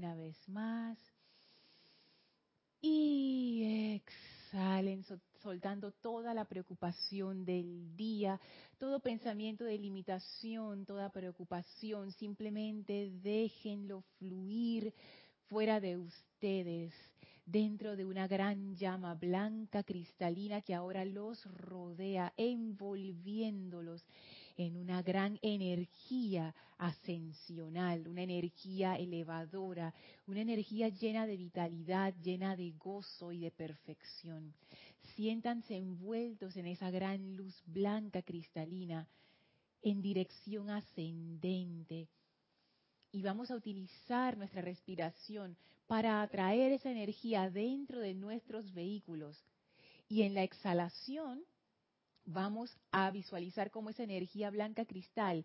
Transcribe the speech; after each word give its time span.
Una 0.00 0.14
vez 0.14 0.48
más. 0.48 0.98
Y 2.80 3.96
exhalen, 3.96 5.04
soltando 5.42 5.92
toda 5.92 6.32
la 6.32 6.46
preocupación 6.46 7.44
del 7.44 7.94
día, 7.96 8.40
todo 8.78 9.00
pensamiento 9.00 9.62
de 9.64 9.76
limitación, 9.76 10.86
toda 10.86 11.12
preocupación. 11.12 12.12
Simplemente 12.12 13.10
déjenlo 13.22 14.00
fluir 14.16 14.94
fuera 15.50 15.80
de 15.80 15.98
ustedes 15.98 16.94
dentro 17.44 17.94
de 17.94 18.06
una 18.06 18.26
gran 18.26 18.76
llama 18.76 19.14
blanca 19.14 19.82
cristalina 19.82 20.62
que 20.62 20.74
ahora 20.74 21.04
los 21.04 21.44
rodea, 21.44 22.32
envolviéndolos 22.38 24.02
en 24.60 24.76
una 24.76 25.00
gran 25.00 25.38
energía 25.40 26.54
ascensional, 26.76 28.06
una 28.06 28.20
energía 28.20 28.96
elevadora, 28.96 29.94
una 30.26 30.42
energía 30.42 30.90
llena 30.90 31.26
de 31.26 31.38
vitalidad, 31.38 32.14
llena 32.22 32.56
de 32.56 32.72
gozo 32.72 33.32
y 33.32 33.38
de 33.38 33.50
perfección. 33.50 34.52
Siéntanse 35.14 35.78
envueltos 35.78 36.58
en 36.58 36.66
esa 36.66 36.90
gran 36.90 37.36
luz 37.36 37.62
blanca 37.64 38.20
cristalina 38.20 39.08
en 39.80 40.02
dirección 40.02 40.68
ascendente 40.68 42.10
y 43.12 43.22
vamos 43.22 43.50
a 43.50 43.56
utilizar 43.56 44.36
nuestra 44.36 44.60
respiración 44.60 45.56
para 45.86 46.20
atraer 46.20 46.72
esa 46.72 46.90
energía 46.90 47.48
dentro 47.48 47.98
de 47.98 48.12
nuestros 48.12 48.74
vehículos. 48.74 49.42
Y 50.06 50.20
en 50.20 50.34
la 50.34 50.42
exhalación 50.42 51.42
vamos 52.32 52.76
a 52.92 53.10
visualizar 53.10 53.70
cómo 53.70 53.90
esa 53.90 54.04
energía 54.04 54.50
blanca 54.50 54.84
cristal 54.84 55.44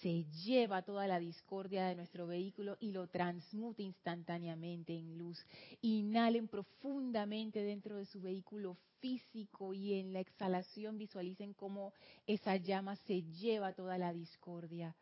se 0.00 0.24
lleva 0.44 0.82
toda 0.82 1.08
la 1.08 1.18
discordia 1.18 1.86
de 1.86 1.96
nuestro 1.96 2.26
vehículo 2.26 2.76
y 2.78 2.92
lo 2.92 3.08
transmute 3.08 3.82
instantáneamente 3.82 4.96
en 4.96 5.18
luz. 5.18 5.44
Inhalen 5.80 6.46
profundamente 6.46 7.62
dentro 7.62 7.96
de 7.96 8.06
su 8.06 8.20
vehículo 8.20 8.76
físico 9.00 9.74
y 9.74 9.94
en 9.94 10.12
la 10.12 10.20
exhalación 10.20 10.98
visualicen 10.98 11.52
cómo 11.52 11.92
esa 12.26 12.56
llama 12.56 12.96
se 12.96 13.22
lleva 13.22 13.72
toda 13.72 13.98
la 13.98 14.12
discordia. 14.12 14.94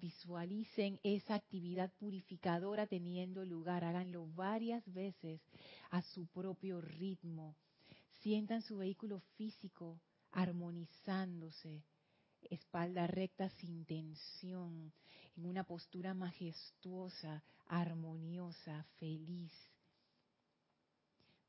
Visualicen 0.00 0.98
esa 1.04 1.34
actividad 1.34 1.92
purificadora 1.98 2.86
teniendo 2.86 3.44
lugar. 3.44 3.84
Háganlo 3.84 4.26
varias 4.34 4.84
veces 4.92 5.40
a 5.90 6.02
su 6.02 6.26
propio 6.26 6.80
ritmo. 6.80 7.54
Sientan 8.22 8.62
su 8.62 8.78
vehículo 8.78 9.20
físico 9.36 10.00
armonizándose, 10.32 11.82
espalda 12.50 13.06
recta 13.06 13.48
sin 13.50 13.84
tensión, 13.84 14.92
en 15.36 15.46
una 15.46 15.64
postura 15.64 16.14
majestuosa, 16.14 17.42
armoniosa, 17.66 18.84
feliz 18.98 19.52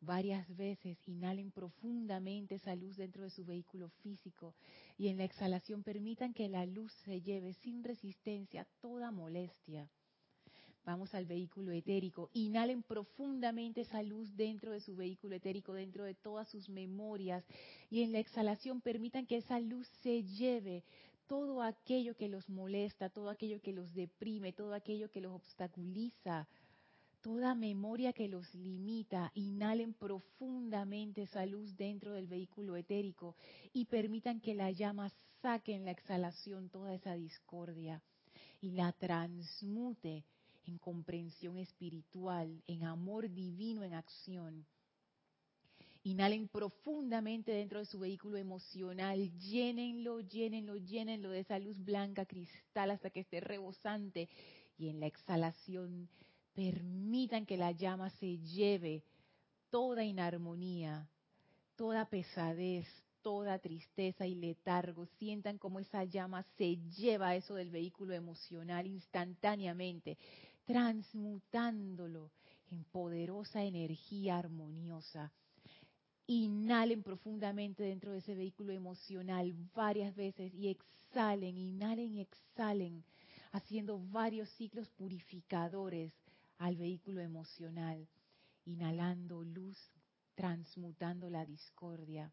varias 0.01 0.55
veces, 0.55 0.97
inhalen 1.07 1.51
profundamente 1.51 2.55
esa 2.55 2.75
luz 2.75 2.97
dentro 2.97 3.23
de 3.23 3.29
su 3.29 3.45
vehículo 3.45 3.89
físico 4.01 4.53
y 4.97 5.07
en 5.07 5.17
la 5.17 5.23
exhalación 5.23 5.83
permitan 5.83 6.33
que 6.33 6.49
la 6.49 6.65
luz 6.65 6.91
se 7.03 7.21
lleve 7.21 7.53
sin 7.53 7.83
resistencia 7.83 8.67
toda 8.81 9.11
molestia. 9.11 9.89
Vamos 10.87 11.13
al 11.13 11.25
vehículo 11.25 11.73
etérico. 11.73 12.29
Inhalen 12.31 12.81
profundamente 12.81 13.81
esa 13.81 14.01
luz 14.01 14.33
dentro 14.37 14.71
de 14.71 14.79
su 14.79 14.95
vehículo 14.95 15.35
etérico, 15.35 15.73
dentro 15.73 16.05
de 16.05 16.13
todas 16.15 16.47
sus 16.47 16.69
memorias. 16.69 17.43
Y 17.89 18.03
en 18.03 18.13
la 18.13 18.19
exhalación 18.19 18.79
permitan 18.79 19.25
que 19.25 19.35
esa 19.35 19.59
luz 19.59 19.85
se 20.01 20.23
lleve 20.23 20.85
todo 21.27 21.61
aquello 21.61 22.15
que 22.15 22.29
los 22.29 22.47
molesta, 22.47 23.09
todo 23.09 23.29
aquello 23.29 23.59
que 23.61 23.73
los 23.73 23.93
deprime, 23.93 24.53
todo 24.53 24.73
aquello 24.73 25.11
que 25.11 25.19
los 25.19 25.33
obstaculiza 25.33 26.47
toda 27.19 27.53
memoria 27.55 28.13
que 28.13 28.29
los 28.29 28.55
limita, 28.55 29.33
inhalen 29.33 29.93
profundamente 29.93 31.23
esa 31.23 31.45
luz 31.45 31.75
dentro 31.75 32.13
del 32.13 32.27
vehículo 32.27 32.77
etérico 32.77 33.35
y 33.73 33.83
permitan 33.85 34.39
que 34.39 34.55
la 34.55 34.71
llama 34.71 35.11
saque 35.41 35.75
en 35.75 35.83
la 35.83 35.91
exhalación 35.91 36.69
toda 36.69 36.93
esa 36.93 37.15
discordia 37.15 38.01
y 38.61 38.71
la 38.71 38.93
transmute 38.93 40.23
en 40.67 40.77
comprensión 40.77 41.57
espiritual, 41.57 42.61
en 42.67 42.83
amor 42.83 43.29
divino 43.29 43.83
en 43.83 43.93
acción. 43.93 44.65
Inhalen 46.03 46.47
profundamente 46.47 47.51
dentro 47.51 47.79
de 47.79 47.85
su 47.85 47.99
vehículo 47.99 48.37
emocional, 48.37 49.31
llénenlo, 49.39 50.21
llénenlo, 50.21 50.77
llénenlo 50.77 51.31
de 51.31 51.39
esa 51.39 51.59
luz 51.59 51.77
blanca 51.77 52.25
cristal 52.25 52.91
hasta 52.91 53.09
que 53.09 53.21
esté 53.21 53.39
rebosante 53.41 54.29
y 54.77 54.89
en 54.89 54.99
la 54.99 55.07
exhalación 55.07 56.07
Permitan 56.57 57.45
que 57.45 57.55
la 57.55 57.71
llama 57.71 58.09
se 58.09 58.39
lleve 58.39 59.03
toda 59.69 60.03
inarmonía, 60.03 61.07
toda 61.75 62.09
pesadez, 62.09 62.87
toda 63.21 63.59
tristeza 63.59 64.25
y 64.25 64.33
letargo. 64.33 65.05
Sientan 65.19 65.59
como 65.59 65.79
esa 65.79 66.03
llama 66.03 66.43
se 66.57 66.77
lleva 66.97 67.35
eso 67.35 67.53
del 67.53 67.69
vehículo 67.69 68.15
emocional 68.15 68.87
instantáneamente, 68.87 70.17
transmutándolo 70.67 72.29
en 72.69 72.83
poderosa 72.83 73.63
energía 73.63 74.37
armoniosa. 74.37 75.31
Inhalen 76.27 77.03
profundamente 77.03 77.83
dentro 77.83 78.11
de 78.11 78.17
ese 78.17 78.35
vehículo 78.35 78.73
emocional 78.73 79.53
varias 79.73 80.13
veces 80.13 80.53
y 80.53 80.67
exhalen, 80.67 81.57
inhalen 81.57 82.13
y 82.13 82.19
exhalen, 82.19 83.05
haciendo 83.53 83.97
varios 84.11 84.49
ciclos 84.51 84.89
purificadores 84.89 86.13
al 86.57 86.75
vehículo 86.75 87.21
emocional, 87.21 88.05
inhalando 88.65 89.43
luz, 89.45 89.77
transmutando 90.35 91.29
la 91.29 91.45
discordia. 91.45 92.29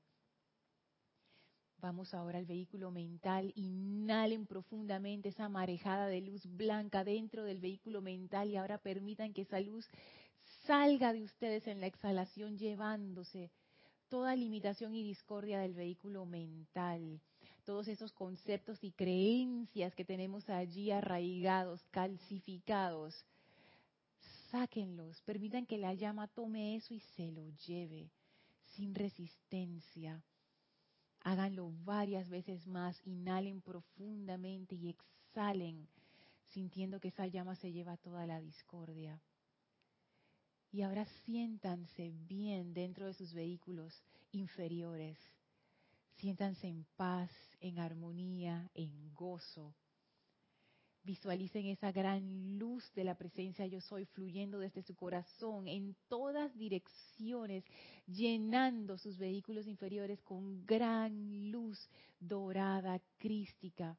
Vamos 1.84 2.14
ahora 2.14 2.38
al 2.38 2.46
vehículo 2.46 2.90
mental, 2.90 3.52
inhalen 3.56 4.46
profundamente 4.46 5.28
esa 5.28 5.50
marejada 5.50 6.06
de 6.06 6.22
luz 6.22 6.46
blanca 6.46 7.04
dentro 7.04 7.44
del 7.44 7.60
vehículo 7.60 8.00
mental 8.00 8.48
y 8.48 8.56
ahora 8.56 8.78
permitan 8.78 9.34
que 9.34 9.42
esa 9.42 9.60
luz 9.60 9.86
salga 10.66 11.12
de 11.12 11.22
ustedes 11.22 11.66
en 11.66 11.82
la 11.82 11.86
exhalación 11.86 12.56
llevándose 12.56 13.50
toda 14.08 14.34
limitación 14.34 14.94
y 14.94 15.02
discordia 15.02 15.60
del 15.60 15.74
vehículo 15.74 16.24
mental, 16.24 17.20
todos 17.66 17.86
esos 17.88 18.14
conceptos 18.14 18.82
y 18.82 18.90
creencias 18.92 19.94
que 19.94 20.06
tenemos 20.06 20.48
allí 20.48 20.90
arraigados, 20.90 21.82
calcificados, 21.90 23.26
sáquenlos, 24.50 25.20
permitan 25.20 25.66
que 25.66 25.76
la 25.76 25.92
llama 25.92 26.28
tome 26.28 26.76
eso 26.76 26.94
y 26.94 27.00
se 27.00 27.30
lo 27.30 27.46
lleve 27.66 28.08
sin 28.74 28.94
resistencia. 28.94 30.24
Háganlo 31.24 31.72
varias 31.84 32.28
veces 32.28 32.66
más, 32.66 33.00
inhalen 33.06 33.62
profundamente 33.62 34.74
y 34.74 34.90
exhalen, 34.90 35.88
sintiendo 36.44 37.00
que 37.00 37.08
esa 37.08 37.26
llama 37.26 37.56
se 37.56 37.72
lleva 37.72 37.96
toda 37.96 38.26
la 38.26 38.40
discordia. 38.40 39.22
Y 40.70 40.82
ahora 40.82 41.06
siéntanse 41.24 42.12
bien 42.28 42.74
dentro 42.74 43.06
de 43.06 43.14
sus 43.14 43.32
vehículos 43.32 44.04
inferiores. 44.32 45.18
Siéntanse 46.16 46.68
en 46.68 46.84
paz, 46.96 47.30
en 47.60 47.78
armonía, 47.78 48.70
en 48.74 49.14
gozo. 49.14 49.74
Visualicen 51.04 51.66
esa 51.66 51.92
gran 51.92 52.58
luz 52.58 52.90
de 52.94 53.04
la 53.04 53.14
presencia 53.14 53.66
yo 53.66 53.78
soy 53.82 54.06
fluyendo 54.06 54.58
desde 54.58 54.82
su 54.82 54.94
corazón 54.94 55.68
en 55.68 55.94
todas 56.08 56.56
direcciones, 56.56 57.62
llenando 58.06 58.96
sus 58.96 59.18
vehículos 59.18 59.66
inferiores 59.66 60.22
con 60.22 60.64
gran 60.64 61.50
luz 61.50 61.78
dorada, 62.18 63.02
crística, 63.18 63.98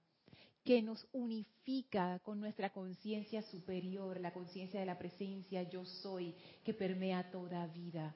que 0.63 0.81
nos 0.81 1.07
unifica 1.11 2.17
con 2.23 2.39
nuestra 2.39 2.71
conciencia 2.71 3.43
superior, 3.43 4.19
la 4.19 4.33
conciencia 4.33 4.79
de 4.79 4.87
la 4.87 4.97
presencia 4.97 5.61
yo 5.61 5.85
soy, 5.85 6.33
que 6.63 6.73
permea 6.73 7.29
toda 7.29 7.67
vida. 7.67 8.15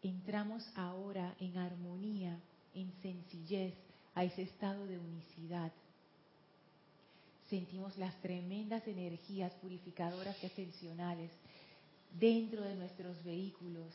Entramos 0.00 0.66
ahora 0.74 1.36
en 1.38 1.58
armonía, 1.58 2.40
en 2.72 2.92
sencillez, 3.02 3.74
a 4.14 4.24
ese 4.24 4.40
estado 4.40 4.86
de 4.86 4.98
unicidad 4.98 5.70
sentimos 7.52 7.98
las 7.98 8.18
tremendas 8.22 8.88
energías 8.88 9.52
purificadoras 9.60 10.42
y 10.42 10.46
ascensionales 10.46 11.30
dentro 12.18 12.62
de 12.62 12.74
nuestros 12.76 13.22
vehículos, 13.24 13.92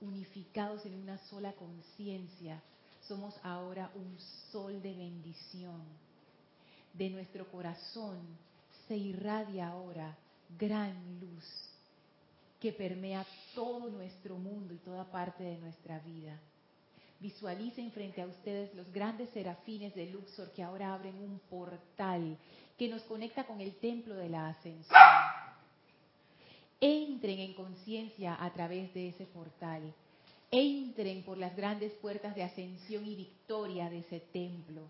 unificados 0.00 0.84
en 0.84 0.94
una 0.94 1.16
sola 1.28 1.52
conciencia. 1.52 2.60
Somos 3.06 3.36
ahora 3.44 3.88
un 3.94 4.18
sol 4.50 4.82
de 4.82 4.94
bendición. 4.94 5.80
De 6.92 7.08
nuestro 7.08 7.46
corazón 7.52 8.18
se 8.88 8.96
irradia 8.96 9.68
ahora 9.68 10.18
gran 10.58 11.20
luz 11.20 11.44
que 12.58 12.72
permea 12.72 13.24
todo 13.54 13.90
nuestro 13.90 14.36
mundo 14.38 14.74
y 14.74 14.78
toda 14.78 15.04
parte 15.04 15.44
de 15.44 15.58
nuestra 15.58 16.00
vida. 16.00 16.36
Visualicen 17.20 17.90
frente 17.90 18.22
a 18.22 18.26
ustedes 18.26 18.72
los 18.74 18.92
grandes 18.92 19.28
serafines 19.30 19.92
de 19.94 20.06
Luxor 20.06 20.52
que 20.52 20.62
ahora 20.62 20.94
abren 20.94 21.16
un 21.16 21.40
portal 21.50 22.38
que 22.76 22.88
nos 22.88 23.02
conecta 23.02 23.44
con 23.44 23.60
el 23.60 23.74
templo 23.76 24.14
de 24.14 24.28
la 24.28 24.48
ascensión. 24.48 24.98
entren 26.80 27.40
en 27.40 27.54
conciencia 27.54 28.36
a 28.38 28.52
través 28.52 28.94
de 28.94 29.08
ese 29.08 29.26
portal. 29.26 29.92
Entren 30.50 31.24
por 31.24 31.36
las 31.36 31.56
grandes 31.56 31.92
puertas 31.94 32.36
de 32.36 32.44
ascensión 32.44 33.04
y 33.04 33.16
victoria 33.16 33.90
de 33.90 33.98
ese 33.98 34.20
templo. 34.20 34.82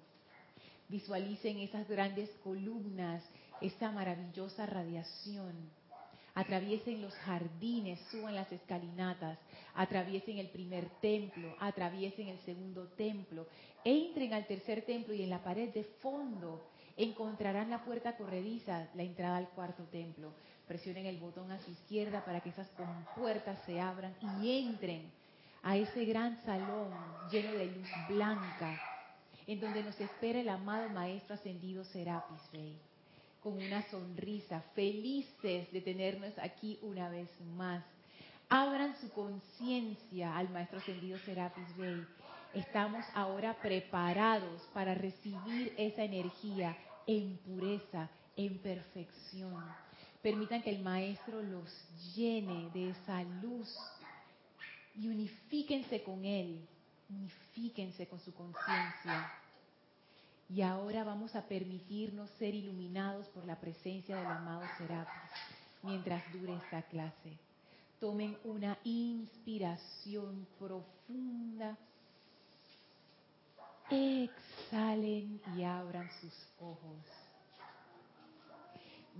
Visualicen 0.89 1.59
esas 1.61 1.89
grandes 1.89 2.29
columnas, 2.45 3.25
esa 3.63 3.91
maravillosa 3.91 4.67
radiación. 4.67 5.55
Atraviesen 6.39 7.03
los 7.03 7.13
jardines, 7.15 7.99
suban 8.13 8.37
las 8.37 8.53
escalinatas, 8.53 9.41
atraviesen 9.75 10.39
el 10.39 10.49
primer 10.51 10.89
templo, 11.01 11.53
atraviesen 11.59 12.29
el 12.29 12.39
segundo 12.43 12.87
templo, 12.97 13.49
entren 13.83 14.33
al 14.33 14.47
tercer 14.47 14.83
templo 14.83 15.15
y 15.15 15.25
en 15.25 15.31
la 15.31 15.43
pared 15.43 15.75
de 15.75 15.83
fondo 15.83 16.65
encontrarán 16.97 17.71
la 17.71 17.85
puerta 17.85 18.17
corrediza, 18.17 18.87
la 18.95 19.03
entrada 19.03 19.37
al 19.37 19.49
cuarto 19.49 19.83
templo. 19.91 20.33
Presionen 20.69 21.07
el 21.07 21.17
botón 21.17 21.51
a 21.51 21.59
su 21.59 21.73
izquierda 21.73 22.25
para 22.25 22.41
que 22.41 22.51
esas 22.51 22.69
compuertas 22.71 23.59
se 23.67 23.81
abran 23.81 24.15
y 24.41 24.61
entren 24.65 25.11
a 25.65 25.77
ese 25.77 26.05
gran 26.05 26.41
salón 26.45 26.93
lleno 27.33 27.51
de 27.51 27.67
luz 27.67 27.89
blanca, 28.09 28.81
en 29.45 29.59
donde 29.59 29.83
nos 29.83 30.01
espera 30.01 30.39
el 30.39 30.49
amado 30.51 30.89
Maestro 30.91 31.35
Ascendido 31.35 31.83
Serapis 31.83 32.49
Bey, 32.53 32.79
con 33.43 33.55
una 33.55 33.83
sonrisa, 33.91 34.61
felices 34.75 35.71
de 35.73 35.81
tenernos 35.81 36.37
aquí 36.39 36.79
una 36.83 37.09
vez 37.09 37.29
más. 37.57 37.85
Abran 38.49 38.97
su 39.01 39.11
conciencia 39.11 40.37
al 40.37 40.49
Maestro 40.49 40.79
Ascendido 40.79 41.19
Serapis 41.19 41.77
Bey. 41.77 42.05
Estamos 42.55 43.05
ahora 43.15 43.55
preparados 43.61 44.63
para 44.73 44.95
recibir 44.95 45.75
esa 45.77 46.03
energía 46.03 46.77
en 47.07 47.37
pureza, 47.39 48.09
en 48.37 48.59
perfección. 48.59 49.65
Permitan 50.23 50.63
que 50.63 50.71
el 50.71 50.83
Maestro 50.83 51.43
los 51.43 51.71
llene 52.15 52.71
de 52.71 52.91
esa 52.91 53.23
luz 53.23 53.77
y 54.95 55.09
unifíquense 55.09 56.03
con 56.03 56.25
Él, 56.25 56.67
unifíquense 57.09 58.09
con 58.09 58.19
su 58.21 58.35
conciencia. 58.35 59.31
Y 60.51 60.63
ahora 60.63 61.05
vamos 61.05 61.35
a 61.35 61.47
permitirnos 61.47 62.31
ser 62.39 62.55
iluminados 62.55 63.29
por 63.29 63.45
la 63.45 63.61
presencia 63.61 64.17
del 64.17 64.27
amado 64.27 64.63
Serapis 64.79 65.31
mientras 65.83 66.23
dure 66.33 66.55
esta 66.55 66.83
clase. 66.83 67.37
Tomen 68.01 68.39
una 68.45 68.79
inspiración 68.85 70.47
profunda. 70.59 71.77
Exhalen 73.91 75.41
y 75.57 75.65
abran 75.65 76.09
sus 76.21 76.35
ojos. 76.61 77.18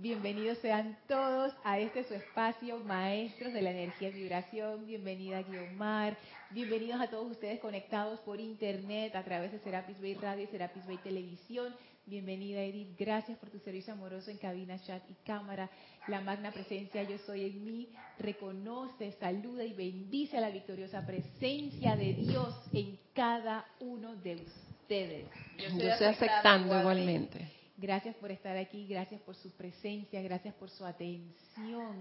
Bienvenidos 0.01 0.59
sean 0.59 0.97
todos 1.09 1.53
a 1.65 1.77
este 1.77 2.05
su 2.05 2.13
espacio, 2.13 2.79
maestros 2.85 3.51
de 3.51 3.61
la 3.61 3.71
energía 3.71 4.07
y 4.07 4.13
vibración. 4.13 4.85
Bienvenida 4.85 5.41
Guiomar. 5.41 6.15
Bienvenidos 6.51 7.01
a 7.01 7.09
todos 7.09 7.29
ustedes 7.29 7.59
conectados 7.59 8.17
por 8.21 8.39
internet 8.39 9.13
a 9.17 9.25
través 9.25 9.51
de 9.51 9.59
Serapis 9.59 9.99
Bay 9.99 10.13
Radio 10.13 10.45
y 10.45 10.47
Serapis 10.47 10.87
Bay 10.87 10.99
Televisión. 11.03 11.75
Bienvenida 12.05 12.61
Edith, 12.61 12.97
gracias 12.97 13.37
por 13.39 13.49
tu 13.49 13.59
servicio 13.59 13.91
amoroso 13.91 14.31
en 14.31 14.37
cabina, 14.37 14.79
chat 14.79 15.03
y 15.09 15.15
cámara. 15.25 15.69
La 16.07 16.21
magna 16.21 16.53
presencia 16.53 17.03
yo 17.03 17.17
soy 17.17 17.47
en 17.47 17.65
mí 17.65 17.89
reconoce, 18.19 19.11
saluda 19.19 19.65
y 19.65 19.73
bendice 19.73 20.37
a 20.37 20.41
la 20.41 20.49
victoriosa 20.49 21.05
presencia 21.05 21.97
de 21.97 22.13
Dios 22.13 22.55
en 22.71 22.97
cada 23.13 23.65
uno 23.81 24.15
de 24.15 24.35
ustedes. 24.35 25.25
Yo 25.57 25.89
estoy, 25.89 26.07
aceptando 26.07 26.79
igualmente. 26.79 27.58
Gracias 27.81 28.13
por 28.17 28.29
estar 28.29 28.57
aquí, 28.57 28.85
gracias 28.87 29.21
por 29.21 29.35
su 29.35 29.51
presencia, 29.51 30.21
gracias 30.21 30.53
por 30.55 30.69
su 30.69 30.85
atención. 30.85 31.95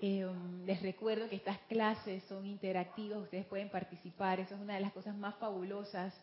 Em, 0.00 0.64
les 0.64 0.80
recuerdo 0.80 1.28
que 1.28 1.36
estas 1.36 1.58
clases 1.68 2.22
son 2.24 2.46
interactivas, 2.46 3.18
ustedes 3.18 3.44
pueden 3.44 3.68
participar, 3.68 4.40
eso 4.40 4.54
es 4.54 4.60
una 4.62 4.76
de 4.76 4.80
las 4.80 4.94
cosas 4.94 5.14
más 5.14 5.34
fabulosas 5.34 6.14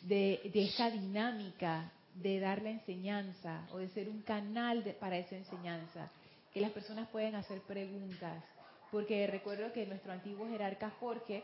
de, 0.00 0.40
esta 0.54 0.90
dinámica 0.90 1.92
de 2.14 2.40
dar 2.40 2.62
la 2.62 2.70
enseñanza 2.70 3.68
o 3.72 3.76
de 3.76 3.90
ser 3.90 4.08
un 4.08 4.22
canal 4.22 4.82
para 4.98 5.18
esa 5.18 5.36
enseñanza, 5.36 6.10
que 6.54 6.62
las 6.62 6.70
personas 6.70 7.10
pueden 7.10 7.34
hacer 7.34 7.60
preguntas, 7.60 8.42
porque 8.90 9.26
recuerdo 9.26 9.70
que 9.74 9.86
nuestro 9.86 10.12
antiguo 10.12 10.48
jerarca 10.48 10.88
Jorge 10.98 11.42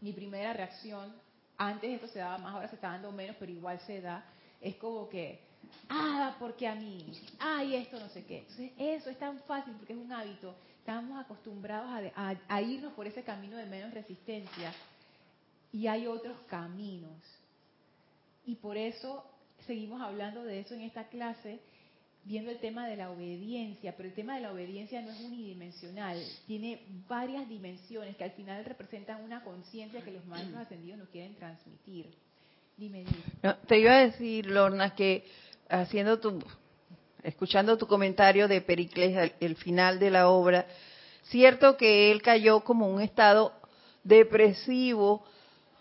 mi 0.00 0.12
primera 0.12 0.52
reacción, 0.52 1.12
antes 1.56 1.90
esto 1.90 2.08
se 2.08 2.20
daba 2.20 2.38
más, 2.38 2.54
ahora 2.54 2.68
se 2.68 2.76
está 2.76 2.90
dando 2.90 3.12
menos, 3.12 3.36
pero 3.38 3.52
igual 3.52 3.80
se 3.80 4.00
da, 4.00 4.24
es 4.60 4.76
como 4.76 5.08
que, 5.08 5.40
ah, 5.88 6.36
porque 6.38 6.66
a 6.66 6.74
mí, 6.74 7.12
ay, 7.38 7.74
esto 7.76 7.98
no 7.98 8.08
sé 8.08 8.24
qué. 8.24 8.38
Entonces, 8.38 8.72
eso 8.78 9.10
es 9.10 9.18
tan 9.18 9.40
fácil 9.40 9.74
porque 9.74 9.92
es 9.92 9.98
un 9.98 10.12
hábito. 10.12 10.54
Estamos 10.78 11.20
acostumbrados 11.22 11.90
a 12.16 12.62
irnos 12.62 12.94
por 12.94 13.06
ese 13.06 13.22
camino 13.22 13.58
de 13.58 13.66
menos 13.66 13.92
resistencia 13.92 14.72
y 15.70 15.86
hay 15.86 16.06
otros 16.06 16.38
caminos 16.46 17.37
y 18.48 18.54
por 18.54 18.78
eso 18.78 19.22
seguimos 19.66 20.00
hablando 20.00 20.42
de 20.42 20.60
eso 20.60 20.74
en 20.74 20.80
esta 20.80 21.08
clase, 21.08 21.60
viendo 22.24 22.50
el 22.50 22.58
tema 22.60 22.88
de 22.88 22.96
la 22.96 23.10
obediencia, 23.10 23.94
pero 23.94 24.08
el 24.08 24.14
tema 24.14 24.36
de 24.36 24.40
la 24.40 24.52
obediencia 24.52 25.02
no 25.02 25.10
es 25.10 25.20
unidimensional, 25.20 26.18
tiene 26.46 26.80
varias 27.06 27.46
dimensiones 27.46 28.16
que 28.16 28.24
al 28.24 28.30
final 28.30 28.64
representan 28.64 29.22
una 29.22 29.44
conciencia 29.44 30.00
que 30.00 30.12
los 30.12 30.24
maestros 30.24 30.60
ascendidos 30.60 30.98
nos 30.98 31.10
quieren 31.10 31.34
transmitir. 31.34 32.06
Dime, 32.78 33.04
te 33.66 33.80
iba 33.80 33.92
a 33.92 34.06
decir, 34.06 34.46
Lorna, 34.46 34.94
que 34.94 35.26
haciendo 35.68 36.18
tu, 36.18 36.42
escuchando 37.22 37.76
tu 37.76 37.86
comentario 37.86 38.48
de 38.48 38.62
Pericles, 38.62 39.32
el 39.40 39.56
final 39.56 39.98
de 39.98 40.10
la 40.10 40.30
obra, 40.30 40.66
cierto 41.24 41.76
que 41.76 42.10
él 42.10 42.22
cayó 42.22 42.60
como 42.60 42.88
un 42.88 43.02
estado 43.02 43.52
depresivo, 44.04 45.22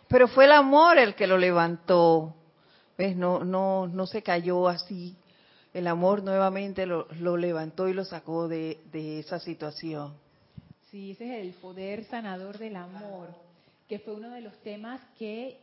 pero 0.09 0.27
fue 0.27 0.43
el 0.45 0.51
amor 0.51 0.97
el 0.97 1.15
que 1.15 1.27
lo 1.27 1.37
levantó. 1.37 2.36
¿Ves? 2.97 3.15
No, 3.15 3.43
no, 3.43 3.87
no 3.87 4.07
se 4.07 4.23
cayó 4.23 4.67
así. 4.67 5.15
El 5.73 5.85
amor 5.85 6.23
nuevamente 6.23 6.87
lo, 6.87 7.05
levantó 7.37 7.87
y 7.87 7.93
lo 7.93 8.03
sacó 8.03 8.47
de, 8.47 8.79
esa 8.93 9.39
situación. 9.39 10.15
Sí, 10.89 11.11
ese 11.11 11.25
es 11.25 11.45
el 11.45 11.53
poder 11.53 12.05
sanador 12.05 12.57
del 12.57 12.75
amor, 12.77 13.29
que 13.87 13.99
fue 13.99 14.15
uno 14.15 14.31
de 14.31 14.41
los 14.41 14.57
temas 14.63 15.01
que 15.19 15.59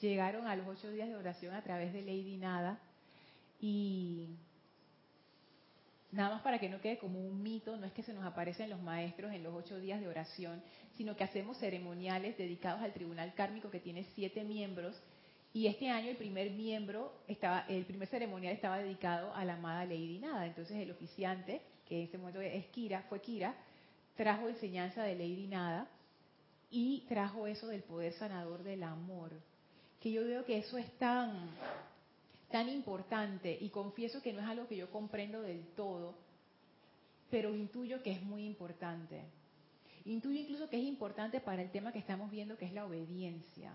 llegaron 0.00 0.46
a 0.46 0.54
los 0.54 0.68
ocho 0.68 0.90
días 0.90 1.08
de 1.08 1.16
oración 1.16 1.54
a 1.54 1.62
través 1.62 1.92
de 1.92 2.02
Lady 2.02 2.36
Nada. 2.36 2.78
Y 3.60 4.36
nada 6.12 6.34
más 6.34 6.42
para 6.42 6.60
que 6.60 6.68
no 6.68 6.80
quede 6.80 6.98
como 6.98 7.18
un 7.18 7.42
mito, 7.42 7.76
no 7.76 7.86
es 7.86 7.92
que 7.92 8.02
se 8.04 8.12
nos 8.12 8.24
aparecen 8.24 8.70
los 8.70 8.80
maestros 8.80 9.32
en 9.32 9.42
los 9.42 9.54
ocho 9.54 9.80
días 9.80 10.00
de 10.00 10.06
oración, 10.06 10.62
sino 10.96 11.16
que 11.16 11.24
hacemos 11.24 11.58
ceremoniales 11.58 12.38
dedicados 12.38 12.82
al 12.82 12.92
tribunal 12.92 13.34
kármico 13.34 13.70
que 13.70 13.80
tiene 13.80 14.06
siete 14.14 14.44
miembros. 14.44 14.94
Y 15.54 15.66
este 15.66 15.90
año 15.90 16.08
el 16.08 16.16
primer 16.16 16.50
miembro 16.52 17.12
estaba, 17.28 17.66
el 17.68 17.84
primer 17.84 18.08
ceremonial 18.08 18.54
estaba 18.54 18.78
dedicado 18.78 19.34
a 19.34 19.44
la 19.44 19.54
amada 19.54 19.84
Lady 19.84 20.18
Nada. 20.18 20.46
Entonces 20.46 20.76
el 20.78 20.90
oficiante, 20.90 21.60
que 21.86 22.00
en 22.00 22.08
ese 22.08 22.16
momento 22.16 22.40
es 22.40 22.66
Kira, 22.66 23.02
fue 23.08 23.20
Kira, 23.20 23.54
trajo 24.16 24.48
enseñanza 24.48 25.02
de 25.02 25.14
Lady 25.14 25.46
Nada 25.46 25.88
y 26.70 27.00
trajo 27.08 27.46
eso 27.46 27.66
del 27.66 27.82
poder 27.82 28.14
sanador 28.14 28.62
del 28.62 28.82
amor. 28.82 29.30
Que 30.00 30.10
yo 30.10 30.24
veo 30.24 30.44
que 30.46 30.56
eso 30.56 30.78
es 30.78 30.90
tan, 30.98 31.50
tan 32.50 32.70
importante 32.70 33.56
y 33.60 33.68
confieso 33.68 34.22
que 34.22 34.32
no 34.32 34.40
es 34.40 34.46
algo 34.46 34.66
que 34.66 34.76
yo 34.76 34.90
comprendo 34.90 35.42
del 35.42 35.66
todo, 35.76 36.14
pero 37.30 37.54
intuyo 37.54 38.02
que 38.02 38.12
es 38.12 38.22
muy 38.22 38.46
importante. 38.46 39.22
Intuyo 40.06 40.40
incluso 40.40 40.68
que 40.70 40.78
es 40.78 40.84
importante 40.84 41.40
para 41.40 41.60
el 41.60 41.70
tema 41.70 41.92
que 41.92 41.98
estamos 41.98 42.30
viendo, 42.30 42.56
que 42.56 42.64
es 42.64 42.72
la 42.72 42.86
obediencia. 42.86 43.72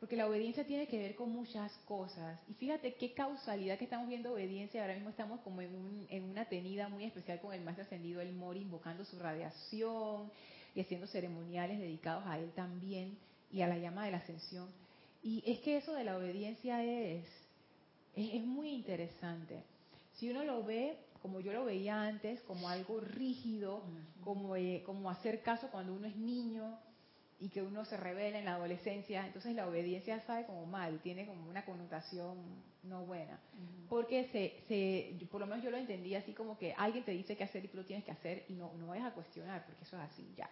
Porque 0.00 0.16
la 0.16 0.26
obediencia 0.26 0.64
tiene 0.64 0.86
que 0.86 0.98
ver 0.98 1.14
con 1.14 1.30
muchas 1.30 1.70
cosas. 1.86 2.40
Y 2.48 2.54
fíjate 2.54 2.94
qué 2.94 3.12
causalidad 3.12 3.78
que 3.78 3.84
estamos 3.84 4.08
viendo 4.08 4.32
obediencia. 4.32 4.80
Ahora 4.80 4.94
mismo 4.94 5.10
estamos 5.10 5.40
como 5.40 5.60
en, 5.60 6.06
en 6.08 6.24
una 6.24 6.46
tenida 6.46 6.88
muy 6.88 7.04
especial 7.04 7.38
con 7.40 7.52
el 7.52 7.60
más 7.60 7.78
ascendido, 7.78 8.22
el 8.22 8.32
Mori, 8.32 8.60
invocando 8.60 9.04
su 9.04 9.18
radiación 9.18 10.32
y 10.74 10.80
haciendo 10.80 11.06
ceremoniales 11.06 11.78
dedicados 11.78 12.24
a 12.26 12.38
él 12.38 12.50
también 12.52 13.18
y 13.52 13.60
a 13.60 13.68
la 13.68 13.76
llama 13.76 14.06
de 14.06 14.12
la 14.12 14.18
ascensión. 14.18 14.68
Y 15.22 15.42
es 15.46 15.60
que 15.60 15.76
eso 15.76 15.92
de 15.92 16.04
la 16.04 16.16
obediencia 16.16 16.82
es, 16.82 17.26
es, 18.16 18.42
muy 18.44 18.70
interesante. 18.70 19.62
Si 20.14 20.30
uno 20.30 20.44
lo 20.44 20.64
ve 20.64 20.96
como 21.20 21.40
yo 21.40 21.52
lo 21.52 21.66
veía 21.66 22.02
antes, 22.02 22.40
como 22.42 22.68
algo 22.68 23.00
rígido, 23.00 23.82
como, 24.24 24.56
eh, 24.56 24.82
como 24.86 25.10
hacer 25.10 25.42
caso 25.42 25.68
cuando 25.70 25.92
uno 25.92 26.06
es 26.06 26.16
niño, 26.16 26.78
y 27.40 27.48
que 27.48 27.62
uno 27.62 27.86
se 27.86 27.96
revela 27.96 28.38
en 28.38 28.44
la 28.44 28.54
adolescencia, 28.54 29.26
entonces 29.26 29.54
la 29.54 29.66
obediencia 29.66 30.20
sabe 30.26 30.44
como 30.44 30.66
mal, 30.66 31.00
tiene 31.00 31.26
como 31.26 31.48
una 31.48 31.64
connotación 31.64 32.36
no 32.82 33.06
buena. 33.06 33.40
Porque 33.88 34.28
se, 34.28 34.62
se, 34.68 35.26
por 35.26 35.40
lo 35.40 35.46
menos 35.46 35.64
yo 35.64 35.70
lo 35.70 35.78
entendí 35.78 36.14
así 36.14 36.32
como 36.34 36.58
que 36.58 36.74
alguien 36.74 37.02
te 37.02 37.12
dice 37.12 37.36
qué 37.36 37.44
hacer 37.44 37.64
y 37.64 37.68
tú 37.68 37.78
lo 37.78 37.86
tienes 37.86 38.04
que 38.04 38.10
hacer 38.10 38.44
y 38.48 38.52
no, 38.52 38.72
no 38.74 38.88
vayas 38.88 39.06
a 39.06 39.14
cuestionar, 39.14 39.64
porque 39.64 39.84
eso 39.84 39.96
es 39.96 40.02
así, 40.02 40.34
ya. 40.36 40.50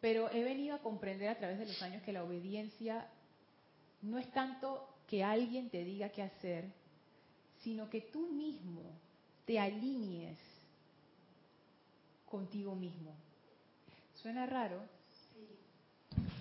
Pero 0.00 0.30
he 0.30 0.44
venido 0.44 0.76
a 0.76 0.78
comprender 0.78 1.28
a 1.28 1.38
través 1.38 1.58
de 1.58 1.66
los 1.66 1.82
años 1.82 2.02
que 2.04 2.12
la 2.12 2.22
obediencia 2.22 3.08
no 4.02 4.18
es 4.18 4.30
tanto 4.30 4.88
que 5.08 5.24
alguien 5.24 5.70
te 5.70 5.82
diga 5.82 6.10
qué 6.10 6.22
hacer, 6.22 6.66
sino 7.62 7.90
que 7.90 8.00
tú 8.00 8.28
mismo 8.28 8.82
te 9.44 9.58
alinees 9.58 10.38
contigo 12.26 12.76
mismo 12.76 13.14
¿Suena 14.24 14.46
raro? 14.46 14.80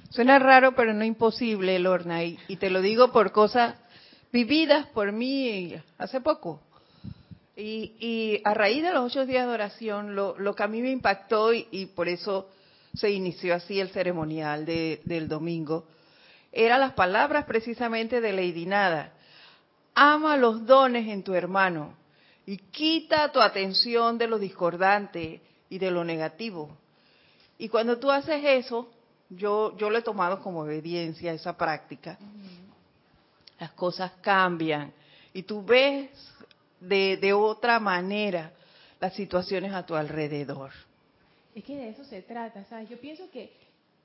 Suena 0.10 0.40
raro, 0.40 0.74
pero 0.74 0.94
no 0.94 1.04
imposible, 1.04 1.78
Lorna. 1.80 2.24
Y, 2.24 2.56
te 2.56 2.70
lo 2.70 2.80
digo 2.80 3.12
por 3.12 3.34
cosas 3.34 3.76
vividas 4.32 4.88
por 4.94 5.12
mí 5.12 5.76
hace 5.98 6.22
poco. 6.22 6.62
Y, 7.58 8.40
a 8.46 8.54
raíz 8.54 8.84
de 8.84 8.94
los 8.94 9.04
ocho 9.04 9.26
días 9.26 9.46
de 9.46 9.54
oración, 9.54 10.16
lo, 10.16 10.56
que 10.56 10.64
a 10.64 10.68
mí 10.70 10.82
me 10.82 10.92
impactó 10.92 11.52
y, 11.54 11.92
por 11.94 12.08
eso 12.08 12.50
se 12.94 13.12
inició 13.12 13.54
así 13.54 13.82
el 13.82 13.90
ceremonial 13.90 14.66
del 14.66 15.28
domingo, 15.28 15.86
eran 16.54 16.80
las 16.80 16.94
palabras 16.94 17.44
precisamente 17.44 18.22
de 18.22 18.32
Lady 18.32 18.66
Nada. 18.66 19.12
Ama 19.94 20.38
los 20.38 20.66
dones 20.66 21.10
en 21.10 21.22
tu 21.22 21.34
hermano 21.34 21.98
y 22.46 22.60
quita 22.60 23.30
tu 23.34 23.42
atención 23.42 24.18
de 24.18 24.28
lo 24.28 24.40
discordante 24.40 25.42
y 25.70 25.80
de 25.80 25.92
lo 25.92 26.06
negativo. 26.06 26.78
Y 27.64 27.70
cuando 27.70 27.98
tú 27.98 28.12
haces 28.12 28.44
eso, 28.44 28.90
yo, 29.30 29.78
yo 29.78 29.90
lo 29.90 29.98
he 29.98 30.02
tomado 30.02 30.42
como 30.42 30.60
obediencia, 30.60 31.32
esa 31.32 31.56
práctica, 31.56 32.18
las 33.58 33.72
cosas 33.72 34.12
cambian 34.20 34.92
y 35.32 35.44
tú 35.44 35.64
ves 35.64 36.10
de, 36.82 37.16
de 37.16 37.32
otra 37.32 37.80
manera 37.80 38.52
las 39.00 39.14
situaciones 39.14 39.72
a 39.74 39.86
tu 39.86 39.96
alrededor. 39.96 40.72
Es 41.56 41.64
que 41.64 41.78
de 41.78 41.88
eso 41.88 42.04
se 42.04 42.22
trata, 42.22 42.66
¿sabes? 42.66 42.90
Yo 42.90 43.00
pienso 43.00 43.32
que, 43.32 43.54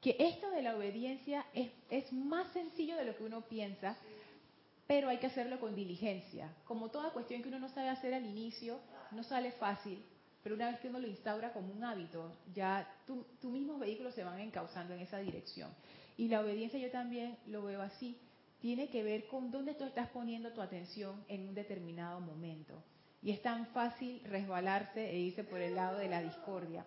que 0.01 0.15
esto 0.21 0.49
de 0.51 0.63
la 0.63 0.77
obediencia 0.77 1.45
es, 1.53 1.69
es 1.91 2.13
más 2.13 2.47
sencillo 2.53 2.95
de 2.95 3.07
lo 3.07 3.17
que 3.17 3.25
uno 3.25 3.41
piensa, 3.41 3.97
pero 4.87 5.09
hay 5.09 5.19
que 5.19 5.27
hacerlo 5.27 5.59
con 5.59 5.75
diligencia. 5.75 6.49
Como 6.65 6.91
toda 6.91 7.11
cuestión 7.11 7.43
que 7.43 7.49
uno 7.49 7.59
no 7.59 7.71
sabe 7.71 7.89
hacer 7.89 8.15
al 8.15 8.25
inicio, 8.25 8.79
no 9.11 9.25
sale 9.25 9.51
fácil, 9.51 10.01
pero 10.43 10.55
una 10.55 10.71
vez 10.71 10.81
que 10.81 10.89
uno 10.89 10.99
lo 10.99 11.09
instaura 11.09 11.53
como 11.53 11.73
un 11.73 11.85
hábito, 11.85 12.33
ya 12.55 12.89
tus 13.07 13.51
mismos 13.51 13.81
vehículos 13.81 14.15
se 14.15 14.25
van 14.25 14.41
encauzando 14.41 14.95
en 14.95 15.01
esa 15.01 15.19
dirección. 15.19 15.71
Y 16.17 16.29
la 16.29 16.41
obediencia 16.41 16.79
yo 16.79 16.91
también 16.91 17.37
lo 17.47 17.65
veo 17.65 17.83
así. 17.83 18.19
Tiene 18.61 18.89
que 18.89 19.03
ver 19.03 19.27
con 19.29 19.51
dónde 19.51 19.75
tú 19.75 19.85
estás 19.85 20.09
poniendo 20.09 20.53
tu 20.53 20.61
atención 20.61 21.25
en 21.29 21.49
un 21.49 21.55
determinado 21.55 22.21
momento. 22.21 22.83
Y 23.23 23.31
es 23.31 23.43
tan 23.43 23.67
fácil 23.69 24.21
resbalarse 24.25 25.11
e 25.11 25.19
irse 25.19 25.45
por 25.45 25.61
el 25.61 25.75
lado 25.75 25.99
de 25.99 26.09
la 26.09 26.23
discordia. 26.23 26.87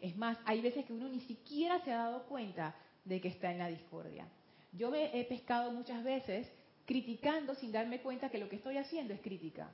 Es 0.00 0.16
más, 0.16 0.38
hay 0.44 0.60
veces 0.60 0.84
que 0.84 0.92
uno 0.92 1.08
ni 1.08 1.20
siquiera 1.20 1.82
se 1.84 1.92
ha 1.92 1.98
dado 1.98 2.24
cuenta 2.26 2.74
de 3.04 3.20
que 3.20 3.28
está 3.28 3.50
en 3.50 3.58
la 3.58 3.68
discordia. 3.68 4.28
Yo 4.72 4.90
me 4.90 5.18
he 5.18 5.24
pescado 5.24 5.72
muchas 5.72 6.04
veces 6.04 6.48
criticando 6.84 7.54
sin 7.54 7.72
darme 7.72 8.00
cuenta 8.00 8.28
que 8.28 8.38
lo 8.38 8.48
que 8.48 8.56
estoy 8.56 8.76
haciendo 8.76 9.14
es 9.14 9.20
crítica 9.20 9.70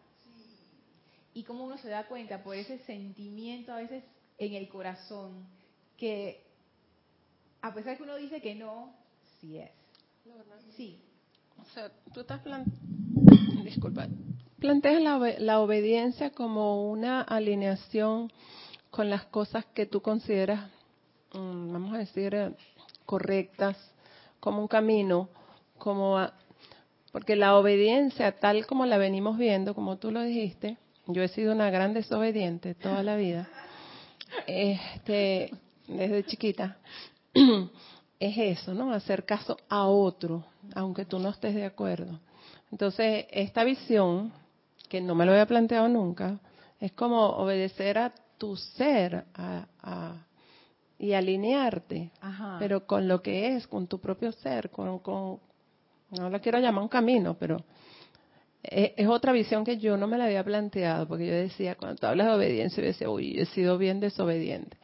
y 1.34 1.42
cómo 1.42 1.64
uno 1.64 1.76
se 1.78 1.88
da 1.88 2.06
cuenta 2.06 2.42
por 2.42 2.56
ese 2.56 2.78
sentimiento 2.84 3.72
a 3.72 3.76
veces 3.76 4.04
en 4.38 4.54
el 4.54 4.68
corazón 4.68 5.46
que 5.96 6.42
a 7.60 7.72
pesar 7.74 7.96
que 7.96 8.02
uno 8.02 8.16
dice 8.16 8.40
que 8.40 8.54
no, 8.54 8.92
sí 9.40 9.58
es. 9.58 9.70
Sí. 10.76 11.00
O 11.60 11.64
sea, 11.74 11.90
tú 12.12 12.20
estás 12.20 12.40
Disculpa. 13.64 14.06
planteas 14.58 15.00
la, 15.02 15.18
la 15.38 15.60
obediencia 15.60 16.30
como 16.30 16.90
una 16.90 17.22
alineación 17.22 18.30
con 18.90 19.10
las 19.10 19.24
cosas 19.24 19.64
que 19.74 19.86
tú 19.86 20.02
consideras, 20.02 20.70
mm, 21.32 21.72
vamos 21.72 21.94
a 21.94 21.98
decir, 21.98 22.54
correctas, 23.06 23.76
como 24.40 24.60
un 24.60 24.68
camino, 24.68 25.28
como 25.78 26.28
porque 27.12 27.36
la 27.36 27.56
obediencia 27.56 28.32
tal 28.38 28.66
como 28.66 28.86
la 28.86 28.98
venimos 28.98 29.38
viendo, 29.38 29.74
como 29.74 29.96
tú 29.96 30.10
lo 30.10 30.22
dijiste, 30.22 30.76
yo 31.06 31.22
he 31.22 31.28
sido 31.28 31.52
una 31.52 31.70
gran 31.70 31.94
desobediente 31.94 32.74
toda 32.74 33.02
la 33.02 33.16
vida, 33.16 33.48
este, 34.46 35.50
desde 35.86 36.24
chiquita. 36.24 36.78
Es 38.20 38.38
eso, 38.38 38.72
¿no? 38.72 38.92
Hacer 38.92 39.26
caso 39.26 39.58
a 39.68 39.86
otro, 39.86 40.44
aunque 40.74 41.04
tú 41.04 41.18
no 41.18 41.30
estés 41.30 41.54
de 41.54 41.66
acuerdo. 41.66 42.20
Entonces, 42.70 43.26
esta 43.30 43.64
visión, 43.64 44.32
que 44.88 45.00
no 45.00 45.14
me 45.14 45.26
lo 45.26 45.32
había 45.32 45.46
planteado 45.46 45.88
nunca, 45.88 46.38
es 46.80 46.92
como 46.92 47.26
obedecer 47.26 47.98
a 47.98 48.14
tu 48.38 48.56
ser 48.56 49.24
y 50.98 51.12
alinearte, 51.12 52.12
pero 52.58 52.86
con 52.86 53.08
lo 53.08 53.20
que 53.20 53.56
es, 53.56 53.66
con 53.66 53.88
tu 53.88 53.98
propio 54.00 54.32
ser, 54.32 54.70
con, 54.70 55.00
con, 55.00 55.40
no 56.10 56.30
la 56.30 56.38
quiero 56.38 56.58
llamar 56.60 56.82
un 56.82 56.88
camino, 56.88 57.36
pero 57.38 57.58
es 58.70 59.08
otra 59.08 59.32
visión 59.32 59.64
que 59.64 59.76
yo 59.76 59.96
no 59.96 60.06
me 60.06 60.16
la 60.16 60.24
había 60.24 60.42
planteado, 60.42 61.06
porque 61.06 61.26
yo 61.26 61.34
decía, 61.34 61.74
cuando 61.74 61.96
tú 61.96 62.06
hablas 62.06 62.28
de 62.28 62.32
obediencia, 62.32 62.82
yo 62.82 62.86
decía, 62.86 63.10
uy, 63.10 63.38
he 63.38 63.46
sido 63.46 63.76
bien 63.76 64.00
desobediente. 64.00 64.78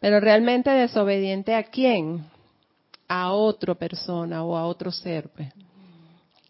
Pero 0.00 0.20
realmente 0.20 0.70
desobediente 0.70 1.54
a 1.54 1.64
quién? 1.64 2.26
A 3.08 3.32
otra 3.32 3.74
persona 3.74 4.44
o 4.44 4.56
a 4.56 4.66
otro 4.66 4.92
ser. 4.92 5.28
Pues. 5.30 5.52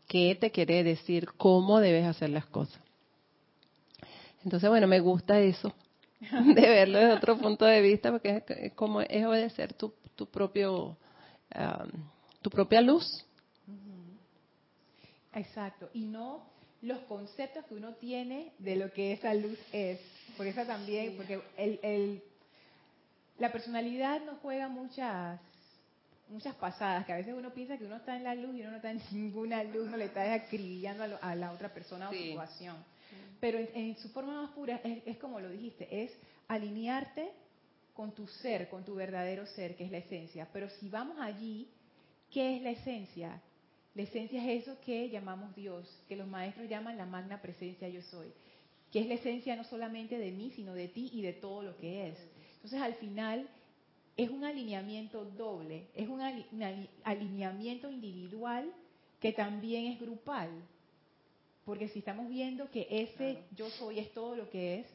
¿Qué 0.07 0.37
te 0.39 0.51
quiere 0.51 0.85
decir? 0.85 1.29
¿Cómo 1.37 1.81
debes 1.81 2.07
hacer 2.07 2.31
las 2.31 2.47
cosas? 2.47 2.81
Entonces, 4.45 4.69
bueno, 4.69 4.87
me 4.87 5.01
gusta 5.01 5.41
eso, 5.41 5.73
de 6.21 6.61
verlo 6.69 6.99
desde 6.99 7.15
otro 7.15 7.39
punto 7.39 7.65
de 7.65 7.81
vista, 7.81 8.11
porque 8.11 8.43
es, 8.47 8.73
como 8.75 9.01
es 9.01 9.25
obedecer 9.25 9.73
tu, 9.73 9.95
tu 10.15 10.27
propio, 10.27 10.99
tu 12.43 12.51
propia 12.51 12.83
luz. 12.83 13.25
Exacto. 15.33 15.89
Y 15.95 16.05
no 16.05 16.54
los 16.85 16.99
conceptos 17.01 17.65
que 17.65 17.75
uno 17.75 17.95
tiene 17.95 18.53
de 18.59 18.77
lo 18.77 18.93
que 18.93 19.13
esa 19.13 19.33
luz 19.35 19.59
es. 19.73 19.99
Por 20.37 20.47
eso 20.47 20.65
también, 20.65 21.17
porque 21.17 21.41
el, 21.57 22.23
la 23.39 23.51
personalidad 23.51 24.23
nos 24.25 24.39
juega 24.41 24.69
muchas 24.69 25.41
muchas 26.29 26.55
pasadas, 26.55 27.05
que 27.05 27.13
a 27.13 27.17
veces 27.17 27.35
uno 27.37 27.53
piensa 27.53 27.77
que 27.77 27.85
uno 27.85 27.97
está 27.97 28.17
en 28.17 28.25
la 28.25 28.35
luz 28.35 28.57
y 28.57 28.61
uno 28.63 28.71
no 28.71 28.77
está 28.77 28.91
en 28.91 29.01
ninguna 29.13 29.63
luz, 29.63 29.91
no 29.91 29.97
le 29.97 30.07
está 30.07 30.33
acribillando 30.33 31.19
a, 31.21 31.35
la 31.35 31.53
otra 31.53 31.73
persona 31.73 32.09
o 32.09 32.13
situación. 32.13 32.77
Pero 33.41 33.59
en, 33.59 33.97
su 33.99 34.09
forma 34.09 34.43
más 34.43 34.51
pura 34.53 34.81
es, 34.83 35.03
es 35.07 35.19
como 35.19 35.41
lo 35.41 35.51
dijiste, 35.51 35.87
es 36.05 36.13
alinearte 36.49 37.31
con 37.93 38.13
tu 38.13 38.27
ser, 38.27 38.69
con 38.69 38.85
tu 38.85 38.95
verdadero 38.95 39.47
ser, 39.47 39.77
que 39.77 39.85
es 39.85 39.91
la 39.91 39.99
esencia. 39.99 40.49
Pero 40.53 40.69
si 40.69 40.89
vamos 40.89 41.19
allí, 41.21 41.69
¿qué 42.31 42.57
es 42.57 42.63
la 42.63 42.71
esencia? 42.71 43.41
La 43.95 44.03
esencia 44.03 44.43
es 44.45 44.63
eso 44.63 44.77
que 44.81 45.09
llamamos 45.09 45.55
Dios, 45.55 45.89
que 46.09 46.17
los 46.17 46.27
maestros 46.27 46.69
llaman 46.69 46.97
la 46.97 47.07
magna 47.07 47.41
presencia 47.41 47.89
yo 47.89 48.03
soy, 48.03 48.33
que 48.91 49.01
es 49.01 49.07
la 49.07 49.15
esencia 49.15 49.55
no 49.55 49.65
solamente 49.65 50.19
de 50.19 50.33
mí, 50.33 50.51
sino 50.57 50.75
de 50.75 50.89
ti 50.89 51.11
y 51.13 51.23
de 51.23 51.33
todo 51.33 51.63
lo 51.63 51.77
que 51.77 52.09
es. 52.09 52.19
Entonces 52.57 52.81
al 52.81 52.95
final 52.95 53.49
es 54.17 54.31
un 54.31 54.45
alineamiento 54.45 55.25
doble, 55.25 55.89
es 55.95 56.09
un 56.09 56.21
alineamiento 57.05 57.91
individual 57.91 58.73
que 59.21 59.33
también 59.33 59.93
es 59.93 60.01
grupal. 60.01 60.51
Porque 61.65 61.89
si 61.89 62.01
estamos 62.01 62.29
viendo 62.29 62.71
que 62.71 62.87
ese 62.91 63.43
yo 63.57 63.71
soy 63.71 63.99
es 63.99 64.13
todo 64.13 64.37
lo 64.37 64.51
que 64.51 64.81
es, 64.81 64.87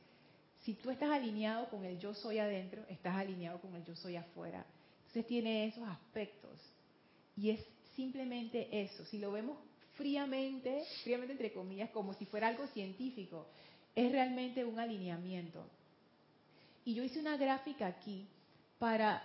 si 0.62 0.74
tú 0.74 0.90
estás 0.90 1.10
alineado 1.10 1.70
con 1.70 1.86
el 1.86 2.00
yo 2.00 2.14
soy 2.14 2.38
adentro, 2.38 2.84
estás 2.90 3.16
alineado 3.16 3.60
con 3.60 3.76
el 3.76 3.84
yo 3.86 3.96
soy 3.96 4.18
afuera. 4.18 4.66
Entonces 5.00 5.26
tiene 5.26 5.66
esos 5.68 5.88
aspectos. 5.88 6.60
Y 7.36 7.52
es 7.52 7.66
simplemente 8.00 8.70
eso. 8.72 9.06
Si 9.08 9.18
lo 9.20 9.32
vemos 9.34 9.58
fríamente, 9.96 10.84
fríamente 11.04 11.34
entre 11.34 11.52
comillas, 11.52 11.90
como 11.90 12.14
si 12.14 12.26
fuera 12.26 12.48
algo 12.48 12.66
científico, 12.68 13.46
es 13.94 14.10
realmente 14.10 14.64
un 14.64 14.80
alineamiento. 14.80 15.66
Y 16.86 16.94
yo 16.94 17.04
hice 17.04 17.20
una 17.20 17.36
gráfica 17.36 17.88
aquí 17.88 18.26
para 18.78 19.22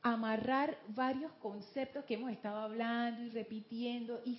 amarrar 0.00 0.78
varios 0.90 1.32
conceptos 1.42 2.04
que 2.04 2.14
hemos 2.14 2.30
estado 2.30 2.58
hablando 2.58 3.24
y 3.24 3.30
repitiendo 3.30 4.22
y, 4.24 4.38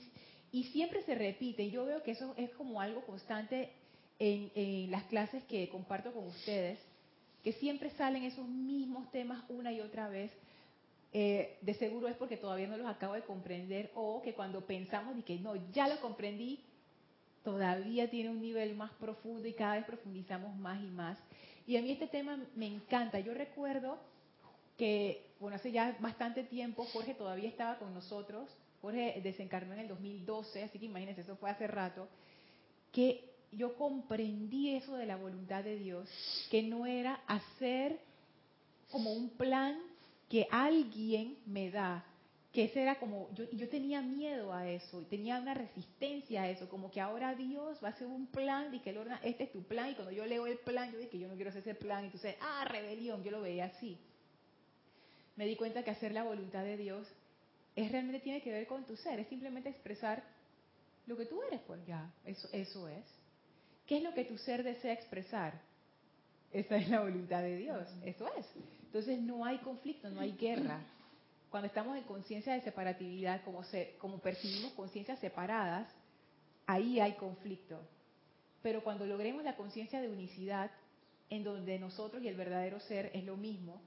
y 0.54 0.64
siempre 0.72 1.04
se 1.04 1.16
repite. 1.16 1.70
Yo 1.70 1.86
veo 1.86 2.02
que 2.02 2.12
eso 2.12 2.34
es 2.38 2.52
como 2.52 2.80
algo 2.80 3.02
constante 3.02 3.72
en, 4.20 4.90
las 4.90 5.04
clases 5.06 5.44
que 5.44 5.68
comparto 5.68 6.14
con 6.14 6.28
ustedes, 6.28 6.80
que 7.44 7.52
siempre 7.54 7.90
salen 7.92 8.24
esos 8.24 8.48
mismos 8.48 9.12
temas 9.12 9.44
una 9.50 9.74
y 9.74 9.82
otra 9.82 10.08
vez, 10.08 10.32
eh, 11.12 11.58
de 11.62 11.74
seguro 11.74 12.08
es 12.08 12.16
porque 12.18 12.38
todavía 12.38 12.68
no 12.68 12.78
los 12.78 12.88
acabo 12.88 13.14
de 13.14 13.24
comprender 13.24 13.92
o 13.96 14.22
que 14.22 14.34
cuando 14.34 14.66
pensamos 14.66 15.18
y 15.18 15.24
que 15.24 15.40
no, 15.40 15.56
ya 15.72 15.88
lo 15.88 16.00
comprendí, 16.02 16.64
todavía 17.44 18.10
tiene 18.10 18.30
un 18.30 18.42
nivel 18.42 18.76
más 18.76 18.92
profundo 18.94 19.48
y 19.48 19.54
cada 19.54 19.76
vez 19.76 19.86
profundizamos 19.86 20.56
más 20.58 20.80
y 20.84 20.88
más. 20.88 21.18
Y 21.66 21.78
a 21.78 21.82
mí 21.82 21.92
este 21.92 22.08
tema 22.08 22.40
me 22.56 22.68
encanta. 22.68 23.20
Yo 23.20 23.34
recuerdo 23.34 24.00
que, 24.78 25.26
bueno, 25.40 25.56
hace 25.56 25.72
ya 25.72 25.98
bastante 26.00 26.44
tiempo 26.44 26.86
Jorge 26.86 27.16
todavía 27.16 27.50
estaba 27.50 27.80
con 27.80 27.94
nosotros. 27.94 28.50
Jorge 28.82 29.20
desencarnó 29.24 29.74
en 29.74 29.80
el 29.80 29.88
2012, 29.88 30.64
así 30.64 30.80
que 30.80 30.86
imagínense, 30.86 31.22
eso 31.22 31.36
fue 31.38 31.50
hace 31.50 31.68
rato. 31.68 32.08
Que 32.92 33.34
yo 33.52 33.76
comprendí 33.76 34.76
eso 34.76 34.96
de 34.96 35.06
la 35.06 35.16
voluntad 35.16 35.64
de 35.64 35.76
Dios, 35.76 36.08
que 36.52 36.62
no 36.62 36.86
era 36.86 37.16
hacer 37.28 38.00
como 38.92 39.12
un 39.12 39.30
plan 39.32 39.78
que 40.30 40.48
alguien 40.52 41.40
me 41.48 41.72
da, 41.72 42.06
que 42.54 42.66
ese 42.66 42.82
era 42.82 43.00
como, 43.00 43.30
yo, 43.34 43.50
yo 43.52 43.68
tenía 43.68 44.02
miedo 44.02 44.54
a 44.54 44.70
eso, 44.70 45.02
tenía 45.10 45.40
una 45.40 45.56
resistencia 45.56 46.44
a 46.44 46.50
eso, 46.50 46.70
como 46.70 46.92
que 46.92 47.02
ahora 47.02 47.36
Dios 47.36 47.80
va 47.84 47.90
a 47.90 47.92
hacer 47.92 48.08
un 48.08 48.28
plan, 48.28 48.74
y 48.74 48.80
que 48.80 48.96
este 49.24 49.46
es 49.46 49.52
tu 49.52 49.64
plan, 49.64 49.90
y 49.90 49.96
cuando 49.96 50.12
yo 50.12 50.26
leo 50.26 50.46
el 50.46 50.60
plan, 50.60 50.92
yo 50.92 51.00
dije 51.00 51.18
yo 51.18 51.28
no 51.28 51.36
quiero 51.36 51.50
hacer 51.50 51.64
ese 51.64 51.76
plan, 51.76 52.04
y 52.04 52.06
entonces, 52.06 52.36
ah, 52.42 52.66
rebelión, 52.66 53.24
yo 53.24 53.32
lo 53.32 53.42
veía 53.42 53.66
así. 53.66 53.98
Me 55.36 55.46
di 55.46 55.56
cuenta 55.56 55.84
que 55.84 55.92
hacer 55.92 56.12
la 56.12 56.24
voluntad 56.24 56.64
de 56.64 56.78
Dios 56.78 57.08
es 57.76 57.92
realmente 57.92 58.20
tiene 58.20 58.42
que 58.42 58.52
ver 58.52 58.68
con 58.68 58.86
tu 58.86 58.96
ser, 58.98 59.20
es 59.20 59.28
simplemente 59.28 59.70
expresar 59.70 60.24
lo 61.08 61.18
que 61.18 61.26
tú 61.26 61.42
eres, 61.44 61.62
pues 61.66 61.84
ya, 61.88 62.14
eso, 62.24 62.48
eso 62.52 62.88
es. 62.88 63.06
¿Qué 63.88 63.98
es 63.98 64.04
lo 64.04 64.14
que 64.14 64.26
tu 64.26 64.38
ser 64.38 64.64
desea 64.64 64.94
expresar? 64.94 65.60
Esa 66.52 66.78
es 66.78 66.90
la 66.90 67.02
voluntad 67.02 67.42
de 67.42 67.58
Dios, 67.58 67.88
eso 68.04 68.28
es. 68.36 68.46
Entonces 68.86 69.20
no 69.22 69.46
hay 69.46 69.60
conflicto, 69.60 70.10
no 70.10 70.22
hay 70.22 70.32
guerra. 70.32 70.82
Cuando 71.52 71.68
estamos 71.68 71.98
en 71.98 72.04
conciencia 72.04 72.54
de 72.54 72.62
separatividad, 72.62 73.44
como, 73.44 73.62
como 74.00 74.20
percibimos 74.20 74.74
conciencias 74.74 75.20
separadas, 75.20 75.88
ahí 76.66 77.00
hay 77.00 77.14
conflicto. 77.14 77.80
Pero 78.62 78.84
cuando 78.84 79.06
logremos 79.06 79.44
la 79.44 79.56
conciencia 79.56 80.02
de 80.02 80.10
unicidad, 80.10 80.72
en 81.30 81.44
donde 81.44 81.78
nosotros 81.78 82.24
y 82.24 82.28
el 82.28 82.36
verdadero 82.36 82.80
ser 82.80 83.12
es 83.14 83.24
lo 83.24 83.38
mismo, 83.38 83.82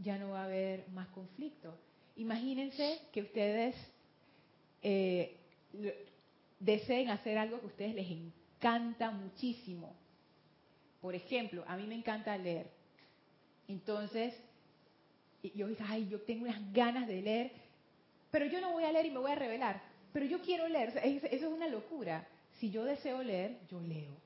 ya 0.00 0.18
no 0.18 0.30
va 0.30 0.42
a 0.42 0.44
haber 0.44 0.88
más 0.90 1.08
conflicto. 1.08 1.76
Imagínense 2.16 3.00
que 3.12 3.22
ustedes 3.22 3.74
eh, 4.82 5.36
deseen 6.60 7.10
hacer 7.10 7.38
algo 7.38 7.58
que 7.58 7.66
a 7.66 7.68
ustedes 7.68 7.94
les 7.94 8.08
encanta 8.10 9.10
muchísimo. 9.10 9.94
Por 11.00 11.14
ejemplo, 11.14 11.64
a 11.66 11.76
mí 11.76 11.86
me 11.86 11.94
encanta 11.94 12.36
leer. 12.36 12.70
Entonces, 13.68 14.34
yo 15.54 15.68
dije, 15.68 15.84
ay, 15.86 16.08
yo 16.08 16.20
tengo 16.22 16.44
unas 16.44 16.72
ganas 16.72 17.06
de 17.06 17.22
leer, 17.22 17.52
pero 18.30 18.46
yo 18.46 18.60
no 18.60 18.72
voy 18.72 18.84
a 18.84 18.92
leer 18.92 19.06
y 19.06 19.10
me 19.10 19.18
voy 19.18 19.30
a 19.30 19.36
revelar. 19.36 19.80
Pero 20.12 20.26
yo 20.26 20.40
quiero 20.40 20.66
leer, 20.68 20.98
eso 21.04 21.26
es 21.26 21.42
una 21.42 21.68
locura. 21.68 22.26
Si 22.58 22.70
yo 22.70 22.84
deseo 22.84 23.22
leer, 23.22 23.58
yo 23.70 23.80
leo. 23.80 24.16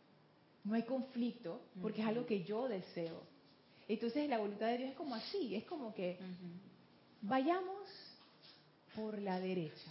No 0.64 0.74
hay 0.74 0.84
conflicto, 0.84 1.60
porque 1.80 2.00
es 2.00 2.06
algo 2.06 2.24
que 2.24 2.44
yo 2.44 2.68
deseo. 2.68 3.22
Entonces 3.88 4.28
la 4.28 4.38
voluntad 4.38 4.68
de 4.68 4.78
Dios 4.78 4.90
es 4.90 4.96
como 4.96 5.14
así, 5.14 5.54
es 5.56 5.64
como 5.64 5.92
que 5.92 6.18
vayamos 7.20 7.88
por 8.94 9.18
la 9.18 9.40
derecha, 9.40 9.90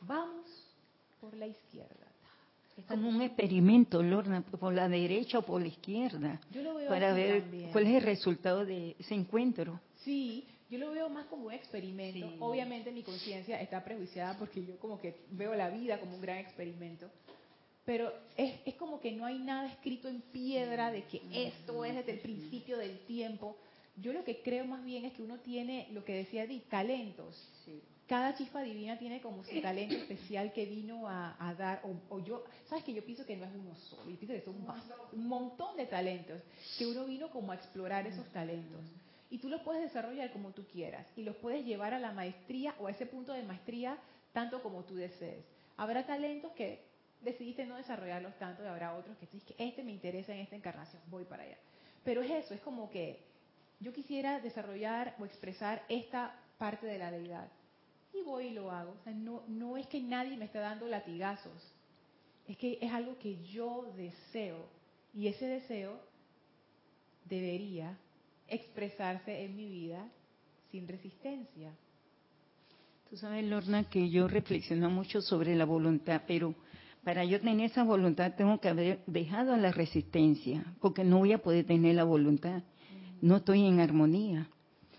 vamos 0.00 0.46
por 1.20 1.34
la 1.36 1.46
izquierda 1.46 2.09
como 2.86 3.08
un 3.08 3.22
experimento, 3.22 4.02
Lorna, 4.02 4.42
por 4.42 4.72
la 4.74 4.88
derecha 4.88 5.38
o 5.38 5.42
por 5.42 5.60
la 5.60 5.68
izquierda, 5.68 6.40
para 6.88 7.12
ver 7.12 7.44
cuál 7.72 7.86
es 7.86 7.94
el 7.94 8.02
resultado 8.02 8.64
de 8.64 8.96
ese 8.98 9.14
encuentro. 9.14 9.80
Sí, 10.04 10.46
yo 10.70 10.78
lo 10.78 10.92
veo 10.92 11.08
más 11.08 11.26
como 11.26 11.46
un 11.46 11.52
experimento. 11.52 12.32
Obviamente 12.38 12.92
mi 12.92 13.02
conciencia 13.02 13.60
está 13.60 13.82
prejuiciada 13.84 14.38
porque 14.38 14.64
yo 14.64 14.78
como 14.78 15.00
que 15.00 15.16
veo 15.30 15.54
la 15.54 15.70
vida 15.70 15.98
como 16.00 16.14
un 16.14 16.20
gran 16.20 16.38
experimento. 16.38 17.10
Pero 17.84 18.12
es, 18.36 18.54
es 18.66 18.74
como 18.74 19.00
que 19.00 19.10
no 19.12 19.24
hay 19.24 19.38
nada 19.38 19.66
escrito 19.66 20.08
en 20.08 20.20
piedra 20.20 20.90
de 20.90 21.04
que 21.04 21.22
esto 21.32 21.84
es 21.84 21.96
desde 21.96 22.12
el 22.12 22.20
principio 22.20 22.76
del 22.76 22.98
tiempo. 23.06 23.56
Yo 23.96 24.12
lo 24.12 24.22
que 24.22 24.42
creo 24.42 24.64
más 24.64 24.84
bien 24.84 25.04
es 25.06 25.12
que 25.14 25.22
uno 25.22 25.38
tiene, 25.38 25.88
lo 25.92 26.04
que 26.04 26.14
decía 26.14 26.46
Di, 26.46 26.60
talentos. 26.60 27.34
Sí 27.64 27.80
cada 28.10 28.34
chispa 28.34 28.62
divina 28.62 28.98
tiene 28.98 29.20
como 29.20 29.44
su 29.44 29.60
talento 29.62 29.94
especial 29.94 30.52
que 30.52 30.66
vino 30.66 31.08
a, 31.08 31.54
dar, 31.56 31.80
o, 32.08 32.18
yo, 32.18 32.42
sabes 32.68 32.82
que 32.82 32.92
yo 32.92 33.04
pienso 33.04 33.24
que 33.24 33.36
no 33.36 33.44
es 33.44 33.52
uno 33.54 33.72
solo, 33.76 34.10
yo 34.10 34.16
pienso 34.18 34.34
que 34.34 34.40
son 34.40 34.56
un, 35.12 35.28
montón 35.28 35.76
de 35.76 35.86
talentos, 35.86 36.42
que 36.76 36.88
uno 36.88 37.04
vino 37.04 37.30
como 37.30 37.52
a 37.52 37.54
explorar 37.54 38.08
esos 38.08 38.26
talentos. 38.32 38.80
Y 39.30 39.38
tú 39.38 39.48
los 39.48 39.60
puedes 39.60 39.82
desarrollar 39.82 40.32
como 40.32 40.50
tú 40.50 40.66
quieras, 40.66 41.06
y 41.16 41.22
los 41.22 41.36
puedes 41.36 41.64
llevar 41.64 41.94
a 41.94 42.00
la 42.00 42.10
maestría 42.10 42.74
o 42.80 42.88
a 42.88 42.90
ese 42.90 43.06
punto 43.06 43.32
de 43.32 43.44
maestría 43.44 43.96
tanto 44.32 44.60
como 44.60 44.82
tú 44.82 44.96
desees. 44.96 45.44
Habrá 45.76 46.04
talentos 46.04 46.50
que 46.54 46.82
decidiste 47.20 47.64
no 47.64 47.76
desarrollarlos 47.76 48.36
tanto 48.40 48.64
y 48.64 48.66
habrá 48.66 48.96
otros 48.96 49.16
que 49.18 49.26
dices 49.26 49.44
que 49.44 49.64
este 49.64 49.84
me 49.84 49.92
interesa 49.92 50.34
en 50.34 50.40
esta 50.40 50.56
encarnación, 50.56 51.00
voy 51.10 51.22
para 51.22 51.44
allá. 51.44 51.58
Pero 52.02 52.22
es 52.22 52.30
eso, 52.44 52.54
es 52.54 52.60
como 52.60 52.90
que 52.90 53.20
yo 53.78 53.92
quisiera 53.92 54.40
desarrollar 54.40 55.14
o 55.20 55.26
expresar 55.26 55.84
esta 55.88 56.34
parte 56.58 56.88
de 56.88 56.98
la 56.98 57.12
deidad 57.12 57.48
y 58.12 58.22
voy 58.22 58.46
y 58.46 58.54
lo 58.54 58.70
hago. 58.70 58.92
O 58.92 59.04
sea, 59.04 59.12
no, 59.12 59.42
no 59.48 59.76
es 59.76 59.86
que 59.86 60.00
nadie 60.00 60.36
me 60.36 60.46
está 60.46 60.60
dando 60.60 60.86
latigazos, 60.86 61.74
es 62.46 62.56
que 62.56 62.78
es 62.80 62.92
algo 62.92 63.18
que 63.18 63.42
yo 63.44 63.92
deseo 63.96 64.66
y 65.14 65.28
ese 65.28 65.46
deseo 65.46 66.00
debería 67.24 67.96
expresarse 68.48 69.44
en 69.44 69.56
mi 69.56 69.68
vida 69.68 70.08
sin 70.70 70.88
resistencia. 70.88 71.72
Tú 73.08 73.16
sabes, 73.16 73.44
Lorna, 73.44 73.84
que 73.84 74.08
yo 74.08 74.28
reflexiono 74.28 74.90
mucho 74.90 75.20
sobre 75.20 75.56
la 75.56 75.64
voluntad, 75.64 76.22
pero 76.26 76.54
para 77.02 77.24
yo 77.24 77.40
tener 77.40 77.70
esa 77.70 77.82
voluntad 77.82 78.34
tengo 78.36 78.60
que 78.60 78.68
haber 78.68 79.00
dejado 79.06 79.56
la 79.56 79.72
resistencia, 79.72 80.64
porque 80.80 81.02
no 81.02 81.18
voy 81.18 81.32
a 81.32 81.42
poder 81.42 81.66
tener 81.66 81.94
la 81.96 82.04
voluntad. 82.04 82.62
No 83.20 83.36
estoy 83.36 83.66
en 83.66 83.80
armonía, 83.80 84.48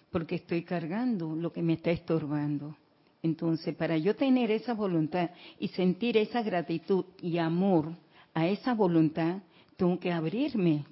porque 0.09 0.35
estoy 0.35 0.63
cargando 0.63 1.35
lo 1.35 1.53
que 1.53 1.61
me 1.61 1.73
está 1.73 1.91
estorbando. 1.91 2.75
Entonces, 3.23 3.75
para 3.75 3.97
yo 3.97 4.15
tener 4.15 4.49
esa 4.49 4.73
voluntad 4.73 5.29
y 5.59 5.67
sentir 5.69 6.17
esa 6.17 6.41
gratitud 6.41 7.05
y 7.21 7.37
amor 7.37 7.95
a 8.33 8.47
esa 8.47 8.73
voluntad, 8.73 9.41
tengo 9.77 9.99
que 9.99 10.11
abrirme, 10.11 10.85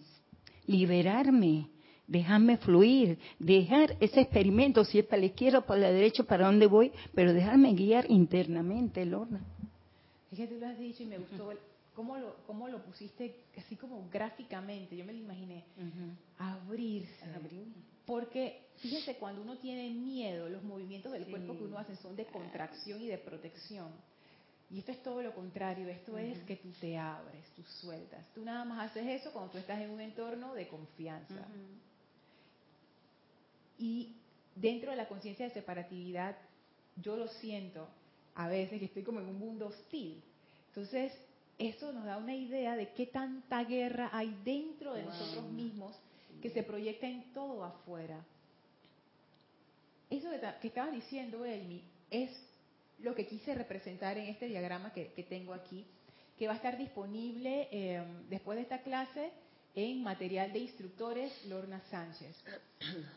liberarme, 0.68 1.68
dejarme 2.08 2.58
fluir, 2.58 3.18
dejar 3.40 3.96
ese 4.00 4.22
experimento, 4.22 4.84
si 4.84 5.00
es 5.00 5.06
para 5.06 5.22
la 5.22 5.28
izquierda 5.28 5.60
o 5.60 5.66
para 5.66 5.82
la 5.82 5.92
derecha, 5.92 6.24
para 6.24 6.46
dónde 6.46 6.68
voy, 6.68 6.92
pero 7.14 7.34
dejarme 7.34 7.74
guiar 7.74 8.06
internamente, 8.10 9.06
Lorna. 9.06 9.42
Fíjate, 10.30 10.56
tú 10.56 10.60
lo 10.60 10.68
has 10.68 10.78
dicho 10.78 11.04
y 11.04 11.08
me 11.08 11.18
gustó 11.18 11.52
cómo 11.96 12.18
lo, 12.18 12.36
cómo 12.46 12.68
lo 12.68 12.84
pusiste 12.84 13.36
así 13.58 13.76
como 13.76 14.08
gráficamente, 14.12 14.96
yo 14.96 15.06
me 15.06 15.14
lo 15.14 15.20
imaginé, 15.20 15.64
abrirse. 16.38 17.26
Porque 18.10 18.72
fíjense, 18.78 19.18
cuando 19.18 19.44
uno 19.44 19.60
tiene 19.60 19.92
miedo, 19.92 20.50
los 20.50 20.64
movimientos 20.64 21.12
del 21.12 21.28
cuerpo 21.28 21.56
que 21.56 21.64
uno 21.66 21.78
hace 21.78 21.96
son 21.98 22.16
de 22.16 22.26
contracción 22.26 23.00
y 23.00 23.08
de 23.08 23.20
protección. 23.20 23.92
Y 24.72 24.80
esto 24.80 24.92
es 24.92 25.04
todo 25.04 25.22
lo 25.22 25.36
contrario, 25.36 25.88
esto 25.88 26.18
es 26.18 26.40
que 26.40 26.56
tú 26.56 26.72
te 26.82 26.98
abres, 26.98 27.46
tú 27.56 27.62
sueltas. 27.62 28.26
Tú 28.34 28.44
nada 28.44 28.66
más 28.66 28.90
haces 28.90 29.06
eso 29.22 29.32
cuando 29.32 29.52
tú 29.52 29.60
estás 29.60 29.80
en 29.80 29.92
un 29.92 30.02
entorno 30.02 30.56
de 30.56 30.68
confianza. 30.68 31.46
Y 33.78 34.16
dentro 34.56 34.90
de 34.90 34.98
la 34.98 35.08
conciencia 35.08 35.48
de 35.48 35.54
separatividad, 35.54 36.36
yo 36.96 37.16
lo 37.16 37.28
siento 37.28 37.88
a 38.34 38.48
veces 38.48 38.80
que 38.80 38.86
estoy 38.86 39.04
como 39.04 39.20
en 39.20 39.28
un 39.28 39.38
mundo 39.38 39.68
hostil. 39.68 40.20
Entonces, 40.70 41.14
eso 41.60 41.94
nos 41.94 42.06
da 42.06 42.18
una 42.18 42.34
idea 42.34 42.76
de 42.76 42.92
qué 42.94 43.06
tanta 43.06 43.64
guerra 43.66 44.10
hay 44.12 44.36
dentro 44.44 44.96
de 44.96 45.04
nosotros 45.04 45.46
mismos 45.52 45.96
que 46.40 46.50
se 46.50 46.64
proyecta 46.64 47.08
en 47.08 47.34
todo 47.34 47.64
afuera. 47.64 48.24
Eso 50.10 50.30
que, 50.62 50.68
estabas 50.68 50.92
diciendo, 50.92 51.46
Elmi, 51.46 51.84
es 52.10 52.32
lo 53.00 53.14
que 53.14 53.28
quise 53.28 53.54
representar 53.54 54.18
en 54.18 54.26
este 54.26 54.48
diagrama 54.48 54.92
que, 54.92 55.06
tengo 55.30 55.54
aquí, 55.54 55.86
que 56.38 56.48
va 56.48 56.54
a 56.54 56.56
estar 56.56 56.78
disponible 56.78 57.68
eh, 57.72 58.04
después 58.30 58.56
de 58.56 58.64
esta 58.64 58.82
clase 58.82 59.32
en 59.76 60.04
material 60.04 60.52
de 60.52 60.60
instructores 60.60 61.46
Lorna 61.46 61.82
Sánchez. 61.92 62.36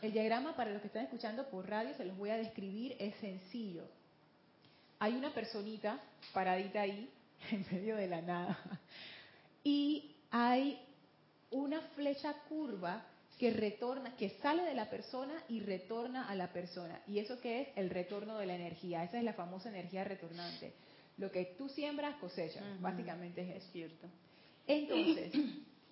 El 0.01 0.13
diagrama, 0.13 0.55
para 0.55 0.71
los 0.71 0.81
que 0.81 0.87
están 0.87 1.05
escuchando 1.05 1.49
por 1.49 1.67
radio, 1.67 1.95
se 1.95 2.05
los 2.05 2.17
voy 2.17 2.29
a 2.29 2.37
describir, 2.37 2.95
es 2.99 3.15
sencillo. 3.15 3.83
Hay 4.99 5.15
una 5.15 5.33
personita 5.33 5.99
paradita 6.31 6.81
ahí, 6.81 7.09
en 7.51 7.65
medio 7.71 7.95
de 7.95 8.07
la 8.07 8.21
nada, 8.21 8.59
y 9.63 10.15
hay 10.29 10.79
una 11.51 11.81
flecha 11.95 12.33
curva 12.47 13.05
que 13.43 13.51
retorna, 13.51 14.15
que 14.15 14.29
sale 14.41 14.63
de 14.63 14.73
la 14.73 14.89
persona 14.89 15.33
y 15.49 15.59
retorna 15.59 16.29
a 16.29 16.33
la 16.33 16.53
persona. 16.53 17.01
¿Y 17.09 17.19
eso 17.19 17.41
qué 17.41 17.59
es? 17.59 17.67
El 17.75 17.89
retorno 17.89 18.37
de 18.37 18.45
la 18.45 18.55
energía. 18.55 19.03
Esa 19.03 19.17
es 19.17 19.23
la 19.25 19.33
famosa 19.33 19.67
energía 19.67 20.05
retornante. 20.05 20.71
Lo 21.17 21.29
que 21.29 21.53
tú 21.57 21.67
siembras, 21.67 22.15
cosechas. 22.21 22.63
Básicamente 22.79 23.41
es 23.41 23.57
eso. 23.57 23.71
Cierto. 23.73 24.07
Entonces, 24.65 25.33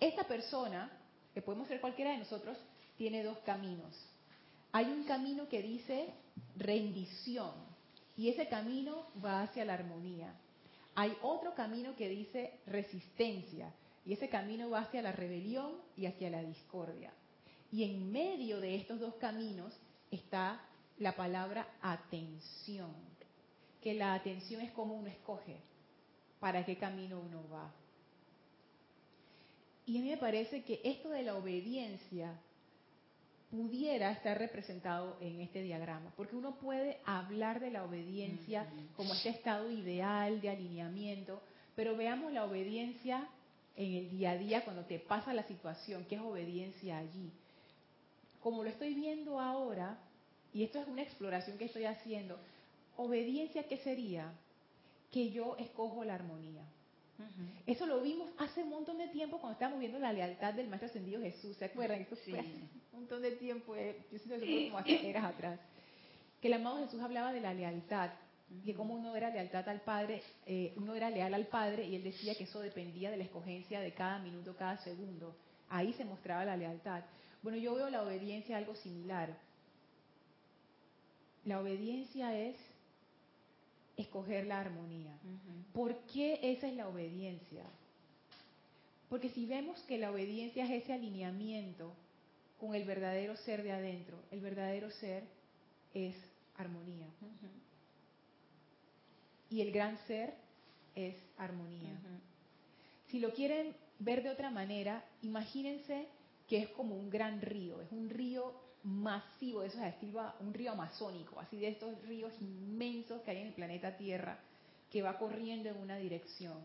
esta 0.00 0.26
persona, 0.26 0.98
que 1.34 1.42
podemos 1.42 1.68
ser 1.68 1.82
cualquiera 1.82 2.12
de 2.12 2.20
nosotros, 2.20 2.56
tiene 2.96 3.22
dos 3.22 3.36
caminos. 3.40 4.02
Hay 4.72 4.86
un 4.86 5.04
camino 5.04 5.46
que 5.50 5.60
dice 5.60 6.08
rendición 6.56 7.52
y 8.16 8.30
ese 8.30 8.48
camino 8.48 9.08
va 9.22 9.42
hacia 9.42 9.66
la 9.66 9.74
armonía. 9.74 10.32
Hay 10.94 11.14
otro 11.20 11.54
camino 11.54 11.94
que 11.96 12.08
dice 12.08 12.60
resistencia 12.64 13.74
y 14.06 14.14
ese 14.14 14.30
camino 14.30 14.70
va 14.70 14.80
hacia 14.80 15.02
la 15.02 15.12
rebelión 15.12 15.72
y 15.98 16.06
hacia 16.06 16.30
la 16.30 16.42
discordia. 16.42 17.12
Y 17.72 17.84
en 17.84 18.12
medio 18.12 18.60
de 18.60 18.76
estos 18.76 19.00
dos 19.00 19.14
caminos 19.14 19.72
está 20.10 20.60
la 20.98 21.16
palabra 21.16 21.66
atención, 21.80 22.94
que 23.80 23.94
la 23.94 24.12
atención 24.12 24.60
es 24.60 24.70
como 24.72 24.94
uno 24.94 25.08
escoge 25.08 25.56
para 26.38 26.66
qué 26.66 26.76
camino 26.76 27.18
uno 27.18 27.42
va. 27.50 27.72
Y 29.86 29.98
a 29.98 30.02
mí 30.02 30.10
me 30.10 30.18
parece 30.18 30.62
que 30.62 30.82
esto 30.84 31.08
de 31.10 31.22
la 31.22 31.34
obediencia 31.34 32.38
pudiera 33.50 34.12
estar 34.12 34.38
representado 34.38 35.16
en 35.20 35.40
este 35.40 35.62
diagrama, 35.62 36.12
porque 36.16 36.36
uno 36.36 36.56
puede 36.56 36.98
hablar 37.06 37.58
de 37.58 37.70
la 37.70 37.84
obediencia 37.84 38.66
como 38.96 39.14
este 39.14 39.30
estado 39.30 39.70
ideal 39.70 40.40
de 40.40 40.50
alineamiento, 40.50 41.42
pero 41.74 41.96
veamos 41.96 42.32
la 42.32 42.44
obediencia 42.44 43.26
en 43.76 43.94
el 43.94 44.10
día 44.10 44.32
a 44.32 44.38
día 44.38 44.64
cuando 44.64 44.84
te 44.84 44.98
pasa 44.98 45.32
la 45.32 45.42
situación, 45.44 46.04
¿qué 46.04 46.16
es 46.16 46.20
obediencia 46.20 46.98
allí? 46.98 47.32
Como 48.42 48.64
lo 48.64 48.70
estoy 48.70 48.94
viendo 48.94 49.38
ahora, 49.38 49.98
y 50.52 50.64
esto 50.64 50.80
es 50.80 50.88
una 50.88 51.02
exploración 51.02 51.58
que 51.58 51.66
estoy 51.66 51.84
haciendo, 51.84 52.38
obediencia, 52.96 53.64
¿qué 53.68 53.78
sería? 53.78 54.32
Que 55.10 55.30
yo 55.30 55.56
escojo 55.56 56.04
la 56.04 56.14
armonía. 56.14 56.64
Eso 57.66 57.86
lo 57.86 58.00
vimos 58.00 58.30
hace 58.38 58.62
un 58.62 58.70
montón 58.70 58.98
de 58.98 59.08
tiempo 59.08 59.38
cuando 59.38 59.52
estábamos 59.52 59.78
viendo 59.78 59.98
la 59.98 60.12
lealtad 60.12 60.54
del 60.54 60.66
Maestro 60.66 60.88
Ascendido 60.88 61.20
Jesús. 61.20 61.56
¿Se 61.56 61.66
acuerdan? 61.66 62.04
sí. 62.24 62.32
un 62.32 63.00
montón 63.00 63.22
de 63.22 63.32
tiempo, 63.32 63.76
eh, 63.76 63.96
yo 64.10 64.18
siento 64.18 64.44
que 64.44 64.66
como 64.66 64.78
hace 64.78 65.08
eras 65.08 65.24
atrás. 65.24 65.60
Que 66.40 66.48
el 66.48 66.54
amado 66.54 66.78
Jesús 66.78 67.00
hablaba 67.00 67.32
de 67.32 67.40
la 67.40 67.54
lealtad, 67.54 68.10
que 68.64 68.74
como 68.74 68.94
uno 68.94 69.14
era 69.14 69.30
lealtad 69.30 69.68
al 69.68 69.80
Padre, 69.82 70.22
eh, 70.46 70.74
uno 70.76 70.94
era 70.94 71.10
leal 71.10 71.32
al 71.32 71.46
Padre 71.46 71.86
y 71.86 71.94
él 71.94 72.02
decía 72.02 72.34
que 72.34 72.44
eso 72.44 72.60
dependía 72.60 73.10
de 73.10 73.16
la 73.16 73.24
escogencia 73.24 73.80
de 73.80 73.92
cada 73.92 74.18
minuto, 74.18 74.56
cada 74.56 74.76
segundo. 74.78 75.36
Ahí 75.68 75.92
se 75.92 76.04
mostraba 76.04 76.44
la 76.44 76.56
lealtad. 76.56 77.04
Bueno, 77.42 77.58
yo 77.58 77.74
veo 77.74 77.90
la 77.90 78.02
obediencia 78.02 78.56
algo 78.56 78.74
similar. 78.76 79.36
La 81.44 81.60
obediencia 81.60 82.38
es 82.38 82.56
escoger 83.96 84.46
la 84.46 84.60
armonía. 84.60 85.12
¿Por 85.72 85.96
qué 86.06 86.38
esa 86.42 86.68
es 86.68 86.74
la 86.74 86.88
obediencia? 86.88 87.64
Porque 89.08 89.28
si 89.30 89.44
vemos 89.46 89.80
que 89.82 89.98
la 89.98 90.10
obediencia 90.10 90.64
es 90.64 90.84
ese 90.84 90.92
alineamiento 90.92 91.92
con 92.60 92.74
el 92.74 92.84
verdadero 92.84 93.36
ser 93.36 93.62
de 93.62 93.72
adentro, 93.72 94.16
el 94.30 94.40
verdadero 94.40 94.90
ser 94.90 95.24
es 95.92 96.14
armonía. 96.56 97.08
Y 99.50 99.60
el 99.60 99.72
gran 99.72 99.98
ser 100.06 100.34
es 100.94 101.16
armonía. 101.36 101.98
Si 103.08 103.18
lo 103.18 103.34
quieren 103.34 103.74
ver 103.98 104.22
de 104.22 104.30
otra 104.30 104.50
manera, 104.50 105.04
imagínense 105.22 106.06
que 106.52 106.58
es 106.58 106.68
como 106.68 106.94
un 106.94 107.08
gran 107.08 107.40
río, 107.40 107.80
es 107.80 107.90
un 107.92 108.10
río 108.10 108.52
masivo, 108.82 109.62
eso 109.62 109.82
es 109.82 109.94
estilo 109.94 110.34
un 110.40 110.52
río 110.52 110.72
amazónico, 110.72 111.40
así 111.40 111.56
de 111.56 111.68
estos 111.68 111.98
ríos 112.02 112.30
inmensos 112.42 113.22
que 113.22 113.30
hay 113.30 113.38
en 113.38 113.46
el 113.46 113.54
planeta 113.54 113.96
Tierra, 113.96 114.38
que 114.90 115.00
va 115.00 115.16
corriendo 115.16 115.70
en 115.70 115.78
una 115.78 115.96
dirección. 115.96 116.58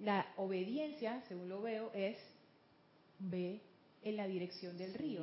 La 0.00 0.26
obediencia, 0.38 1.22
según 1.28 1.48
lo 1.50 1.62
veo, 1.62 1.92
es 1.94 2.18
ve 3.20 3.60
en 4.02 4.16
la 4.16 4.26
dirección 4.26 4.76
del 4.76 4.92
río. 4.94 5.22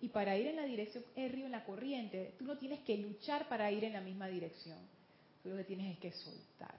Y 0.00 0.08
para 0.08 0.36
ir 0.36 0.48
en 0.48 0.56
la 0.56 0.64
dirección 0.64 1.04
del 1.14 1.30
río, 1.30 1.46
en 1.46 1.52
la 1.52 1.64
corriente, 1.64 2.34
tú 2.36 2.46
no 2.46 2.58
tienes 2.58 2.80
que 2.80 2.96
luchar 2.96 3.48
para 3.48 3.70
ir 3.70 3.84
en 3.84 3.92
la 3.92 4.00
misma 4.00 4.26
dirección. 4.26 4.78
Tú 5.44 5.50
lo 5.50 5.56
que 5.56 5.62
tienes 5.62 5.92
es 5.92 6.00
que 6.00 6.10
soltar. 6.10 6.74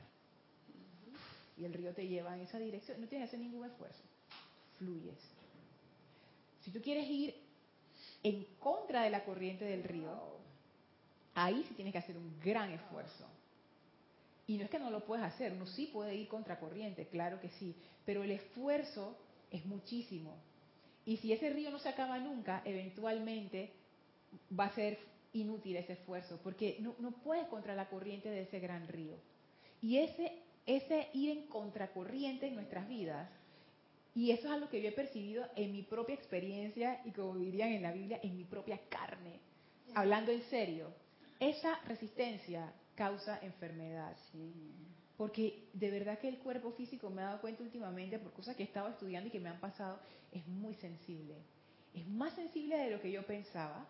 Y 1.58 1.64
el 1.64 1.72
río 1.72 1.94
te 1.94 2.06
lleva 2.06 2.36
en 2.36 2.42
esa 2.42 2.60
dirección. 2.60 3.00
No 3.00 3.08
tienes 3.08 3.30
que 3.30 3.36
hacer 3.38 3.40
ningún 3.40 3.66
esfuerzo. 3.66 4.04
Fluyes. 4.78 5.39
Si 6.70 6.74
tú 6.74 6.84
quieres 6.84 7.10
ir 7.10 7.34
en 8.22 8.46
contra 8.60 9.02
de 9.02 9.10
la 9.10 9.26
corriente 9.26 9.66
del 9.66 9.84
río, 9.84 10.12
ahí 11.34 11.66
sí 11.68 11.74
tienes 11.74 11.94
que 11.94 11.98
hacer 11.98 12.16
un 12.16 12.40
gran 12.40 12.70
esfuerzo. 12.70 13.26
Y 14.46 14.56
no 14.56 14.66
es 14.66 14.70
que 14.70 14.78
no 14.78 14.92
lo 14.92 15.04
puedas 15.04 15.34
hacer, 15.34 15.54
uno 15.54 15.66
sí 15.66 15.90
puede 15.92 16.14
ir 16.14 16.28
contra 16.28 16.60
corriente, 16.60 17.08
claro 17.08 17.42
que 17.42 17.50
sí, 17.58 17.76
pero 18.06 18.22
el 18.22 18.30
esfuerzo 18.30 19.18
es 19.50 19.66
muchísimo. 19.66 20.36
Y 21.08 21.18
si 21.18 21.34
ese 21.34 21.50
río 21.50 21.72
no 21.72 21.80
se 21.80 21.90
acaba 21.90 22.20
nunca, 22.20 22.62
eventualmente 22.66 23.72
va 24.58 24.66
a 24.66 24.76
ser 24.76 25.00
inútil 25.34 25.76
ese 25.76 25.94
esfuerzo, 25.94 26.40
porque 26.44 26.78
no, 26.82 26.94
no 27.00 27.14
puedes 27.24 27.48
contra 27.48 27.74
la 27.74 27.90
corriente 27.90 28.30
de 28.30 28.42
ese 28.42 28.60
gran 28.60 28.88
río. 28.88 29.16
Y 29.82 29.98
ese, 29.98 30.34
ese 30.68 31.08
ir 31.14 31.32
en 31.32 31.48
contracorriente 31.48 32.46
en 32.46 32.54
nuestras 32.54 32.88
vidas 32.88 33.28
y 34.16 34.32
eso 34.32 34.48
es 34.48 34.54
algo 34.54 34.70
que 34.70 34.82
yo 34.82 34.90
he 34.90 34.94
percibido 34.94 35.46
en 35.56 35.72
mi 35.72 35.84
propia 35.84 36.16
experiencia 36.16 37.02
y 37.06 37.12
como 37.12 37.38
dirían 37.38 37.70
en 37.70 37.84
la 37.84 37.92
Biblia, 37.92 38.20
en 38.24 38.36
mi 38.36 38.44
propia 38.44 38.80
carne. 38.90 39.40
Hablando 39.94 40.32
en 40.32 40.42
serio, 40.44 40.94
esa 41.40 41.80
resistencia 41.86 42.74
causa 42.96 43.40
enfermedad. 43.42 44.16
Porque 45.16 45.70
de 45.74 45.92
verdad 45.92 46.20
que 46.20 46.28
el 46.28 46.40
cuerpo 46.40 46.72
físico 46.72 47.10
me 47.10 47.22
ha 47.22 47.26
dado 47.26 47.42
cuenta 47.42 47.64
últimamente 47.64 48.20
por 48.20 48.34
cosas 48.34 48.56
que 48.56 48.64
he 48.64 48.66
estado 48.66 48.90
estudiando 48.90 49.30
y 49.30 49.32
que 49.32 49.40
me 49.40 49.50
han 49.50 49.60
pasado, 49.60 50.00
es 50.32 50.46
muy 50.48 50.76
sensible. 50.76 51.36
Es 51.94 52.08
más 52.08 52.34
sensible 52.34 52.78
de 52.78 52.92
lo 52.92 53.02
que 53.02 53.12
yo 53.12 53.26
pensaba, 53.26 53.88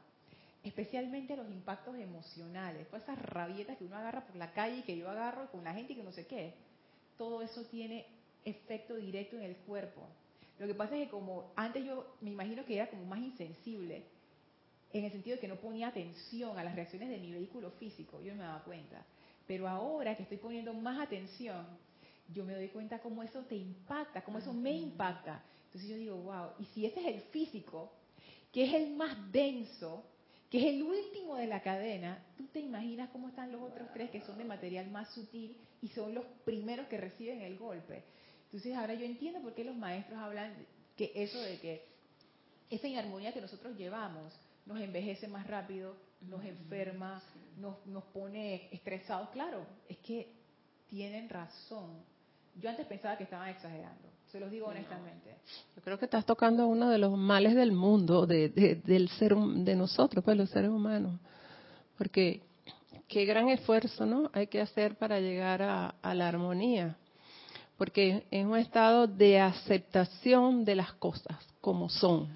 especialmente 0.63 1.35
los 1.35 1.49
impactos 1.49 1.95
emocionales, 1.97 2.87
todas 2.87 3.03
esas 3.03 3.19
rabietas 3.19 3.77
que 3.77 3.85
uno 3.85 3.97
agarra 3.97 4.25
por 4.25 4.35
la 4.35 4.53
calle 4.53 4.77
y 4.77 4.83
que 4.83 4.97
yo 4.97 5.09
agarro 5.09 5.49
con 5.51 5.63
la 5.63 5.73
gente 5.73 5.93
y 5.93 5.95
que 5.97 6.03
no 6.03 6.11
sé 6.11 6.27
qué. 6.27 6.53
Todo 7.17 7.41
eso 7.41 7.65
tiene 7.65 8.05
efecto 8.45 8.95
directo 8.95 9.35
en 9.37 9.43
el 9.43 9.55
cuerpo. 9.57 10.07
Lo 10.59 10.67
que 10.67 10.75
pasa 10.75 10.97
es 10.97 11.05
que 11.05 11.09
como 11.09 11.51
antes 11.55 11.85
yo 11.85 12.15
me 12.21 12.31
imagino 12.31 12.65
que 12.65 12.75
era 12.75 12.89
como 12.89 13.05
más 13.05 13.19
insensible, 13.19 14.03
en 14.91 15.05
el 15.05 15.11
sentido 15.11 15.35
de 15.35 15.41
que 15.41 15.47
no 15.47 15.55
ponía 15.55 15.87
atención 15.87 16.57
a 16.57 16.63
las 16.63 16.75
reacciones 16.75 17.09
de 17.09 17.17
mi 17.17 17.31
vehículo 17.31 17.71
físico, 17.71 18.21
yo 18.21 18.31
no 18.31 18.39
me 18.39 18.43
daba 18.43 18.63
cuenta. 18.63 19.05
Pero 19.47 19.67
ahora 19.67 20.15
que 20.15 20.23
estoy 20.23 20.37
poniendo 20.37 20.73
más 20.73 20.99
atención, 20.99 21.65
yo 22.33 22.43
me 22.43 22.53
doy 22.53 22.67
cuenta 22.69 22.99
cómo 22.99 23.23
eso 23.23 23.41
te 23.43 23.55
impacta, 23.55 24.23
cómo 24.23 24.39
eso 24.39 24.53
me 24.53 24.71
impacta. 24.71 25.43
Entonces 25.65 25.89
yo 25.89 25.97
digo, 25.97 26.15
wow, 26.17 26.49
y 26.59 26.65
si 26.65 26.85
ese 26.85 26.99
es 27.01 27.07
el 27.07 27.21
físico, 27.29 27.91
que 28.51 28.65
es 28.65 28.73
el 28.73 28.95
más 28.95 29.31
denso, 29.31 30.03
que 30.49 30.57
es 30.57 30.65
el 30.65 30.81
último 30.81 31.35
de 31.35 31.45
la 31.45 31.61
cadena, 31.61 32.23
tú 32.37 32.47
te 32.47 32.59
imaginas 32.59 33.09
cómo 33.11 33.29
están 33.29 33.51
los 33.51 33.61
otros 33.61 33.87
tres 33.93 34.09
que 34.09 34.21
son 34.21 34.37
de 34.37 34.45
material 34.45 34.89
más 34.89 35.13
sutil 35.13 35.55
y 35.81 35.89
son 35.89 36.15
los 36.15 36.25
primeros 36.43 36.87
que 36.87 36.97
reciben 36.97 37.41
el 37.41 37.57
golpe. 37.57 38.03
Entonces 38.51 38.75
ahora 38.75 38.95
yo 38.95 39.05
entiendo 39.05 39.41
por 39.41 39.53
qué 39.53 39.63
los 39.63 39.75
maestros 39.75 40.17
hablan 40.19 40.53
que 40.97 41.11
eso 41.15 41.39
de 41.39 41.59
que 41.59 41.85
esa 42.71 42.87
inarmonía 42.87 43.31
que 43.31 43.41
nosotros 43.41 43.77
llevamos 43.77 44.33
nos 44.65 44.79
envejece 44.81 45.27
más 45.27 45.45
rápido, 45.47 45.95
nos 46.21 46.43
enferma, 46.43 47.21
nos, 47.59 47.85
nos 47.85 48.03
pone 48.05 48.69
estresados. 48.71 49.29
Claro, 49.29 49.65
es 49.87 49.97
que 49.99 50.31
tienen 50.89 51.29
razón. 51.29 51.91
Yo 52.59 52.69
antes 52.69 52.85
pensaba 52.87 53.17
que 53.17 53.23
estaban 53.23 53.49
exagerando, 53.49 54.09
se 54.31 54.39
los 54.39 54.51
digo 54.51 54.67
honestamente. 54.67 55.35
Yo 55.75 55.81
creo 55.81 55.97
que 55.97 56.05
estás 56.05 56.25
tocando 56.25 56.67
uno 56.67 56.89
de 56.89 56.97
los 56.97 57.17
males 57.17 57.55
del 57.55 57.71
mundo, 57.71 58.25
de, 58.25 58.49
del 58.49 59.09
ser, 59.09 59.35
de 59.35 59.75
nosotros, 59.75 60.23
pues 60.23 60.35
los 60.35 60.49
seres 60.49 60.69
humanos. 60.69 61.19
Porque 61.97 62.41
qué 63.07 63.25
gran 63.25 63.49
esfuerzo, 63.49 64.05
¿no? 64.05 64.29
Hay 64.33 64.47
que 64.47 64.61
hacer 64.61 64.95
para 64.95 65.19
llegar 65.19 65.61
a, 65.61 65.95
a 66.01 66.13
la 66.13 66.27
armonía, 66.27 66.97
porque 67.79 68.25
es 68.29 68.45
un 68.45 68.57
estado 68.57 69.07
de 69.07 69.39
aceptación 69.39 70.65
de 70.65 70.75
las 70.75 70.91
cosas 70.95 71.37
como 71.61 71.87
son. 71.87 72.27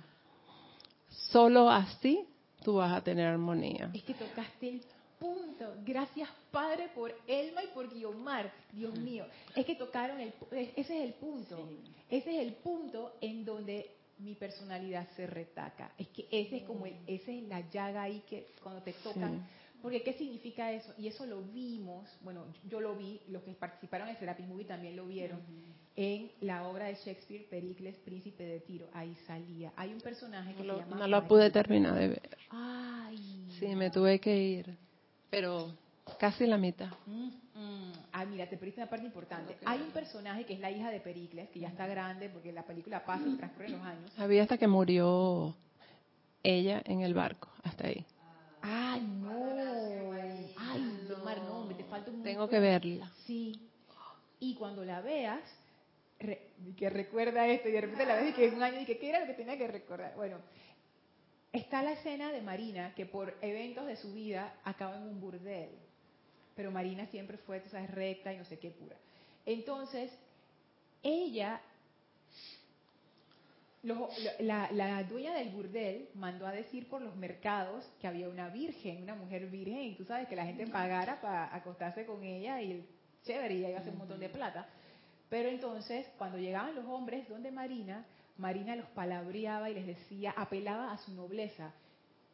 Solo 1.10 1.70
así 1.70 2.26
tú 2.64 2.76
vas 2.76 2.94
a 2.94 3.04
tener 3.04 3.28
armonía. 3.28 3.92
Es 3.94 4.04
que 4.04 4.14
tocaste 4.14 4.70
el 4.70 4.82
punto. 5.20 5.76
Gracias, 5.86 6.30
Padre, 6.50 6.90
por 6.96 7.14
Elma 7.28 7.62
y 7.62 7.68
por 7.68 7.94
Guiomar. 7.94 8.54
Dios 8.72 8.98
mío. 8.98 9.26
Es 9.54 9.66
que 9.66 9.76
tocaron 9.76 10.22
el... 10.22 10.34
Ese 10.50 10.80
es 10.80 11.04
el 11.04 11.14
punto. 11.16 11.68
Ese 12.10 12.38
es 12.38 12.48
el 12.48 12.54
punto 12.54 13.18
en 13.20 13.44
donde 13.44 13.92
mi 14.20 14.36
personalidad 14.36 15.06
se 15.18 15.28
retaca. 15.28 15.92
Es 15.98 16.08
que 16.08 16.26
ese 16.32 16.58
es 16.58 16.64
como 16.64 16.86
el, 16.86 16.96
esa 17.06 17.32
es 17.32 17.44
la 17.50 17.70
llaga 17.70 18.04
ahí 18.04 18.24
que 18.30 18.48
cuando 18.64 18.82
te 18.82 18.94
tocan. 18.94 19.46
Porque 19.84 20.02
¿qué 20.02 20.14
significa 20.14 20.72
eso? 20.72 20.94
Y 20.98 21.08
eso 21.08 21.26
lo 21.26 21.42
vimos, 21.42 22.10
bueno, 22.22 22.46
yo 22.70 22.80
lo 22.80 22.96
vi, 22.96 23.20
los 23.28 23.44
que 23.44 23.52
participaron 23.52 24.08
en 24.08 24.18
Serapis 24.18 24.48
Movie 24.48 24.64
también 24.64 24.96
lo 24.96 25.06
vieron, 25.06 25.42
en 25.98 26.32
la 26.40 26.66
obra 26.70 26.86
de 26.86 26.96
Shakespeare, 26.96 27.46
Pericles, 27.50 27.98
Príncipe 27.98 28.46
de 28.46 28.62
Tiro. 28.62 28.88
Ahí 28.94 29.14
salía. 29.28 29.74
Hay 29.76 29.94
un 29.94 30.00
personaje 30.00 30.56
que 30.56 30.64
no, 30.64 30.76
se 30.76 30.80
llama... 30.80 30.96
No 30.96 31.08
lo 31.10 31.28
pude 31.28 31.52
terminar 31.52 31.96
de 31.96 32.08
ver. 32.08 32.38
Ay. 32.50 33.46
Sí, 33.60 33.76
me 33.76 33.92
tuve 33.92 34.20
que 34.20 34.38
ir, 34.38 34.78
pero 35.30 35.76
casi 36.18 36.48
la 36.48 36.58
mitad. 36.58 36.90
Mm, 37.06 37.28
mm. 37.54 37.92
Ah, 38.14 38.24
mira, 38.24 38.48
te 38.48 38.56
perdiste 38.56 38.80
una 38.80 38.90
parte 38.90 39.06
importante. 39.06 39.58
Hay 39.66 39.82
un 39.82 39.92
personaje 39.92 40.46
que 40.46 40.54
es 40.54 40.62
la 40.62 40.72
hija 40.72 40.92
de 40.92 41.02
Pericles, 41.02 41.50
que 41.50 41.60
ya 41.60 41.68
está 41.68 41.88
grande 41.88 42.30
porque 42.30 42.54
la 42.54 42.64
película 42.64 43.04
pasa 43.04 43.26
y 43.28 43.36
transcurre 43.36 43.68
los 43.68 43.82
años. 43.82 44.18
Había 44.18 44.44
hasta 44.44 44.58
que 44.58 44.68
murió 44.70 45.58
ella 46.42 46.82
en 46.86 47.02
el 47.02 47.14
barco, 47.14 47.50
hasta 47.64 47.88
ahí. 47.88 48.06
Ay, 48.64 49.02
no. 49.02 50.14
Ay, 50.58 51.08
Omar, 51.22 51.38
no, 51.44 51.66
me 51.66 51.74
te 51.76 51.84
falta 51.84 52.10
un 52.12 52.24
Tengo 52.24 52.48
que 52.48 52.60
verla. 52.60 53.12
Sí. 53.26 53.60
Y 54.40 54.56
cuando 54.56 54.84
la 54.86 55.02
veas, 55.02 55.42
re- 56.20 56.48
que 56.78 56.90
recuerda 56.90 57.46
esto, 57.48 57.70
y 57.70 57.74
de 57.74 57.82
repente 57.82 58.06
la 58.06 58.16
ves 58.16 58.32
y 58.32 58.34
que 58.34 58.46
es 58.46 58.54
un 58.54 58.64
año 58.64 58.80
y 58.80 58.86
que 58.86 58.98
qué 58.98 59.10
era 59.10 59.20
lo 59.20 59.26
que 59.28 59.34
tenía 59.34 59.58
que 59.58 59.68
recordar. 59.68 60.14
Bueno, 60.16 60.38
está 61.52 61.84
la 61.84 61.92
escena 61.94 62.32
de 62.32 62.42
Marina 62.42 62.94
que 62.96 63.06
por 63.06 63.36
eventos 63.42 63.86
de 63.86 63.98
su 63.98 64.14
vida 64.14 64.54
acaba 64.64 64.96
en 64.98 65.04
un 65.04 65.20
burdel. 65.22 65.70
Pero 66.56 66.72
Marina 66.72 67.06
siempre 67.08 67.38
fue, 67.38 67.60
tú 67.60 67.70
sabes, 67.70 67.90
recta 67.92 68.32
y 68.34 68.38
no 68.38 68.46
sé 68.46 68.60
qué 68.60 68.70
pura. 68.70 68.96
Entonces, 69.46 70.12
ella 71.02 71.60
los- 73.84 74.10
la, 74.40 74.72
la 74.72 75.04
dueña 75.04 75.34
del 75.36 75.50
burdel 75.50 76.10
mandó 76.16 76.48
a 76.48 76.52
decir 76.52 76.88
por 76.88 77.02
los 77.02 77.16
mercados 77.16 77.86
que 78.00 78.08
había 78.08 78.30
una 78.30 78.50
virgen, 78.50 79.04
una 79.04 79.16
mujer 79.16 79.48
virgen, 79.48 79.80
y 79.80 79.96
tú 79.96 80.06
sabes 80.06 80.28
que 80.28 80.36
la 80.36 80.46
gente 80.46 80.66
pagara 80.68 81.20
para 81.22 81.54
acostarse 81.54 82.06
con 82.06 82.24
ella 82.24 82.62
y 82.62 82.86
chévere, 83.24 83.54
y 83.56 83.58
ella 83.60 83.70
iba 83.70 83.78
a 83.78 83.82
hacer 83.82 83.94
un 83.94 84.00
montón 84.00 84.20
de 84.20 84.30
plata. 84.30 84.68
Pero 85.30 85.50
entonces, 85.50 86.08
cuando 86.18 86.38
llegaban 86.38 86.76
los 86.76 86.86
hombres 86.86 87.28
donde 87.28 87.52
Marina, 87.52 88.06
Marina 88.38 88.76
los 88.76 88.88
palabreaba 88.90 89.70
y 89.70 89.74
les 89.76 89.86
decía, 89.88 90.34
apelaba 90.38 90.92
a 90.92 90.98
su 90.98 91.14
nobleza, 91.14 91.72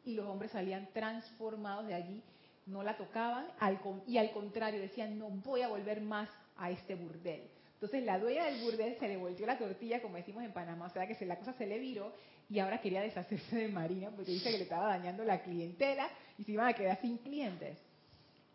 y 0.04 0.14
los 0.14 0.26
hombres 0.26 0.52
salían 0.52 0.88
transformados 0.92 1.86
de 1.86 1.94
allí, 1.94 2.22
no 2.66 2.82
la 2.82 2.96
tocaban, 2.96 3.46
y 4.06 4.18
al 4.18 4.30
contrario, 4.32 4.80
decían, 4.80 5.18
no 5.18 5.28
voy 5.30 5.62
a 5.62 5.68
volver 5.68 6.00
más 6.00 6.28
a 6.56 6.70
este 6.70 6.94
burdel. 6.94 7.42
Entonces 7.80 8.04
la 8.04 8.18
dueña 8.18 8.44
del 8.44 8.60
burdel 8.60 8.94
se 8.98 9.08
le 9.08 9.16
volteó 9.16 9.46
la 9.46 9.56
tortilla, 9.56 10.02
como 10.02 10.16
decimos 10.16 10.44
en 10.44 10.52
Panamá, 10.52 10.84
o 10.84 10.90
sea 10.90 11.06
que 11.06 11.14
se, 11.14 11.24
la 11.24 11.38
cosa 11.38 11.54
se 11.54 11.66
le 11.66 11.78
viró 11.78 12.12
y 12.50 12.58
ahora 12.58 12.78
quería 12.82 13.00
deshacerse 13.00 13.56
de 13.56 13.68
Marina 13.68 14.10
porque 14.10 14.32
dice 14.32 14.50
que 14.50 14.58
le 14.58 14.64
estaba 14.64 14.88
dañando 14.88 15.24
la 15.24 15.42
clientela 15.42 16.06
y 16.36 16.44
se 16.44 16.52
iban 16.52 16.68
a 16.68 16.74
quedar 16.74 17.00
sin 17.00 17.16
clientes. 17.16 17.78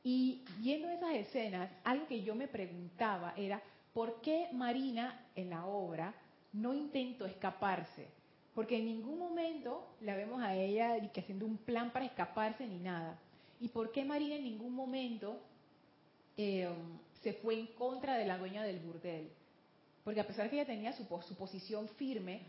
Y 0.03 0.45
viendo 0.59 0.87
esas 0.89 1.15
escenas, 1.15 1.71
algo 1.83 2.05
que 2.05 2.21
yo 2.21 2.35
me 2.35 2.47
preguntaba 2.47 3.33
era, 3.35 3.63
¿por 3.93 4.21
qué 4.21 4.49
Marina 4.53 5.25
en 5.35 5.49
la 5.49 5.65
obra 5.65 6.13
no 6.53 6.75
intentó 6.75 7.25
escaparse? 7.25 8.07
Porque 8.53 8.77
en 8.77 8.85
ningún 8.85 9.17
momento 9.17 9.87
la 10.01 10.15
vemos 10.15 10.43
a 10.43 10.55
ella 10.55 10.99
que 11.11 11.21
haciendo 11.21 11.47
un 11.47 11.57
plan 11.57 11.91
para 11.91 12.05
escaparse 12.05 12.67
ni 12.67 12.77
nada. 12.77 13.17
¿Y 13.59 13.69
por 13.69 13.91
qué 13.91 14.05
Marina 14.05 14.35
en 14.35 14.43
ningún 14.43 14.75
momento 14.75 15.41
eh, 16.37 16.69
se 17.23 17.33
fue 17.33 17.59
en 17.59 17.67
contra 17.67 18.15
de 18.17 18.25
la 18.25 18.37
dueña 18.37 18.63
del 18.63 18.79
burdel? 18.79 19.29
Porque 20.03 20.19
a 20.19 20.27
pesar 20.27 20.49
que 20.49 20.57
ella 20.57 20.65
tenía 20.65 20.93
su, 20.93 21.03
su 21.27 21.35
posición 21.35 21.87
firme, 21.97 22.41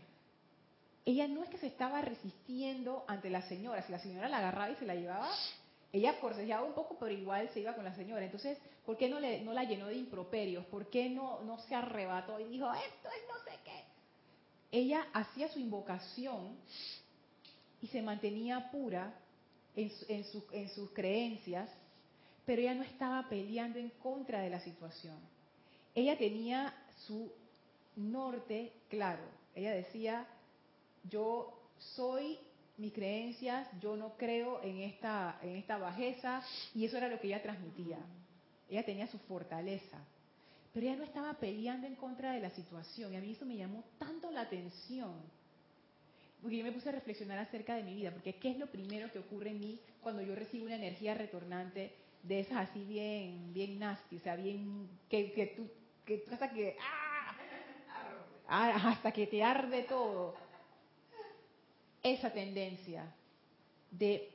ella 1.05 1.27
no 1.27 1.43
es 1.43 1.49
que 1.49 1.57
se 1.57 1.67
estaba 1.67 2.01
resistiendo 2.01 3.03
ante 3.07 3.29
la 3.29 3.41
señora. 3.47 3.81
Si 3.83 3.91
la 3.91 3.99
señora 3.99 4.29
la 4.29 4.37
agarraba 4.39 4.71
y 4.71 4.75
se 4.75 4.85
la 4.85 4.95
llevaba, 4.95 5.29
ella 5.93 6.13
forcejeaba 6.21 6.63
un 6.65 6.73
poco, 6.73 6.97
pero 6.99 7.11
igual 7.11 7.49
se 7.53 7.61
iba 7.61 7.73
con 7.73 7.85
la 7.85 7.95
señora. 7.95 8.25
Entonces, 8.25 8.57
¿por 8.85 8.97
qué 8.97 9.07
no, 9.09 9.19
le, 9.19 9.41
no 9.41 9.53
la 9.53 9.63
llenó 9.63 9.87
de 9.87 9.95
improperios? 9.95 10.65
¿Por 10.65 10.89
qué 10.89 11.09
no, 11.09 11.41
no 11.43 11.57
se 11.59 11.75
arrebató 11.75 12.39
y 12.39 12.43
dijo, 12.45 12.71
esto 12.73 13.07
es 13.09 13.23
no 13.29 13.51
sé 13.51 13.57
qué? 13.63 13.83
Ella 14.79 15.07
hacía 15.13 15.47
su 15.47 15.59
invocación 15.59 16.57
y 17.81 17.87
se 17.87 18.01
mantenía 18.01 18.69
pura 18.69 19.13
en, 19.75 19.91
en, 20.09 20.23
su- 20.25 20.45
en 20.51 20.69
sus 20.69 20.91
creencias, 20.91 21.69
pero 22.47 22.61
ella 22.61 22.75
no 22.75 22.83
estaba 22.83 23.27
peleando 23.27 23.77
en 23.77 23.89
contra 24.01 24.39
de 24.39 24.49
la 24.49 24.61
situación. 24.61 25.19
Ella 25.93 26.17
tenía 26.17 26.73
su 27.05 27.29
norte 27.97 28.71
claro. 28.87 29.23
Ella 29.53 29.73
decía, 29.73 30.25
yo 31.03 31.59
soy 31.77 32.39
mis 32.77 32.93
creencias, 32.93 33.67
yo 33.81 33.97
no 33.97 34.15
creo 34.15 34.63
en 34.63 34.79
esta, 34.79 35.37
en 35.41 35.57
esta 35.57 35.77
bajeza, 35.77 36.41
y 36.73 36.85
eso 36.85 36.95
era 36.95 37.09
lo 37.09 37.19
que 37.19 37.27
ella 37.27 37.43
transmitía. 37.43 37.97
Ella 38.69 38.85
tenía 38.85 39.07
su 39.07 39.19
fortaleza. 39.19 39.97
Pero 40.73 40.85
ella 40.85 40.95
no 40.95 41.03
estaba 41.03 41.33
peleando 41.33 41.85
en 41.85 41.95
contra 41.95 42.31
de 42.31 42.39
la 42.39 42.51
situación, 42.51 43.11
y 43.11 43.17
a 43.17 43.19
mí 43.19 43.33
eso 43.33 43.45
me 43.45 43.57
llamó 43.57 43.83
tanto 43.99 44.31
la 44.31 44.41
atención. 44.41 45.15
Porque 46.41 46.59
yo 46.59 46.63
me 46.63 46.71
puse 46.71 46.87
a 46.87 46.93
reflexionar 46.93 47.39
acerca 47.39 47.75
de 47.75 47.83
mi 47.83 47.93
vida, 47.93 48.11
porque 48.11 48.35
¿qué 48.35 48.51
es 48.51 48.57
lo 48.57 48.67
primero 48.67 49.11
que 49.11 49.19
ocurre 49.19 49.49
en 49.49 49.59
mí 49.59 49.81
cuando 50.01 50.21
yo 50.21 50.33
recibo 50.33 50.65
una 50.65 50.75
energía 50.75 51.13
retornante 51.13 52.06
de 52.23 52.39
esas 52.41 52.69
así 52.69 52.83
bien, 52.85 53.53
bien 53.53 53.79
nasty, 53.79 54.17
o 54.17 54.19
sea, 54.21 54.35
bien, 54.35 54.89
que, 55.09 55.31
que 55.33 55.47
tú, 55.47 55.67
que 56.05 56.17
tú 56.19 56.33
hasta 56.33 56.49
que, 56.51 56.75
¡ah! 56.79 57.33
Ah, 58.49 58.91
hasta 58.91 59.11
que 59.11 59.27
te 59.27 59.43
arde 59.43 59.83
todo. 59.83 60.33
Esa 62.01 62.31
tendencia 62.31 63.13
de 63.91 64.29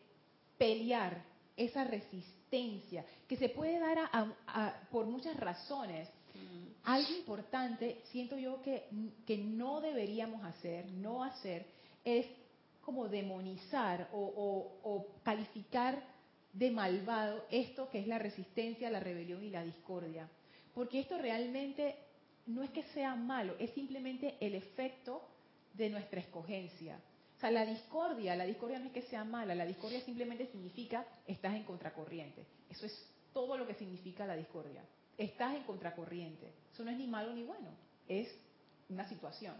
pelear, 0.58 1.22
esa 1.56 1.84
resistencia, 1.84 3.04
que 3.26 3.36
se 3.36 3.48
puede 3.48 3.78
dar 3.78 3.98
a- 3.98 4.10
a- 4.12 4.34
a- 4.46 4.80
por 4.90 5.06
muchas 5.06 5.36
razones. 5.38 6.08
Algo 6.84 7.10
importante, 7.12 8.02
siento 8.10 8.36
yo 8.36 8.60
que, 8.62 8.88
que 9.26 9.38
no 9.38 9.80
deberíamos 9.80 10.44
hacer, 10.44 10.86
no 10.90 11.22
hacer, 11.24 11.64
es 12.04 12.26
como 12.84 13.08
demonizar 13.08 14.08
o, 14.12 14.18
o- 14.20 14.80
o 14.82 15.06
calificar 15.22 16.02
de 16.52 16.70
malvado 16.70 17.46
esto 17.50 17.88
que 17.88 18.00
es 18.00 18.06
la 18.06 18.18
resistencia, 18.18 18.90
la 18.90 19.00
rebelión 19.00 19.42
y 19.42 19.50
la 19.50 19.64
discordia. 19.64 20.28
Porque 20.74 21.00
esto 21.00 21.18
realmente 21.18 21.96
no 22.46 22.62
es 22.62 22.70
que 22.70 22.82
sea 22.94 23.14
malo, 23.14 23.54
es 23.58 23.70
simplemente 23.70 24.36
el 24.40 24.54
efecto 24.54 25.22
de 25.74 25.90
nuestra 25.90 26.20
escogencia. 26.20 26.98
O 27.36 27.40
sea, 27.40 27.50
la 27.50 27.66
discordia, 27.66 28.36
la 28.36 28.44
discordia 28.44 28.78
no 28.78 28.86
es 28.86 28.92
que 28.92 29.02
sea 29.02 29.24
mala, 29.24 29.54
la 29.54 29.66
discordia 29.66 30.00
simplemente 30.02 30.46
significa 30.46 31.04
estás 31.26 31.54
en 31.54 31.64
contracorriente. 31.64 32.44
Eso 32.70 32.86
es 32.86 33.06
todo 33.32 33.56
lo 33.56 33.66
que 33.66 33.74
significa 33.74 34.26
la 34.26 34.36
discordia. 34.36 34.84
Estás 35.18 35.56
en 35.56 35.64
contracorriente. 35.64 36.52
Eso 36.72 36.84
no 36.84 36.90
es 36.90 36.98
ni 36.98 37.06
malo 37.06 37.32
ni 37.32 37.42
bueno, 37.42 37.70
es 38.08 38.28
una 38.88 39.08
situación. 39.08 39.54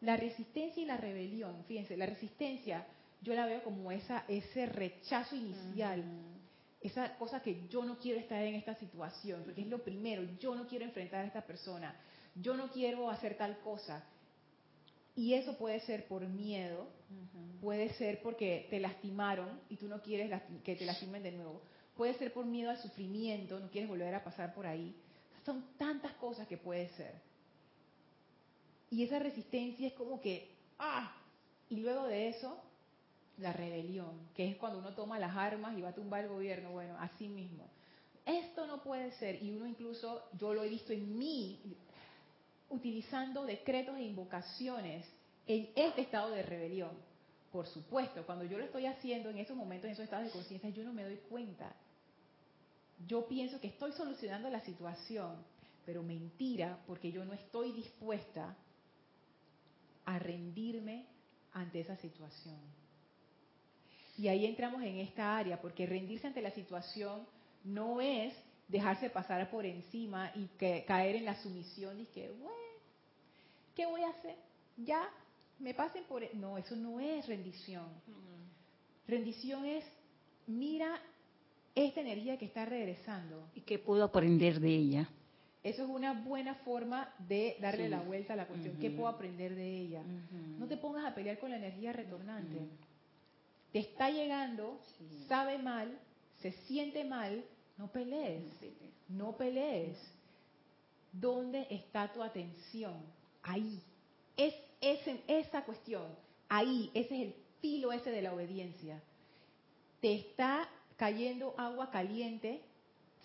La 0.00 0.16
resistencia 0.16 0.82
y 0.82 0.86
la 0.86 0.96
rebelión, 0.96 1.64
fíjense, 1.66 1.96
la 1.96 2.06
resistencia 2.06 2.86
yo 3.22 3.34
la 3.34 3.46
veo 3.46 3.62
como 3.62 3.92
esa, 3.92 4.24
ese 4.28 4.66
rechazo 4.66 5.36
inicial, 5.36 6.04
esa 6.80 7.16
cosa 7.16 7.42
que 7.42 7.68
yo 7.68 7.84
no 7.84 7.98
quiero 7.98 8.18
estar 8.18 8.42
en 8.42 8.54
esta 8.54 8.74
situación, 8.74 9.42
porque 9.44 9.60
es 9.60 9.66
lo 9.66 9.82
primero, 9.82 10.22
yo 10.38 10.54
no 10.54 10.66
quiero 10.66 10.84
enfrentar 10.84 11.24
a 11.24 11.26
esta 11.26 11.42
persona, 11.42 11.94
yo 12.34 12.56
no 12.56 12.70
quiero 12.70 13.10
hacer 13.10 13.36
tal 13.36 13.58
cosa. 13.58 14.02
Y 15.14 15.34
eso 15.34 15.58
puede 15.58 15.80
ser 15.80 16.06
por 16.06 16.26
miedo, 16.26 16.88
puede 17.60 17.92
ser 17.94 18.22
porque 18.22 18.66
te 18.70 18.80
lastimaron 18.80 19.60
y 19.68 19.76
tú 19.76 19.88
no 19.88 20.00
quieres 20.00 20.40
que 20.64 20.76
te 20.76 20.86
lastimen 20.86 21.22
de 21.22 21.32
nuevo, 21.32 21.60
puede 21.96 22.14
ser 22.14 22.32
por 22.32 22.46
miedo 22.46 22.70
al 22.70 22.78
sufrimiento, 22.78 23.58
no 23.60 23.70
quieres 23.70 23.90
volver 23.90 24.14
a 24.14 24.24
pasar 24.24 24.54
por 24.54 24.66
ahí. 24.66 24.94
Son 25.44 25.64
tantas 25.76 26.12
cosas 26.12 26.46
que 26.46 26.56
puede 26.56 26.88
ser. 26.90 27.12
Y 28.90 29.02
esa 29.04 29.18
resistencia 29.18 29.86
es 29.86 29.92
como 29.94 30.20
que, 30.20 30.50
¡ah! 30.78 31.14
Y 31.68 31.76
luego 31.76 32.06
de 32.06 32.28
eso, 32.28 32.60
la 33.38 33.52
rebelión, 33.52 34.28
que 34.34 34.48
es 34.48 34.56
cuando 34.56 34.78
uno 34.78 34.94
toma 34.94 35.18
las 35.18 35.36
armas 35.36 35.76
y 35.76 35.80
va 35.80 35.90
a 35.90 35.94
tumbar 35.94 36.24
el 36.24 36.28
gobierno, 36.28 36.72
bueno, 36.72 36.96
así 36.98 37.28
mismo. 37.28 37.68
Esto 38.26 38.66
no 38.66 38.82
puede 38.82 39.12
ser, 39.12 39.42
y 39.42 39.50
uno 39.50 39.66
incluso, 39.66 40.22
yo 40.38 40.52
lo 40.52 40.62
he 40.62 40.68
visto 40.68 40.92
en 40.92 41.18
mí, 41.18 41.58
utilizando 42.68 43.44
decretos 43.44 43.96
e 43.96 44.02
invocaciones 44.02 45.06
en 45.46 45.70
este 45.74 46.02
estado 46.02 46.30
de 46.30 46.42
rebelión. 46.42 46.90
Por 47.50 47.66
supuesto, 47.66 48.24
cuando 48.26 48.44
yo 48.44 48.58
lo 48.58 48.64
estoy 48.64 48.86
haciendo 48.86 49.30
en 49.30 49.38
esos 49.38 49.56
momentos, 49.56 49.86
en 49.86 49.92
esos 49.92 50.04
estados 50.04 50.26
de 50.26 50.32
conciencia, 50.32 50.70
yo 50.70 50.84
no 50.84 50.92
me 50.92 51.02
doy 51.02 51.16
cuenta. 51.28 51.74
yo 53.06 53.26
pienso 53.26 53.60
que 53.60 53.68
estoy 53.68 53.92
solucionando 53.92 54.48
la 54.50 54.60
situación, 54.60 55.36
pero 55.86 56.02
mentira, 56.02 56.78
porque 56.86 57.10
yo 57.10 57.24
no 57.24 57.32
estoy 57.32 57.72
dispuesta 57.72 58.56
a 60.04 60.18
rendirme 60.18 61.06
ante 61.52 61.80
esa 61.80 61.96
situación. 61.96 62.58
Y 64.20 64.28
ahí 64.28 64.44
entramos 64.44 64.82
en 64.82 64.98
esta 64.98 65.38
área, 65.38 65.58
porque 65.58 65.86
rendirse 65.86 66.26
ante 66.26 66.42
la 66.42 66.50
situación 66.50 67.26
no 67.64 68.02
es 68.02 68.34
dejarse 68.68 69.08
pasar 69.08 69.50
por 69.50 69.64
encima 69.64 70.30
y 70.34 70.46
caer 70.84 71.16
en 71.16 71.24
la 71.24 71.36
sumisión 71.36 71.98
y 71.98 72.04
que, 72.04 72.28
bueno, 72.28 72.54
¿qué 73.74 73.86
voy 73.86 74.02
a 74.02 74.10
hacer? 74.10 74.36
Ya, 74.76 75.08
me 75.58 75.72
pasen 75.72 76.04
por... 76.04 76.22
E-". 76.22 76.32
No, 76.34 76.58
eso 76.58 76.76
no 76.76 77.00
es 77.00 77.26
rendición. 77.28 77.86
Rendición 79.08 79.64
es, 79.64 79.86
mira 80.46 81.00
esta 81.74 82.02
energía 82.02 82.36
que 82.36 82.44
está 82.44 82.66
regresando. 82.66 83.48
¿Y 83.54 83.62
qué 83.62 83.78
puedo 83.78 84.04
aprender 84.04 84.60
de 84.60 84.68
ella? 84.68 85.08
Eso 85.64 85.84
es 85.84 85.88
una 85.88 86.12
buena 86.12 86.56
forma 86.56 87.10
de 87.26 87.56
darle 87.58 87.88
la 87.88 88.00
vuelta 88.02 88.34
a 88.34 88.36
la 88.36 88.46
cuestión. 88.46 88.76
¿Qué 88.78 88.90
puedo 88.90 89.08
aprender 89.08 89.54
de 89.54 89.78
ella? 89.78 90.02
No 90.58 90.66
te 90.66 90.76
pongas 90.76 91.06
a 91.06 91.14
pelear 91.14 91.38
con 91.38 91.48
la 91.48 91.56
energía 91.56 91.94
retornante. 91.94 92.58
Te 93.72 93.80
está 93.80 94.10
llegando, 94.10 94.80
sabe 95.28 95.58
mal, 95.58 95.98
se 96.40 96.52
siente 96.66 97.04
mal, 97.04 97.44
no 97.76 97.88
pelees. 97.88 98.44
No 99.08 99.36
pelees. 99.36 99.96
¿Dónde 101.12 101.66
está 101.70 102.12
tu 102.12 102.22
atención? 102.22 102.94
Ahí. 103.42 103.82
Es, 104.36 104.54
es 104.80 105.00
esa 105.26 105.64
cuestión. 105.64 106.06
Ahí. 106.48 106.90
Ese 106.94 107.14
es 107.14 107.22
el 107.28 107.34
filo 107.60 107.92
ese 107.92 108.10
de 108.10 108.22
la 108.22 108.32
obediencia. 108.32 109.02
Te 110.00 110.14
está 110.14 110.68
cayendo 110.96 111.54
agua 111.58 111.90
caliente, 111.90 112.62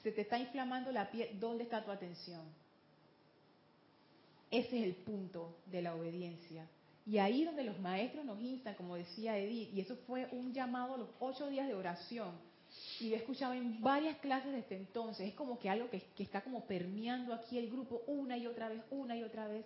se 0.02 0.12
te 0.12 0.22
está 0.22 0.40
inflamando 0.40 0.92
la 0.92 1.10
piel. 1.12 1.40
¿Dónde 1.40 1.64
está 1.64 1.84
tu 1.84 1.92
atención? 1.92 2.44
Ese 4.52 4.80
es 4.80 4.84
el 4.86 4.96
punto 4.96 5.58
de 5.66 5.82
la 5.82 5.96
obediencia. 5.96 6.68
Y 7.06 7.20
ahí 7.20 7.44
donde 7.44 7.64
los 7.64 7.80
maestros 7.80 8.26
nos 8.26 8.40
instan, 8.42 8.76
como 8.76 8.96
decía 8.96 9.38
Edith, 9.38 9.74
y 9.74 9.82
eso 9.82 9.96
fue 10.08 10.28
un 10.32 10.54
llamado 10.54 10.96
a 10.96 10.98
los 10.98 11.10
ocho 11.20 11.48
días 11.48 11.68
de 11.68 11.76
oración, 11.76 12.32
y 13.00 13.14
he 13.14 13.18
escuchado 13.18 13.54
en 13.54 13.82
varias 13.82 14.18
clases 14.18 14.52
desde 14.54 14.78
entonces, 14.78 15.30
es 15.30 15.36
como 15.36 15.60
que 15.60 15.70
algo 15.70 15.90
que, 15.90 16.02
que 16.16 16.24
está 16.24 16.42
como 16.42 16.66
permeando 16.66 17.34
aquí 17.34 17.58
el 17.58 17.70
grupo 17.70 18.02
una 18.08 18.38
y 18.38 18.48
otra 18.48 18.70
vez, 18.70 18.82
una 18.90 19.16
y 19.16 19.24
otra 19.24 19.48
vez. 19.48 19.66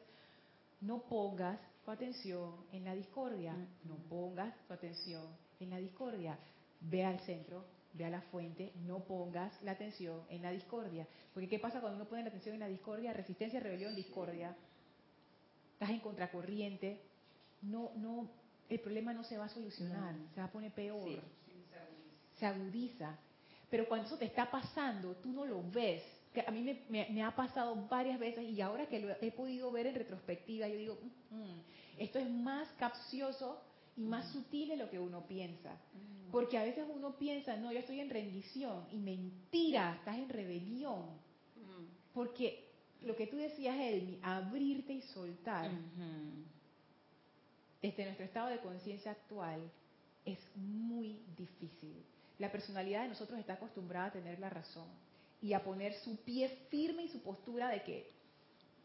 No 0.81 1.01
pongas 1.03 1.59
tu 1.83 1.91
atención 1.91 2.55
en 2.71 2.85
la 2.85 2.95
discordia, 2.95 3.53
no 3.83 3.95
pongas 4.09 4.53
tu 4.67 4.73
atención 4.73 5.23
en 5.59 5.69
la 5.69 5.77
discordia. 5.77 6.37
Ve 6.81 7.03
al 7.03 7.19
centro, 7.21 7.65
ve 7.93 8.05
a 8.05 8.09
la 8.09 8.21
fuente, 8.21 8.71
no 8.85 8.99
pongas 8.99 9.61
la 9.63 9.71
atención 9.71 10.21
en 10.29 10.41
la 10.41 10.51
discordia. 10.51 11.07
Porque 11.33 11.49
¿qué 11.49 11.59
pasa 11.59 11.81
cuando 11.81 11.97
uno 11.97 12.09
pone 12.09 12.23
la 12.23 12.29
atención 12.29 12.55
en 12.55 12.61
la 12.61 12.67
discordia? 12.67 13.13
Resistencia, 13.13 13.59
rebelión, 13.59 13.95
discordia. 13.95 14.55
Estás 15.73 15.89
en 15.89 15.99
contracorriente. 15.99 17.01
No, 17.61 17.91
no, 17.97 18.29
el 18.69 18.79
problema 18.79 19.13
no 19.13 19.23
se 19.23 19.37
va 19.37 19.45
a 19.45 19.49
solucionar, 19.49 20.15
se 20.33 20.41
va 20.41 20.47
a 20.47 20.51
poner 20.51 20.71
peor. 20.71 21.21
se 22.39 22.45
agudiza. 22.45 23.17
Pero 23.69 23.87
cuando 23.87 24.07
eso 24.07 24.17
te 24.17 24.25
está 24.25 24.49
pasando, 24.49 25.15
tú 25.17 25.29
no 25.29 25.45
lo 25.45 25.61
ves. 25.71 26.03
Que 26.33 26.41
a 26.41 26.51
mí 26.51 26.79
me, 26.89 27.23
ha 27.23 27.35
pasado 27.35 27.75
varias 27.87 28.19
veces 28.19 28.47
y 28.47 28.61
ahora 28.61 28.87
que 28.87 28.99
lo 28.99 29.09
he 29.09 29.31
podido 29.31 29.71
ver 29.71 29.87
en 29.87 29.95
retrospectiva, 29.95 30.67
yo 30.67 30.75
digo, 30.75 30.99
mm, 31.31 31.35
mm, 31.35 31.61
esto 31.97 32.19
es 32.19 32.29
más 32.29 32.67
capcioso 32.77 33.59
y 33.97 34.01
más 34.01 34.31
sutil 34.31 34.69
de 34.69 34.77
lo 34.77 34.89
que 34.89 34.99
uno 34.99 35.25
piensa. 35.27 35.75
Porque 36.31 36.57
a 36.59 36.63
veces 36.63 36.85
uno 36.93 37.17
piensa, 37.17 37.57
no, 37.57 37.71
yo 37.71 37.79
estoy 37.79 37.99
en 37.99 38.09
rendición 38.09 38.85
y 38.91 38.97
mentira, 38.97 39.95
estás 39.95 40.17
en 40.17 40.29
rebelión. 40.29 41.05
Porque 42.13 42.69
lo 43.01 43.15
que 43.15 43.27
tú 43.27 43.37
decías, 43.37 43.77
Elmi, 43.79 44.19
abrirte 44.21 44.93
y 44.93 45.01
soltar, 45.01 45.71
desde 47.81 48.05
nuestro 48.05 48.25
estado 48.25 48.47
de 48.49 48.59
conciencia 48.59 49.11
actual, 49.11 49.61
es 50.25 50.39
muy 50.55 51.21
difícil. 51.37 52.03
La 52.37 52.51
personalidad 52.51 53.03
de 53.03 53.09
nosotros 53.09 53.39
está 53.39 53.53
acostumbrada 53.53 54.07
a 54.07 54.11
tener 54.11 54.39
la 54.39 54.49
razón 54.49 54.87
y 55.41 55.53
a 55.53 55.63
poner 55.63 55.93
su 55.93 56.17
pie 56.17 56.49
firme 56.69 57.03
y 57.03 57.09
su 57.09 57.21
postura 57.21 57.69
de 57.69 57.83
que 57.83 58.11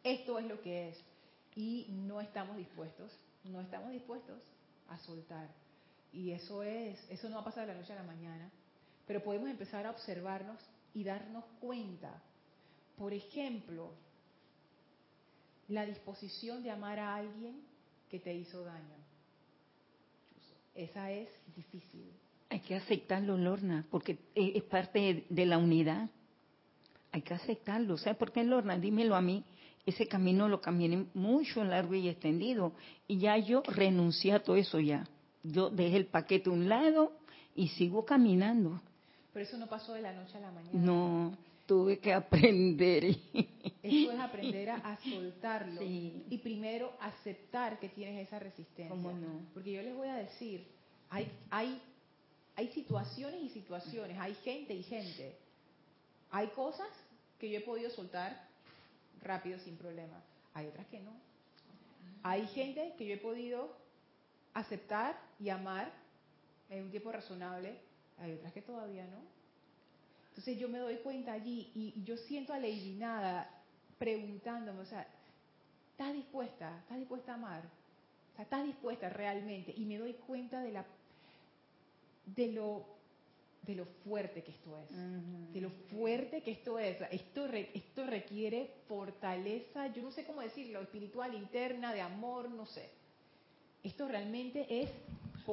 esto 0.03 0.39
es 0.39 0.47
lo 0.47 0.61
que 0.61 0.91
es. 0.91 1.05
Y 1.57 1.87
no 1.91 2.21
estamos 2.21 2.57
dispuestos, 2.57 3.13
no 3.45 3.61
estamos 3.61 3.91
dispuestos 3.93 4.41
a 4.89 4.99
soltar. 4.99 5.49
Y 6.13 6.33
eso 6.33 6.63
es, 6.63 6.99
eso 7.11 7.29
no 7.29 7.37
va 7.37 7.43
a 7.43 7.45
pasar 7.45 7.67
de 7.67 7.75
la 7.75 7.81
noche 7.81 7.93
a 7.93 7.97
la 7.97 8.03
mañana, 8.05 8.51
pero 9.07 9.23
podemos 9.23 9.49
empezar 9.51 9.87
a 9.87 9.91
observarnos 9.91 10.61
y 10.95 11.05
darnos 11.05 11.45
cuenta. 11.61 12.23
Por 12.97 13.13
ejemplo, 13.13 13.93
la 15.69 15.85
disposición 15.87 16.63
de 16.63 16.71
amar 16.71 16.99
a 16.99 17.17
alguien 17.17 17.74
que 18.15 18.21
te 18.21 18.33
hizo 18.33 18.63
daño. 18.63 18.95
Esa 20.73 21.11
es 21.11 21.29
difícil. 21.57 22.13
Hay 22.49 22.61
que 22.61 22.77
aceptarlo, 22.77 23.37
Lorna, 23.37 23.85
porque 23.91 24.19
es 24.37 24.63
parte 24.63 25.27
de 25.29 25.47
la 25.47 25.59
unidad. 25.59 26.09
Hay 27.11 27.23
que 27.23 27.35
aceptarlo. 27.35 27.97
¿Sabes 27.97 28.17
por 28.17 28.31
qué, 28.31 28.45
Lorna? 28.45 28.79
Dímelo 28.79 29.17
a 29.17 29.21
mí. 29.21 29.43
Ese 29.85 30.07
camino 30.07 30.49
lo 30.49 30.61
caminé 30.61 31.07
mucho 31.15 31.65
largo 31.65 31.97
y 31.97 32.09
extendido. 32.09 32.75
Y 33.09 33.19
ya 33.19 33.37
yo 33.37 33.65
renuncié 33.67 34.33
a 34.35 34.45
todo 34.45 34.55
eso 34.55 34.79
ya 34.79 35.05
yo 35.43 35.69
dejé 35.69 35.97
el 35.97 36.07
paquete 36.07 36.51
a 36.51 36.53
un 36.53 36.69
lado 36.69 37.13
y 37.57 37.67
sigo 37.69 38.05
caminando. 38.05 38.81
Pero 39.33 39.45
eso 39.45 39.59
no 39.59 39.67
pasó 39.67 39.93
de 39.93 40.03
la 40.03 40.13
noche 40.13 40.39
a 40.39 40.41
la 40.41 40.53
mañana. 40.53 40.71
No, 40.73 41.37
tuve 41.67 41.99
que 41.99 42.13
aprender. 42.13 43.05
Eso 43.83 44.13
es 44.13 44.21
aprender 44.21 44.71
a, 44.71 44.99
soltarlo 44.99 45.83
y 45.83 46.39
primero 46.43 46.93
aceptar 47.01 47.79
que 47.79 47.89
tienes 47.89 48.27
esa 48.27 48.39
resistencia. 48.39 48.97
Porque 49.53 49.73
yo 49.73 49.83
les 49.83 49.95
voy 49.95 50.09
a 50.09 50.17
decir, 50.17 50.67
hay, 51.11 51.31
hay, 51.51 51.81
hay 52.57 52.69
situaciones 52.69 53.43
y 53.43 53.49
situaciones, 53.51 54.19
hay 54.19 54.35
gente 54.37 54.75
y 54.75 54.83
gente. 54.83 55.37
Hay 56.31 56.49
cosas 56.49 56.89
que 57.39 57.51
yo 57.51 57.59
he 57.59 57.63
podido 57.63 57.91
soltar 57.91 58.49
rápido 59.23 59.59
sin 59.61 59.77
problema, 59.77 60.23
hay 60.53 60.67
otras 60.67 60.87
que 60.87 61.01
no. 61.01 61.13
Hay 62.23 62.47
gente 62.49 62.95
que 62.97 63.07
yo 63.07 63.15
he 63.15 63.19
podido 63.19 63.77
aceptar 64.55 65.21
y 65.39 65.51
amar 65.51 65.93
en 66.71 66.85
un 66.85 66.91
tiempo 66.91 67.13
razonable, 67.13 67.79
hay 68.19 68.33
otras 68.33 68.53
que 68.53 68.63
todavía 68.63 69.07
no. 69.07 69.19
Entonces 70.35 70.59
yo 70.59 70.69
me 70.69 70.81
doy 70.81 70.97
cuenta 70.97 71.33
allí 71.33 71.71
y, 71.77 72.03
yo 72.03 72.17
siento 72.17 72.53
a 72.53 72.59
Lady 72.59 72.97
Nada 72.99 73.49
preguntándome, 73.99 74.81
o 74.81 74.85
sea, 74.85 75.07
¿estás 75.93 76.13
dispuesta? 76.13 76.77
¿Estás 76.81 76.99
dispuesta 76.99 77.31
a 77.31 77.35
amar? 77.37 77.63
O 78.33 78.35
sea, 78.35 78.43
¿estás 78.43 78.65
dispuesta 78.65 79.09
realmente? 79.09 79.73
Y 79.77 79.85
me 79.85 79.97
doy 79.97 80.15
cuenta 80.15 80.61
de 80.61 80.73
la 80.73 80.85
de 82.27 82.49
lo 82.51 82.85
de 83.63 83.77
lo 83.77 83.87
fuerte 84.05 84.43
que 84.43 84.51
esto 84.51 84.77
es, 84.77 85.53
de 85.55 85.61
lo 85.61 85.71
fuerte 85.71 86.43
que 86.43 86.51
esto 86.51 86.81
es. 86.81 87.01
Esto, 87.13 87.47
esto 87.47 88.07
requiere 88.07 88.75
fortaleza, 88.89 89.87
yo 89.93 90.03
no 90.03 90.11
sé 90.11 90.27
cómo 90.27 90.41
decirlo, 90.41 90.81
espiritual, 90.81 91.33
interna, 91.33 91.95
de 91.95 92.01
amor, 92.01 92.51
no 92.51 92.67
sé. 92.67 92.91
Esto 93.85 94.09
realmente 94.09 94.67
es... 94.83 94.91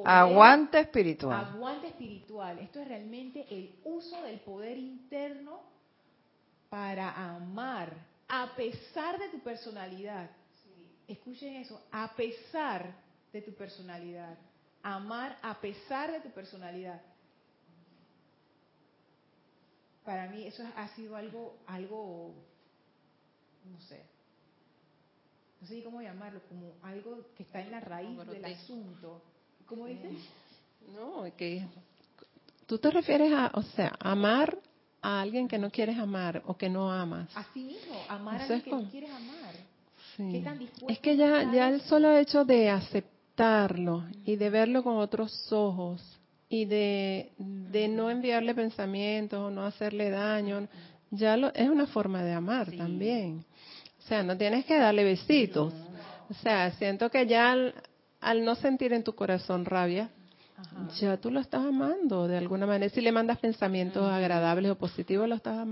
aguante 0.04 0.80
espiritual. 0.80 1.46
Aguante 1.46 1.88
espiritual. 1.88 2.58
Esto 2.58 2.80
es 2.80 2.88
realmente 2.88 3.46
el 3.50 3.74
uso 3.84 4.22
del 4.22 4.40
poder 4.40 4.78
interno 4.78 5.60
para 6.68 7.34
amar 7.34 7.94
a 8.28 8.54
pesar 8.56 9.18
de 9.18 9.28
tu 9.28 9.40
personalidad. 9.40 10.30
Escuchen 11.06 11.56
eso, 11.56 11.80
a 11.90 12.14
pesar 12.14 12.94
de 13.32 13.42
tu 13.42 13.52
personalidad. 13.52 14.38
Amar 14.82 15.38
a 15.42 15.60
pesar 15.60 16.10
de 16.10 16.20
tu 16.20 16.30
personalidad. 16.30 17.00
Para 20.04 20.28
mí 20.28 20.46
eso 20.46 20.64
ha 20.76 20.88
sido 20.88 21.14
algo, 21.14 21.58
algo, 21.66 22.34
no 23.70 23.80
sé, 23.82 24.02
no 25.60 25.66
sé 25.68 25.84
cómo 25.84 26.02
llamarlo, 26.02 26.40
como 26.48 26.72
algo 26.82 27.24
que 27.36 27.44
está 27.44 27.60
en 27.60 27.70
la 27.70 27.80
raíz 27.80 28.18
del 28.26 28.44
asunto. 28.44 29.22
¿Cómo 29.72 29.86
dices? 29.86 30.12
No, 30.94 31.24
que 31.34 31.64
tú 32.66 32.76
te 32.76 32.90
refieres 32.90 33.32
a, 33.32 33.52
o 33.54 33.62
sea, 33.62 33.96
amar 34.00 34.58
a 35.00 35.22
alguien 35.22 35.48
que 35.48 35.56
no 35.56 35.70
quieres 35.70 35.96
amar 35.96 36.42
o 36.44 36.58
que 36.58 36.68
no 36.68 36.92
amas. 36.92 37.30
Así 37.34 37.60
mismo, 37.60 37.94
amar 38.06 38.38
a 38.38 38.44
alguien 38.44 38.60
que 38.60 38.70
no 38.70 38.90
quieres 38.90 39.10
amar. 39.10 39.54
Sí. 40.14 40.44
es 40.88 40.98
que 40.98 41.16
ya, 41.16 41.50
ya 41.50 41.70
el 41.70 41.80
solo 41.80 42.14
hecho 42.14 42.44
de 42.44 42.68
aceptarlo 42.68 44.04
y 44.26 44.36
de 44.36 44.50
verlo 44.50 44.82
con 44.82 44.98
otros 44.98 45.50
ojos 45.50 46.02
y 46.50 46.66
de, 46.66 47.32
de 47.38 47.88
no 47.88 48.10
enviarle 48.10 48.54
pensamientos 48.54 49.38
o 49.40 49.50
no 49.50 49.64
hacerle 49.64 50.10
daño, 50.10 50.68
ya 51.10 51.38
lo, 51.38 51.50
es 51.54 51.70
una 51.70 51.86
forma 51.86 52.22
de 52.22 52.32
amar 52.34 52.70
también. 52.72 53.42
O 54.00 54.02
sea, 54.02 54.22
no 54.22 54.36
tienes 54.36 54.66
que 54.66 54.76
darle 54.76 55.02
besitos. 55.02 55.72
O 56.28 56.34
sea, 56.34 56.72
siento 56.72 57.08
que 57.10 57.26
ya 57.26 57.56
al, 58.22 58.44
no 58.44 58.54
sentir 58.54 58.92
en 58.94 59.04
tu 59.04 59.14
corazón 59.14 59.64
rabia, 59.66 60.08
Ajá. 60.56 60.88
ya 61.00 61.16
tú 61.18 61.30
lo 61.30 61.40
estás 61.40 61.64
amando 61.64 62.26
de 62.28 62.38
alguna 62.38 62.66
manera. 62.66 62.92
Si 62.94 63.00
le 63.00 63.12
mandas 63.12 63.38
pensamientos 63.38 64.10
agradables 64.10 64.70
o 64.70 64.76
positivos, 64.76 65.28
lo 65.28 65.34
estás, 65.34 65.66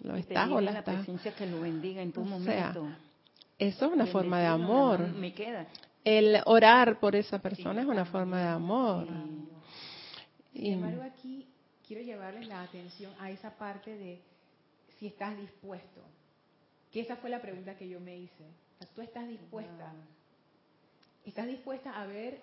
lo 0.00 0.16
estás 0.16 0.48
o 0.50 0.60
la 0.60 0.70
la 0.72 0.78
estás. 0.78 0.94
presencia 0.96 1.34
que 1.34 1.46
lo 1.46 1.60
bendiga 1.60 2.00
en 2.00 2.12
tu 2.12 2.22
O 2.22 2.24
sea, 2.40 2.72
momento. 2.72 2.86
Eso 3.58 3.86
es 3.86 3.92
una 3.92 4.06
forma 4.06 4.40
de 4.40 4.46
amor. 4.46 5.00
Me 5.14 5.32
queda. 5.32 5.66
El 6.04 6.40
orar 6.46 6.98
por 7.00 7.16
esa 7.16 7.38
persona 7.40 7.80
es 7.82 7.86
una 7.86 8.04
forma 8.04 8.40
de 8.40 8.48
amor. 8.48 9.06
Sin 10.52 10.64
Y- 10.66 10.72
embargo, 10.72 11.02
aquí 11.02 11.46
quiero 11.86 12.02
llevarles 12.02 12.46
la 12.46 12.62
atención 12.62 13.12
a 13.20 13.30
esa 13.30 13.50
parte 13.56 13.96
de 13.96 14.20
si 14.98 15.06
estás 15.06 15.36
dispuesto. 15.36 16.00
Que 16.92 17.00
esa 17.00 17.16
fue 17.16 17.30
la 17.30 17.40
pregunta 17.40 17.74
que 17.76 17.88
yo 17.88 17.98
me 18.00 18.16
hice. 18.16 18.44
O 18.44 18.78
sea, 18.84 18.88
¿Tú 18.94 19.02
estás 19.02 19.26
dispuesta? 19.28 19.92
¿Estás 21.24 21.46
dispuesta 21.46 22.00
a 22.00 22.06
ver 22.06 22.40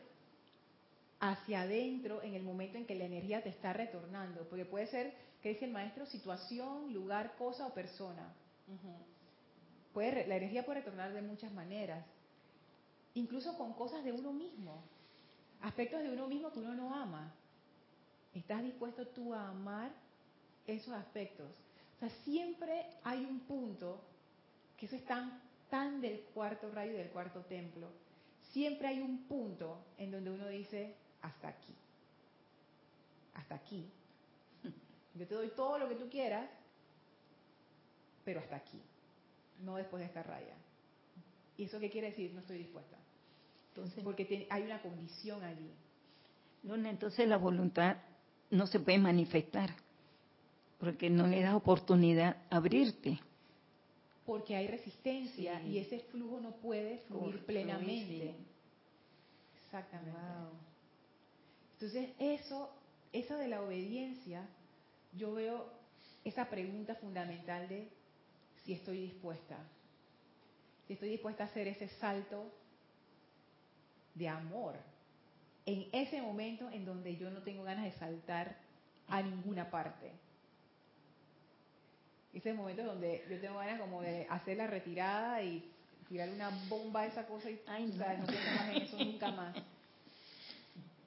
hacia 1.20 1.62
adentro 1.62 2.24
en 2.24 2.34
el 2.34 2.42
momento 2.42 2.78
en 2.78 2.86
que 2.86 2.96
la 2.96 3.06
energía 3.06 3.44
te 3.44 3.50
está 3.50 3.74
retornando? 3.74 4.48
Porque 4.50 4.66
puede 4.66 4.88
ser, 4.88 5.14
que 5.42 5.50
dice 5.50 5.66
el 5.66 5.72
maestro, 5.72 6.06
situación, 6.08 6.92
lugar, 6.94 7.36
cosa 7.38 7.68
o 7.68 7.74
persona. 7.74 8.34
Puede, 9.94 10.26
la 10.28 10.38
energía 10.38 10.66
puede 10.66 10.80
retornar 10.80 11.14
de 11.14 11.22
muchas 11.22 11.52
maneras. 11.52 12.04
Incluso 13.14 13.58
con 13.58 13.74
cosas 13.74 14.04
de 14.04 14.14
uno 14.14 14.34
mismo. 14.34 14.82
Aspectos 15.62 16.02
de 16.02 16.10
uno 16.12 16.28
mismo 16.28 16.52
que 16.52 16.60
uno 16.60 16.74
no 16.74 16.96
ama. 16.96 17.34
¿Estás 18.34 18.64
dispuesto 18.64 19.06
tú 19.08 19.34
a 19.34 19.50
amar 19.50 19.92
esos 20.66 20.94
aspectos? 20.94 21.48
O 21.98 22.00
sea, 22.00 22.10
siempre 22.24 22.88
hay 23.04 23.26
un 23.26 23.42
punto, 23.42 24.02
que 24.78 24.88
eso 24.88 24.96
es 24.96 25.06
tan, 25.06 25.40
tan 25.70 26.02
del 26.02 26.22
cuarto 26.34 26.72
rayo 26.72 26.94
y 26.94 26.98
del 26.98 27.10
cuarto 27.10 27.42
templo, 27.42 27.90
siempre 28.52 28.88
hay 28.88 29.02
un 29.02 29.24
punto 29.24 29.84
en 29.98 30.12
donde 30.12 30.32
uno 30.32 30.48
dice, 30.48 30.96
hasta 31.22 31.50
aquí, 31.50 31.76
hasta 33.34 33.56
aquí. 33.56 33.90
Yo 35.16 35.28
te 35.28 35.36
doy 35.36 35.50
todo 35.56 35.78
lo 35.78 35.90
que 35.90 35.96
tú 35.96 36.10
quieras, 36.10 36.50
pero 38.24 38.40
hasta 38.40 38.56
aquí, 38.56 38.80
no 39.64 39.76
después 39.76 40.02
de 40.02 40.08
esta 40.08 40.24
raya. 40.24 40.56
¿Y 41.58 41.66
eso 41.66 41.80
qué 41.80 41.90
quiere 41.90 42.10
decir? 42.10 42.34
No 42.34 42.42
estoy 42.42 42.58
dispuesta. 42.58 42.98
Entonces, 43.70 44.04
Porque 44.04 44.48
hay 44.50 44.64
una 44.64 44.82
condición 44.82 45.44
allí. 45.44 45.72
Lorna, 46.64 46.90
entonces 46.90 47.28
la 47.28 47.38
voluntad 47.38 47.98
no 48.50 48.68
se 48.68 48.80
puede 48.80 49.00
manifestar 49.00 49.74
porque 50.80 51.10
no 51.10 51.28
le 51.28 51.42
das 51.42 51.54
oportunidad 51.54 52.38
a 52.50 52.58
abrirte. 52.58 53.20
Porque 54.26 54.56
hay 54.56 54.68
resistencia 54.68 55.60
Sí. 55.62 55.68
y 55.70 55.78
ese 55.80 56.00
flujo 56.12 56.40
no 56.40 56.52
puede 56.58 57.00
fluir 57.08 57.46
plenamente. 57.46 58.36
sí. 58.38 58.48
Exactamente. 59.66 60.20
Entonces, 61.74 62.10
eso, 62.20 62.70
eso 63.14 63.38
de 63.38 63.48
la 63.48 63.62
obediencia, 63.62 64.48
yo 65.14 65.34
veo 65.34 65.66
esa 66.24 66.50
pregunta 66.50 66.96
fundamental 66.96 67.68
de 67.68 67.90
si 68.64 68.74
estoy 68.74 69.02
dispuesta. 69.02 69.58
Si 70.88 70.94
estoy 70.94 71.10
dispuesta 71.10 71.44
a 71.44 71.48
hacer 71.48 71.68
ese 71.68 71.88
salto 72.00 72.52
de 74.14 74.28
amor. 74.28 74.76
En 75.66 75.88
ese 75.94 76.22
momento 76.22 76.70
en 76.70 76.86
donde 76.86 77.16
yo 77.16 77.30
no 77.32 77.42
tengo 77.44 77.64
ganas 77.64 77.86
de 77.86 77.92
saltar 77.94 78.58
a 79.08 79.22
ninguna 79.22 79.72
parte. 79.72 80.12
Ese 82.34 82.54
momento 82.54 82.84
donde 82.84 83.26
yo 83.30 83.40
tengo 83.42 83.58
ganas 83.60 83.80
como 83.82 84.02
de 84.02 84.26
hacer 84.30 84.58
la 84.58 84.68
retirada 84.68 85.44
y 85.44 85.70
tirar 86.08 86.30
una 86.30 86.50
bomba 86.70 87.02
a 87.02 87.06
esa 87.08 87.26
cosa 87.28 87.50
y 87.50 87.60
Ay, 87.68 87.92
tú 87.92 87.98
sabes, 87.98 88.20
no. 88.20 88.26
no 88.26 88.32
pienso 88.32 88.52
más 88.52 88.70
en 88.76 88.82
eso 88.84 88.98
nunca 89.04 89.32
más. 89.32 89.56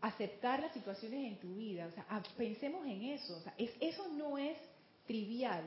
Aceptar 0.03 0.61
las 0.61 0.72
situaciones 0.75 1.33
en 1.33 1.41
tu 1.41 1.55
vida, 1.55 1.87
o 1.87 1.91
sea, 1.93 2.05
a- 2.11 2.22
pensemos 2.37 2.87
en 2.87 3.03
eso, 3.05 3.37
o 3.39 3.41
sea, 3.41 3.55
es, 3.57 3.70
eso 3.81 4.07
no 4.09 4.37
es 4.37 4.59
trivial. 5.07 5.64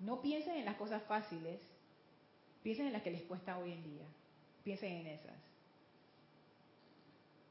No 0.00 0.20
piensen 0.20 0.56
en 0.56 0.64
las 0.64 0.76
cosas 0.76 1.02
fáciles, 1.04 1.60
piensen 2.64 2.86
en 2.88 2.92
las 2.92 3.02
que 3.02 3.10
les 3.12 3.22
cuesta 3.22 3.58
hoy 3.58 3.72
en 3.72 3.82
día, 3.84 4.06
piensen 4.64 4.92
en 4.92 5.06
esas. 5.08 5.36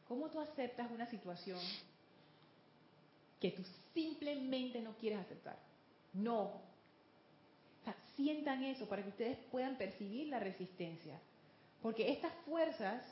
¿Cómo 0.10 0.30
tú 0.30 0.40
aceptas 0.42 0.90
una 0.92 1.10
situación 1.10 1.60
que 3.40 3.52
tú 3.52 3.64
simplemente 3.94 4.82
no 4.82 4.94
quieres 4.98 5.20
aceptar? 5.20 5.58
No. 6.18 6.42
O 7.82 7.84
sea, 7.84 7.96
sientan 8.16 8.64
eso 8.64 8.86
para 8.88 9.04
que 9.04 9.10
ustedes 9.10 9.38
puedan 9.52 9.78
percibir 9.78 10.28
la 10.28 10.40
resistencia. 10.40 11.20
Porque 11.82 12.12
estas 12.12 12.34
fuerzas 12.46 13.04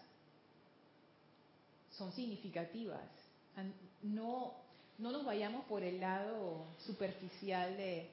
son 1.92 2.12
significativas. 2.14 3.02
No, 4.04 4.54
no 4.98 5.12
nos 5.12 5.24
vayamos 5.26 5.64
por 5.66 5.84
el 5.84 6.00
lado 6.02 6.66
superficial 6.86 7.78
de, 7.78 8.10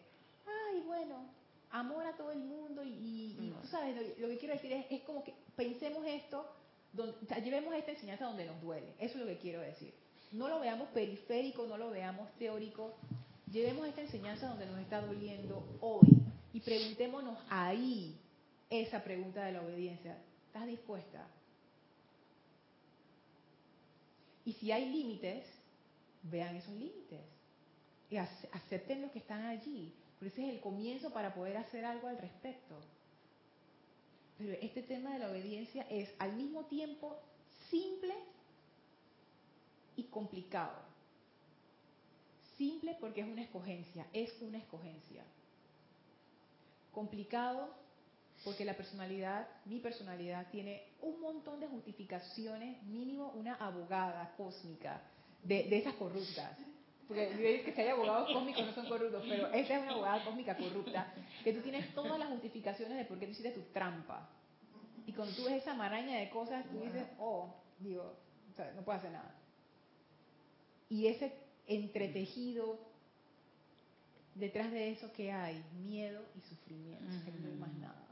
ay, 0.47 0.81
bueno, 0.87 1.17
amor 1.71 2.07
a 2.07 2.17
todo 2.17 2.31
el 2.33 2.39
mundo 2.39 2.85
y, 2.85 2.89
y- 2.91 3.37
y, 3.41 3.51
tú 3.63 3.67
sabes, 3.69 3.97
lo, 3.97 4.03
lo 4.27 4.29
que 4.29 4.39
quiero 4.39 4.55
decir 4.55 4.73
es, 4.73 4.87
es 4.91 5.01
como 5.03 5.25
que 5.25 5.35
pensemos 5.57 6.05
esto, 6.07 6.47
donde, 6.93 7.17
o 7.23 7.27
sea, 7.27 7.39
llevemos 7.39 7.75
esta 7.75 7.91
enseñanza 7.93 8.27
donde 8.27 8.45
nos 8.45 8.61
duele. 8.63 8.87
Eso 8.99 9.15
es 9.19 9.21
lo 9.21 9.27
que 9.27 9.39
quiero 9.39 9.61
decir. 9.61 9.93
No 10.33 10.49
lo 10.49 10.61
veamos 10.61 10.89
periférico, 10.91 11.67
no 11.67 11.77
lo 11.77 11.91
veamos 11.91 12.31
teórico. 12.39 12.95
Llevemos 13.53 13.87
esta 13.87 14.01
enseñanza 14.01 14.49
donde 14.49 14.65
nos 14.67 14.79
está 14.81 15.03
doliendo 15.03 15.63
hoy 15.83 16.09
y 16.55 16.61
preguntémonos 16.61 17.39
ahí 17.51 18.19
esa 18.71 19.05
pregunta 19.05 19.45
de 19.45 19.53
la 19.53 19.61
obediencia. 19.63 20.17
¿Estás 20.47 20.67
dispuesta? 20.67 21.27
Y 24.47 24.55
si 24.55 24.73
hay 24.73 24.89
límites, 24.91 25.45
vean 26.23 26.57
esos 26.57 26.73
límites 26.75 27.21
y 28.11 28.17
ace- 28.17 28.49
acepten 28.53 29.03
los 29.03 29.11
que 29.13 29.19
están 29.19 29.45
allí. 29.45 29.93
Porque 30.19 30.33
ese 30.33 30.49
es 30.49 30.55
el 30.55 30.61
comienzo 30.61 31.13
para 31.13 31.35
poder 31.35 31.59
hacer 31.59 31.85
algo 31.85 32.09
al 32.09 32.17
respecto. 32.19 32.77
Pero 34.39 34.55
este 34.63 34.83
tema 34.83 35.13
de 35.13 35.19
la 35.19 35.31
obediencia 35.31 35.87
es 35.91 36.09
al 36.19 36.33
mismo 36.35 36.65
tiempo 36.67 37.19
simple 37.71 38.15
y 39.97 40.05
complicado. 40.05 40.92
Simple 42.63 42.97
porque 43.01 43.23
es 43.23 43.27
una 43.27 43.43
escogencia, 43.43 44.07
es 44.13 44.41
una 44.41 44.57
escogencia. 44.57 45.25
Complicado 46.93 47.75
porque 48.45 48.65
la 48.65 48.75
personalidad, 48.75 49.49
mi 49.65 49.81
personalidad, 49.81 50.49
tiene 50.53 50.85
un 51.01 51.21
montón 51.21 51.59
de 51.59 51.67
justificaciones, 51.67 52.81
mínimo 52.85 53.33
una 53.35 53.57
abogada 53.57 54.33
cósmica 54.37 55.03
de, 55.43 55.65
de 55.65 55.79
esas 55.79 55.95
corruptas. 55.95 56.57
Porque 57.09 57.63
que 57.65 57.73
si 57.75 57.81
hay 57.81 57.89
abogados 57.89 58.31
cósmicos 58.33 58.65
no 58.65 58.73
son 58.75 58.87
corruptos, 58.87 59.25
pero 59.29 59.49
esa 59.49 59.75
es 59.75 59.83
una 59.83 59.95
abogada 59.95 60.25
cósmica 60.25 60.57
corrupta, 60.57 61.13
que 61.43 61.53
tú 61.53 61.63
tienes 61.63 61.93
todas 61.97 62.17
las 62.17 62.29
justificaciones 62.29 62.97
de 62.97 63.05
por 63.07 63.19
qué 63.19 63.27
tú 63.27 63.33
hiciste 63.33 63.51
tu 63.51 63.63
trampa. 63.73 64.31
Y 65.05 65.13
cuando 65.13 65.35
tú 65.35 65.47
ves 65.47 65.55
esa 65.55 65.75
maraña 65.75 66.21
de 66.21 66.31
cosas, 66.31 66.65
tú 66.71 66.79
dices, 66.79 67.09
oh, 67.19 67.57
digo, 67.81 68.15
o 68.53 68.55
sea, 68.55 68.71
no 68.77 68.83
puedo 68.83 68.99
hacer 68.99 69.11
nada. 69.11 69.35
Y 70.89 71.09
ese 71.09 71.42
entretejido, 71.67 72.79
detrás 74.35 74.71
de 74.73 74.91
eso, 74.91 75.13
¿qué 75.13 75.33
hay? 75.33 75.63
Miedo 75.85 76.23
y 76.37 76.41
sufrimiento, 76.41 77.05
que 77.25 77.39
no 77.39 77.49
hay 77.49 77.57
más 77.57 77.73
nada. 77.75 78.07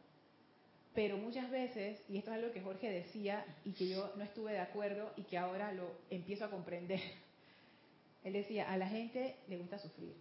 Pero 0.94 1.16
muchas 1.16 1.50
veces, 1.50 2.00
y 2.08 2.18
esto 2.18 2.30
es 2.30 2.36
algo 2.36 2.52
que 2.52 2.60
Jorge 2.60 2.90
decía 2.90 3.44
y 3.64 3.72
que 3.72 3.88
yo 3.88 4.12
no 4.16 4.24
estuve 4.24 4.52
de 4.52 4.58
acuerdo 4.58 5.12
y 5.16 5.22
que 5.22 5.38
ahora 5.38 5.72
lo 5.72 5.90
empiezo 6.10 6.44
a 6.44 6.50
comprender, 6.50 7.00
él 8.24 8.32
decía, 8.32 8.70
a 8.70 8.76
la 8.76 8.88
gente 8.88 9.36
le 9.48 9.56
gusta 9.58 9.78
sufrir. 9.78 10.14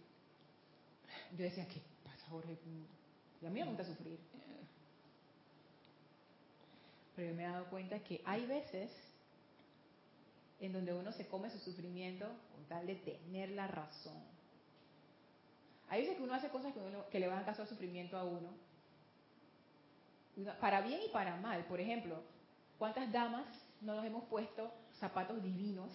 Yo 1.36 1.44
decía, 1.44 1.66
¿qué 1.66 1.80
pasa 2.04 2.26
Jorge? 2.28 2.56
Y 3.42 3.46
a 3.46 3.50
mí 3.50 3.60
me 3.60 3.66
gusta 3.66 3.84
sufrir. 3.84 4.18
Pero 7.16 7.28
yo 7.28 7.34
me 7.34 7.42
he 7.42 7.46
dado 7.46 7.66
cuenta 7.68 7.98
que 7.98 8.22
hay 8.24 8.46
veces 8.46 8.90
en 10.60 10.72
donde 10.72 10.92
uno 10.94 11.12
se 11.12 11.26
come 11.26 11.50
su 11.50 11.58
sufrimiento 11.58 12.26
con 12.54 12.64
tal 12.68 12.86
de 12.86 12.96
tener 12.96 13.50
la 13.50 13.66
razón. 13.66 14.22
Hay 15.88 16.02
veces 16.02 16.16
que 16.16 16.22
uno 16.22 16.34
hace 16.34 16.48
cosas 16.50 16.72
que, 16.72 16.78
uno- 16.80 17.08
que 17.10 17.18
le 17.18 17.26
van 17.26 17.38
a 17.40 17.44
causar 17.44 17.66
sufrimiento 17.66 18.16
a 18.16 18.24
uno, 18.24 18.48
para 20.60 20.80
bien 20.82 21.00
y 21.04 21.08
para 21.12 21.36
mal. 21.36 21.64
Por 21.64 21.80
ejemplo, 21.80 22.22
¿cuántas 22.78 23.10
damas 23.12 23.44
no 23.80 23.94
nos 23.94 24.04
hemos 24.04 24.24
puesto 24.24 24.72
zapatos 24.98 25.42
divinos 25.42 25.90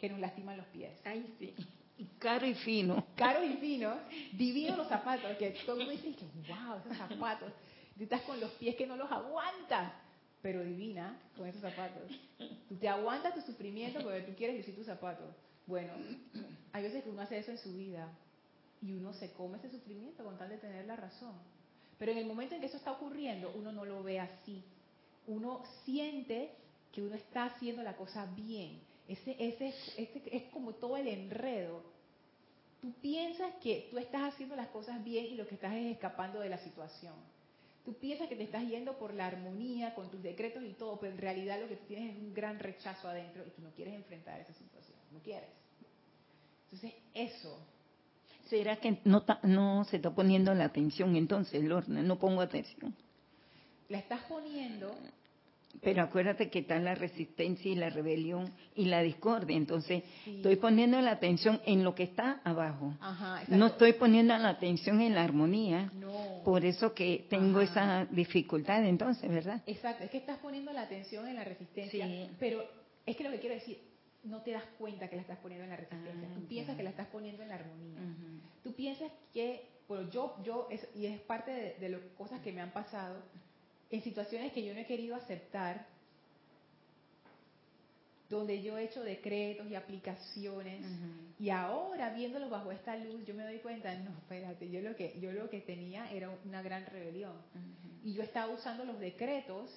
que 0.00 0.08
nos 0.08 0.20
lastiman 0.20 0.56
los 0.56 0.66
pies? 0.66 0.92
Ay, 1.04 1.34
sí. 1.38 1.54
Y 1.98 2.04
caro 2.18 2.46
y 2.46 2.54
fino. 2.54 3.04
Caros 3.16 3.44
y 3.44 3.54
finos, 3.56 3.98
divinos 4.32 4.78
los 4.78 4.86
zapatos, 4.88 5.36
que 5.36 5.50
todo 5.66 5.80
el 5.80 5.86
mundo 5.86 6.00
dice 6.00 6.16
que 6.16 6.24
wow, 6.52 6.78
esos 6.84 6.96
zapatos. 6.96 7.52
Tú 7.96 8.04
estás 8.04 8.22
con 8.22 8.38
los 8.38 8.52
pies 8.52 8.76
que 8.76 8.86
no 8.86 8.96
los 8.96 9.10
aguantas, 9.10 9.92
pero 10.42 10.64
divina 10.64 11.18
con 11.36 11.46
esos 11.46 11.60
zapatos. 11.60 12.10
Tú 12.68 12.76
te 12.76 12.88
aguantas 12.88 13.34
tu 13.34 13.40
sufrimiento 13.40 14.00
porque 14.02 14.20
tú 14.20 14.34
quieres 14.34 14.56
lucir 14.56 14.76
tus 14.76 14.86
zapatos. 14.86 15.34
Bueno, 15.66 15.92
hay 16.72 16.82
veces 16.82 17.04
que 17.04 17.10
uno 17.10 17.22
hace 17.22 17.38
eso 17.38 17.50
en 17.50 17.58
su 17.58 17.74
vida 17.74 18.08
y 18.80 18.92
uno 18.92 19.12
se 19.12 19.32
come 19.32 19.58
ese 19.58 19.70
sufrimiento 19.70 20.24
con 20.24 20.38
tal 20.38 20.48
de 20.48 20.58
tener 20.58 20.86
la 20.86 20.96
razón. 20.96 21.34
Pero 21.98 22.12
en 22.12 22.18
el 22.18 22.26
momento 22.26 22.54
en 22.54 22.60
que 22.60 22.68
eso 22.68 22.76
está 22.76 22.92
ocurriendo, 22.92 23.52
uno 23.56 23.72
no 23.72 23.84
lo 23.84 24.02
ve 24.02 24.20
así. 24.20 24.62
Uno 25.26 25.62
siente 25.84 26.52
que 26.92 27.02
uno 27.02 27.16
está 27.16 27.46
haciendo 27.46 27.82
la 27.82 27.96
cosa 27.96 28.26
bien. 28.36 28.80
Ese, 29.08 29.36
ese, 29.38 29.68
ese 29.96 30.22
es 30.30 30.44
como 30.52 30.74
todo 30.74 30.96
el 30.96 31.08
enredo. 31.08 31.82
Tú 32.80 32.92
piensas 33.02 33.52
que 33.62 33.88
tú 33.90 33.98
estás 33.98 34.32
haciendo 34.32 34.54
las 34.54 34.68
cosas 34.68 35.02
bien 35.02 35.26
y 35.26 35.34
lo 35.34 35.46
que 35.48 35.56
estás 35.56 35.74
es 35.74 35.92
escapando 35.92 36.38
de 36.40 36.48
la 36.48 36.58
situación. 36.58 37.14
Tú 37.88 37.94
piensas 37.94 38.28
que 38.28 38.36
te 38.36 38.42
estás 38.42 38.68
yendo 38.68 38.98
por 38.98 39.14
la 39.14 39.28
armonía 39.28 39.94
con 39.94 40.10
tus 40.10 40.22
decretos 40.22 40.62
y 40.62 40.74
todo, 40.74 41.00
pero 41.00 41.10
en 41.10 41.16
realidad 41.16 41.58
lo 41.58 41.68
que 41.68 41.76
tú 41.76 41.86
tienes 41.86 42.14
es 42.14 42.22
un 42.22 42.34
gran 42.34 42.58
rechazo 42.58 43.08
adentro 43.08 43.42
y 43.46 43.50
tú 43.52 43.62
no 43.62 43.70
quieres 43.70 43.94
enfrentar 43.94 44.38
esa 44.38 44.52
situación, 44.52 44.98
no 45.10 45.20
quieres. 45.20 45.48
Entonces, 46.64 46.92
eso. 47.14 47.58
¿Será 48.44 48.76
que 48.76 48.98
no, 49.04 49.24
no 49.44 49.84
se 49.84 49.96
está 49.96 50.14
poniendo 50.14 50.52
la 50.52 50.66
atención 50.66 51.16
entonces, 51.16 51.64
Lorna? 51.64 52.02
No 52.02 52.18
pongo 52.18 52.42
atención. 52.42 52.94
La 53.88 54.00
estás 54.00 54.20
poniendo, 54.24 54.94
pero 55.82 56.02
acuérdate 56.02 56.50
que 56.50 56.60
está 56.60 56.78
la 56.78 56.94
resistencia 56.94 57.70
y 57.70 57.74
la 57.74 57.90
rebelión 57.90 58.52
y 58.74 58.86
la 58.86 59.02
discordia. 59.02 59.56
Entonces, 59.56 60.02
estoy 60.26 60.56
poniendo 60.56 61.00
la 61.00 61.12
atención 61.12 61.60
en 61.66 61.84
lo 61.84 61.94
que 61.94 62.04
está 62.04 62.40
abajo. 62.44 62.94
no 63.48 63.66
estoy 63.66 63.92
poniendo 63.92 64.36
la 64.36 64.48
atención 64.50 65.00
en 65.00 65.14
la 65.14 65.24
armonía. 65.24 65.92
Por 66.44 66.64
eso 66.64 66.94
que 66.94 67.26
tengo 67.28 67.60
esa 67.60 68.06
dificultad 68.06 68.84
entonces, 68.84 69.30
¿verdad? 69.30 69.62
Exacto, 69.66 70.04
es 70.04 70.10
que 70.10 70.18
estás 70.18 70.38
poniendo 70.38 70.72
la 70.72 70.82
atención 70.82 71.28
en 71.28 71.36
la 71.36 71.44
resistencia. 71.44 72.06
Pero 72.38 72.64
es 73.06 73.16
que 73.16 73.24
lo 73.24 73.30
que 73.30 73.40
quiero 73.40 73.54
decir, 73.54 73.78
no 74.24 74.42
te 74.42 74.50
das 74.50 74.64
cuenta 74.78 75.08
que 75.08 75.16
la 75.16 75.22
estás 75.22 75.38
poniendo 75.38 75.64
en 75.64 75.70
la 75.70 75.76
resistencia. 75.76 76.28
Ah, 76.28 76.34
Tú 76.34 76.46
piensas 76.48 76.76
que 76.76 76.82
la 76.82 76.90
estás 76.90 77.06
poniendo 77.08 77.42
en 77.42 77.48
la 77.48 77.54
armonía. 77.54 78.00
Tú 78.64 78.74
piensas 78.74 79.10
que, 79.32 79.62
bueno, 79.86 80.10
yo, 80.10 80.36
yo, 80.44 80.68
y 80.94 81.06
es 81.06 81.20
parte 81.20 81.50
de, 81.52 81.74
de 81.78 81.88
las 81.88 82.00
cosas 82.16 82.40
que 82.40 82.52
me 82.52 82.60
han 82.60 82.72
pasado, 82.72 83.22
en 83.90 84.02
situaciones 84.02 84.52
que 84.52 84.64
yo 84.64 84.74
no 84.74 84.80
he 84.80 84.86
querido 84.86 85.16
aceptar, 85.16 85.86
donde 88.28 88.62
yo 88.62 88.76
he 88.76 88.84
hecho 88.84 89.02
decretos 89.02 89.66
y 89.70 89.74
aplicaciones 89.74 90.84
y 91.38 91.48
ahora 91.50 92.10
viéndolo 92.10 92.50
bajo 92.50 92.70
esta 92.70 92.94
luz 92.96 93.24
yo 93.24 93.34
me 93.34 93.42
doy 93.42 93.58
cuenta 93.60 93.94
no 93.94 94.10
espérate 94.10 94.68
yo 94.68 94.82
lo 94.82 94.94
que 94.94 95.18
yo 95.18 95.32
lo 95.32 95.48
que 95.48 95.60
tenía 95.60 96.10
era 96.12 96.30
una 96.44 96.60
gran 96.62 96.84
rebelión. 96.86 97.32
Y 98.04 98.12
yo 98.12 98.22
estaba 98.22 98.52
usando 98.52 98.84
los 98.84 99.00
decretos 99.00 99.70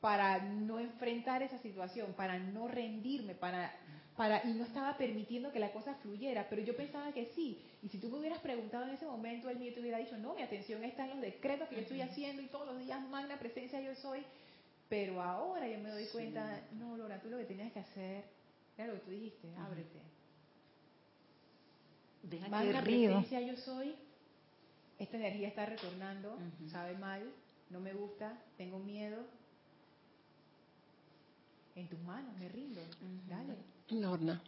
para 0.00 0.38
no 0.42 0.78
enfrentar 0.78 1.42
esa 1.42 1.58
situación 1.58 2.14
para 2.14 2.38
no 2.38 2.66
rendirme 2.66 3.34
para 3.34 3.74
para 4.16 4.42
y 4.46 4.54
no 4.54 4.64
estaba 4.64 4.96
permitiendo 4.96 5.52
que 5.52 5.58
la 5.58 5.72
cosa 5.72 5.94
fluyera, 5.96 6.46
pero 6.48 6.62
yo 6.62 6.74
pensaba 6.74 7.12
que 7.12 7.26
sí. 7.34 7.62
Y 7.82 7.88
si 7.88 7.98
tú 7.98 8.08
me 8.08 8.18
hubieras 8.18 8.40
preguntado 8.40 8.84
en 8.84 8.90
ese 8.90 9.04
momento, 9.04 9.50
él 9.50 9.58
mío 9.58 9.74
te 9.74 9.80
hubiera 9.80 9.98
dicho, 9.98 10.16
no, 10.16 10.34
mi 10.34 10.42
atención 10.42 10.82
está 10.84 11.04
en 11.04 11.10
los 11.10 11.20
decretos 11.20 11.68
que 11.68 11.76
yo 11.76 11.82
estoy 11.82 12.00
haciendo 12.00 12.40
y 12.42 12.46
todos 12.46 12.66
los 12.66 12.78
días 12.78 13.06
magna 13.08 13.38
presencia 13.38 13.80
yo 13.80 13.94
soy. 13.94 14.24
Pero 14.88 15.20
ahora 15.20 15.68
yo 15.68 15.78
me 15.80 15.90
doy 15.90 16.06
cuenta, 16.06 16.62
no, 16.72 16.96
Laura, 16.96 17.20
tú 17.20 17.28
lo 17.28 17.38
que 17.38 17.44
tenías 17.44 17.72
que 17.72 17.80
hacer 17.80 18.24
era 18.78 18.86
lo 18.88 18.94
que 18.94 19.00
tú 19.00 19.10
dijiste, 19.10 19.48
ábrete. 19.58 20.00
magna 22.48 22.82
presencia 22.82 23.40
yo 23.40 23.56
soy, 23.56 23.94
esta 24.98 25.16
energía 25.16 25.48
está 25.48 25.66
retornando, 25.66 26.38
sabe 26.70 26.96
mal, 26.96 27.30
no 27.68 27.80
me 27.80 27.92
gusta, 27.92 28.38
tengo 28.56 28.78
miedo. 28.78 29.26
En 31.74 31.88
tus 31.88 32.00
manos, 32.00 32.34
me 32.38 32.48
rindo, 32.48 32.80
dale. 33.28 33.75
Lorna, 33.90 34.42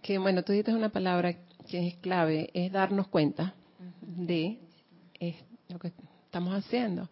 que 0.00 0.18
bueno, 0.18 0.42
tú 0.42 0.52
dices 0.52 0.74
una 0.74 0.90
palabra 0.90 1.34
que 1.68 1.88
es 1.88 1.96
clave, 1.96 2.50
es 2.54 2.72
darnos 2.72 3.08
cuenta 3.08 3.54
de 4.00 4.58
lo 5.68 5.78
que 5.78 5.92
estamos 6.24 6.54
haciendo. 6.54 7.08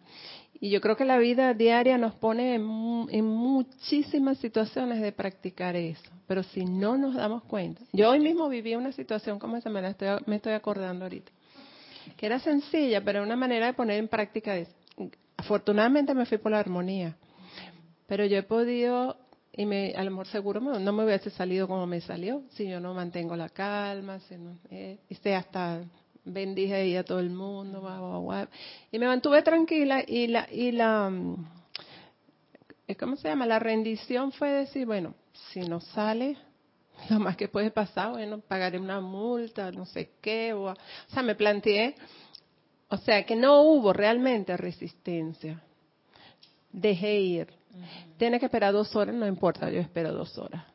Y 0.59 0.69
yo 0.71 0.81
creo 0.81 0.95
que 0.95 1.05
la 1.05 1.17
vida 1.17 1.53
diaria 1.53 1.97
nos 1.97 2.15
pone 2.15 2.55
en, 2.55 3.25
muchísimas 3.25 4.39
situaciones 4.39 5.01
de 5.01 5.11
practicar 5.11 5.75
eso. 5.75 6.09
Pero 6.27 6.43
si 6.43 6.65
no 6.65 6.97
nos 6.97 7.13
damos 7.15 7.43
cuenta, 7.43 7.81
yo 7.93 8.09
hoy 8.09 8.19
mismo 8.19 8.49
viví 8.49 8.75
una 8.75 8.91
situación 8.91 9.37
como 9.37 9.57
esa, 9.57 9.69
me, 9.69 9.81
la 9.81 9.89
estoy, 9.89 10.07
me 10.25 10.37
estoy 10.37 10.53
acordando 10.53 11.05
ahorita, 11.05 11.31
que 12.17 12.25
era 12.25 12.39
sencilla, 12.39 13.03
pero 13.03 13.21
una 13.21 13.35
manera 13.35 13.67
de 13.67 13.73
poner 13.73 13.99
en 13.99 14.07
práctica 14.07 14.57
eso. 14.57 14.71
Afortunadamente 15.37 16.15
me 16.15 16.25
fui 16.25 16.39
por 16.39 16.51
la 16.51 16.59
armonía, 16.59 17.15
pero 18.07 18.25
yo 18.25 18.37
he 18.37 18.43
podido 18.43 19.17
y 19.57 19.65
me, 19.65 19.93
a 19.95 20.03
lo 20.03 20.11
mejor 20.11 20.27
seguro 20.27 20.61
no 20.61 20.93
me 20.93 21.03
hubiese 21.03 21.31
salido 21.31 21.67
como 21.67 21.87
me 21.87 21.99
salió 21.99 22.43
si 22.51 22.69
yo 22.69 22.79
no 22.79 22.93
mantengo 22.93 23.35
la 23.35 23.49
calma, 23.49 24.19
si 24.21 24.37
no, 24.37 24.55
y 24.69 25.29
hasta 25.29 25.83
bendije 26.23 26.75
ahí 26.75 26.95
a 26.95 27.03
todo 27.03 27.19
el 27.19 27.31
mundo, 27.31 27.81
y 28.91 28.99
me 28.99 29.07
mantuve 29.07 29.41
tranquila 29.41 30.03
y 30.07 30.27
la 30.27 30.47
y 30.51 30.71
la 30.71 31.09
mm, 31.09 31.45
¿cómo 32.99 33.15
se 33.15 33.27
llama? 33.27 33.47
La 33.47 33.59
rendición 33.59 34.31
fue 34.31 34.49
decir, 34.49 34.85
bueno, 34.85 35.15
si 35.51 35.61
no 35.61 35.81
sale, 35.81 36.37
lo 37.09 37.19
más 37.19 37.35
que 37.35 37.47
puede 37.47 37.71
pasar, 37.71 38.11
bueno, 38.11 38.39
pagaré 38.39 38.79
una 38.79 39.01
multa, 39.01 39.71
no 39.71 39.85
sé 39.85 40.11
qué, 40.21 40.53
o, 40.53 40.71
o 40.71 40.75
sea, 41.07 41.23
me 41.23 41.33
planteé, 41.33 41.95
o 42.89 42.97
sea, 42.97 43.25
que 43.25 43.35
no 43.35 43.61
hubo 43.63 43.91
realmente 43.91 44.55
resistencia. 44.55 45.61
Dejé 46.71 47.19
ir 47.19 47.56
tiene 48.17 48.39
que 48.39 48.45
esperar 48.45 48.73
dos 48.73 48.95
horas, 48.95 49.15
no 49.15 49.27
importa, 49.27 49.69
yo 49.69 49.79
espero 49.79 50.13
dos 50.13 50.37
horas. 50.37 50.65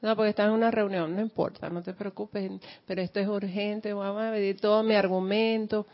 No, 0.00 0.14
porque 0.16 0.30
está 0.30 0.44
en 0.44 0.50
una 0.52 0.70
reunión, 0.70 1.14
no 1.14 1.20
importa, 1.20 1.68
no 1.68 1.82
te 1.82 1.94
preocupes, 1.94 2.50
pero 2.86 3.02
esto 3.02 3.20
es 3.20 3.28
urgente, 3.28 3.92
vamos 3.92 4.22
a 4.22 4.30
ver 4.30 4.58
todo 4.60 4.82
mi 4.82 4.94
argumento. 4.94 5.86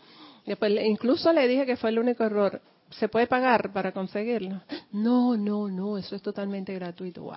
Después, 0.46 0.72
incluso 0.84 1.32
le 1.32 1.46
dije 1.46 1.66
que 1.66 1.76
fue 1.76 1.90
el 1.90 1.98
único 1.98 2.24
error. 2.24 2.60
¿Se 2.90 3.08
puede 3.08 3.26
pagar 3.26 3.72
para 3.72 3.92
conseguirlo? 3.92 4.62
No, 4.92 5.36
no, 5.36 5.68
no, 5.68 5.98
eso 5.98 6.16
es 6.16 6.22
totalmente 6.22 6.72
gratuito. 6.74 7.30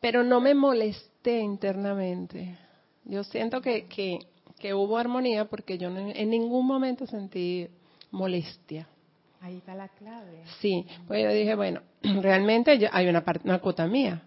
Pero 0.00 0.24
no 0.24 0.40
me 0.40 0.54
molesté 0.54 1.38
internamente. 1.38 2.58
Yo 3.04 3.22
siento 3.22 3.60
que, 3.60 3.86
que, 3.86 4.18
que 4.58 4.74
hubo 4.74 4.98
armonía 4.98 5.44
porque 5.44 5.78
yo 5.78 5.88
en 5.88 6.30
ningún 6.30 6.66
momento 6.66 7.06
sentí 7.06 7.68
molestia. 8.10 8.88
Ahí 9.42 9.56
está 9.56 9.74
la 9.74 9.88
clave. 9.88 10.44
Sí, 10.60 10.86
pues 11.08 11.24
yo 11.24 11.30
dije, 11.30 11.56
bueno, 11.56 11.80
realmente 12.02 12.88
hay 12.92 13.08
una, 13.08 13.24
parte, 13.24 13.48
una 13.48 13.58
cuota 13.58 13.88
mía 13.88 14.22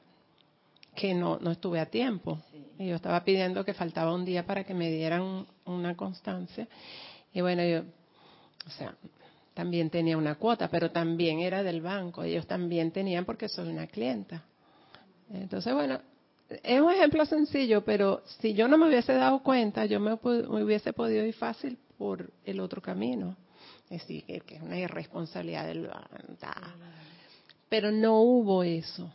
que 0.94 1.14
no, 1.14 1.40
no 1.40 1.52
estuve 1.52 1.80
a 1.80 1.86
tiempo. 1.86 2.38
Y 2.78 2.88
yo 2.88 2.96
estaba 2.96 3.24
pidiendo 3.24 3.64
que 3.64 3.74
faltaba 3.74 4.14
un 4.14 4.26
día 4.26 4.46
para 4.46 4.66
que 4.66 4.74
me 4.74 4.92
dieran 4.92 5.46
una 5.64 5.96
constancia. 5.96 6.68
Y 7.34 7.40
bueno, 7.40 7.64
yo, 7.64 7.84
o 8.68 8.70
sea, 8.72 8.94
también 9.54 9.90
tenía 9.90 10.18
una 10.18 10.36
cuota, 10.36 10.68
pero 10.68 10.92
también 10.92 11.40
era 11.40 11.64
del 11.64 11.82
banco. 11.82 12.24
Ellos 12.24 12.46
también 12.46 12.92
tenían 12.92 13.24
porque 13.24 13.48
soy 13.48 13.70
una 13.70 13.88
clienta. 13.88 14.44
Entonces, 15.32 15.74
bueno, 15.74 16.02
es 16.62 16.82
un 16.82 16.92
ejemplo 16.92 17.26
sencillo, 17.26 17.86
pero 17.86 18.22
si 18.40 18.54
yo 18.54 18.68
no 18.68 18.78
me 18.78 18.88
hubiese 18.88 19.14
dado 19.14 19.42
cuenta, 19.42 19.86
yo 19.86 20.02
me, 20.02 20.12
me 20.12 20.64
hubiese 20.64 20.92
podido 20.92 21.26
ir 21.26 21.34
fácil 21.34 21.78
por 21.98 22.30
el 22.44 22.60
otro 22.60 22.82
camino 22.82 23.38
es 23.90 24.02
decir, 24.02 24.24
que 24.44 24.56
es 24.56 24.62
una 24.62 24.78
irresponsabilidad 24.78 25.68
del 25.68 25.90
Pero 27.70 27.92
no 27.92 28.22
hubo 28.22 28.64
eso. 28.64 29.12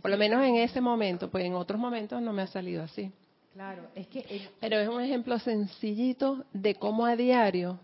Por 0.00 0.10
lo 0.10 0.18
menos 0.18 0.44
en 0.44 0.56
ese 0.56 0.80
momento, 0.80 1.30
pues 1.30 1.44
en 1.44 1.54
otros 1.54 1.80
momentos 1.80 2.20
no 2.22 2.32
me 2.32 2.42
ha 2.42 2.46
salido 2.46 2.82
así. 2.82 3.10
Claro, 3.52 3.88
es 3.94 4.06
que... 4.08 4.48
Pero 4.60 4.78
es 4.78 4.88
un 4.88 5.00
ejemplo 5.00 5.38
sencillito 5.38 6.44
de 6.52 6.74
cómo 6.74 7.06
a 7.06 7.16
diario 7.16 7.80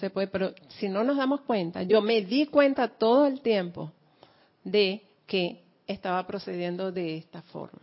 se 0.00 0.10
puede... 0.10 0.26
Pero 0.26 0.52
si 0.68 0.88
no 0.88 1.04
nos 1.04 1.16
damos 1.16 1.42
cuenta, 1.42 1.82
yo 1.82 2.02
me 2.02 2.20
di 2.22 2.46
cuenta 2.46 2.88
todo 2.88 3.26
el 3.26 3.40
tiempo 3.40 3.92
de 4.64 5.02
que 5.26 5.62
estaba 5.86 6.26
procediendo 6.26 6.90
de 6.92 7.16
esta 7.16 7.42
forma. 7.42 7.80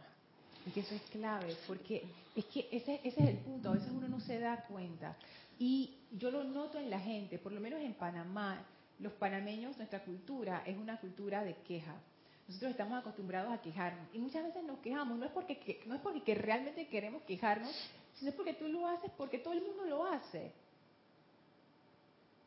Es 0.67 0.73
que 0.73 0.79
eso 0.81 0.93
es 0.93 1.01
clave, 1.11 1.55
porque 1.67 2.03
es 2.35 2.45
que 2.45 2.67
ese, 2.71 2.99
ese 3.03 3.23
es 3.23 3.29
el 3.29 3.37
punto, 3.37 3.69
a 3.69 3.73
veces 3.73 3.89
uno 3.91 4.07
no 4.07 4.19
se 4.19 4.39
da 4.39 4.63
cuenta. 4.67 5.15
Y 5.61 5.99
yo 6.09 6.31
lo 6.31 6.43
noto 6.43 6.79
en 6.79 6.89
la 6.89 6.99
gente, 6.99 7.37
por 7.37 7.51
lo 7.51 7.61
menos 7.61 7.81
en 7.81 7.93
Panamá, 7.93 8.65
los 8.97 9.13
panameños, 9.13 9.77
nuestra 9.77 10.03
cultura 10.03 10.63
es 10.65 10.75
una 10.75 10.99
cultura 10.99 11.43
de 11.43 11.53
queja. 11.57 11.93
Nosotros 12.47 12.71
estamos 12.71 12.99
acostumbrados 12.99 13.53
a 13.53 13.61
quejarnos 13.61 14.07
y 14.11 14.17
muchas 14.17 14.43
veces 14.43 14.63
nos 14.63 14.79
quejamos, 14.79 15.19
no 15.19 15.25
es 15.25 15.31
porque 15.31 15.83
no 15.85 15.93
es 15.93 16.01
porque 16.01 16.33
realmente 16.33 16.87
queremos 16.87 17.21
quejarnos, 17.27 17.69
sino 18.15 18.31
es 18.31 18.35
porque 18.35 18.55
tú 18.55 18.69
lo 18.69 18.87
haces 18.87 19.11
porque 19.15 19.37
todo 19.37 19.53
el 19.53 19.61
mundo 19.61 19.85
lo 19.85 20.03
hace. 20.03 20.51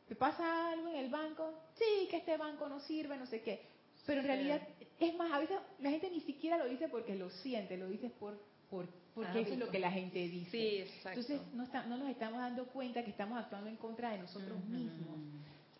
¿Te 0.09 0.15
pasa 0.17 0.71
algo 0.71 0.89
en 0.89 0.97
el 0.97 1.09
banco? 1.09 1.53
Sí, 1.75 2.09
que 2.09 2.17
este 2.17 2.35
banco 2.35 2.67
no 2.67 2.81
sirve, 2.81 3.15
no 3.15 3.27
sé 3.27 3.41
qué. 3.41 3.61
Pero 4.05 4.19
en 4.19 4.27
realidad, 4.27 4.61
es 4.99 5.15
más, 5.15 5.31
a 5.31 5.39
veces 5.39 5.57
la 5.79 5.89
gente 5.89 6.11
ni 6.11 6.19
siquiera 6.19 6.57
lo 6.57 6.65
dice 6.65 6.89
porque 6.89 7.15
lo 7.15 7.29
siente, 7.29 7.77
lo 7.77 7.87
dice 7.87 8.09
por, 8.09 8.37
por 8.69 8.87
porque 9.13 9.41
eso 9.41 9.53
es 9.53 9.59
lo 9.59 9.69
que 9.71 9.79
la 9.79 9.91
gente 9.91 10.19
dice. 10.27 10.51
Sí, 10.51 10.77
exacto. 10.81 11.21
Entonces 11.21 11.41
no, 11.53 11.65
no, 11.87 11.97
nos 11.97 12.09
estamos 12.09 12.39
dando 12.39 12.65
cuenta 12.65 13.01
que 13.03 13.11
estamos 13.11 13.39
actuando 13.39 13.69
en 13.69 13.77
contra 13.77 14.11
de 14.11 14.17
nosotros 14.19 14.61
mismos. 14.65 15.17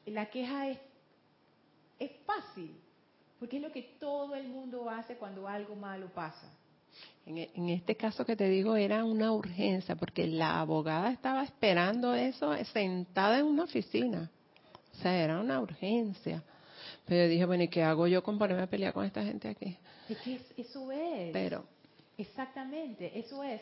La 0.05 0.27
queja 0.29 0.69
es, 0.69 0.79
es 1.99 2.11
fácil, 2.25 2.77
porque 3.37 3.57
es 3.57 3.61
lo 3.61 3.71
que 3.73 3.81
todo 3.99 4.35
el 4.35 4.47
mundo 4.47 4.89
hace 4.89 5.15
cuando 5.17 5.47
algo 5.49 5.75
malo 5.75 6.07
pasa. 6.13 6.49
En, 7.25 7.37
en, 7.39 7.69
este 7.69 7.97
caso 7.97 8.25
que 8.25 8.37
te 8.37 8.47
digo 8.47 8.77
era 8.77 9.03
una 9.03 9.33
urgencia, 9.33 9.95
porque 9.97 10.27
la 10.27 10.61
abogada 10.61 11.11
estaba 11.11 11.43
esperando 11.43 12.13
eso 12.13 12.55
sentada 12.71 13.39
en 13.39 13.47
una 13.47 13.63
oficina. 13.63 14.31
O 14.93 15.01
sea, 15.01 15.13
era 15.21 15.41
una 15.41 15.59
urgencia. 15.59 16.41
Pero 17.05 17.23
yo 17.23 17.29
dije, 17.29 17.45
bueno, 17.45 17.63
¿y 17.63 17.67
qué 17.67 17.83
hago 17.83 18.07
yo 18.07 18.23
con 18.23 18.37
ponerme 18.37 18.63
a 18.63 18.67
pelear 18.67 18.93
con 18.93 19.03
esta 19.05 19.23
gente 19.23 19.49
aquí? 19.49 19.75
Es 20.07 20.17
que 20.19 20.35
es- 20.35 20.53
eso 20.57 20.89
es. 20.91 21.33
Pero, 21.33 21.65
Exactamente, 22.17 23.17
eso 23.17 23.43
es. 23.43 23.61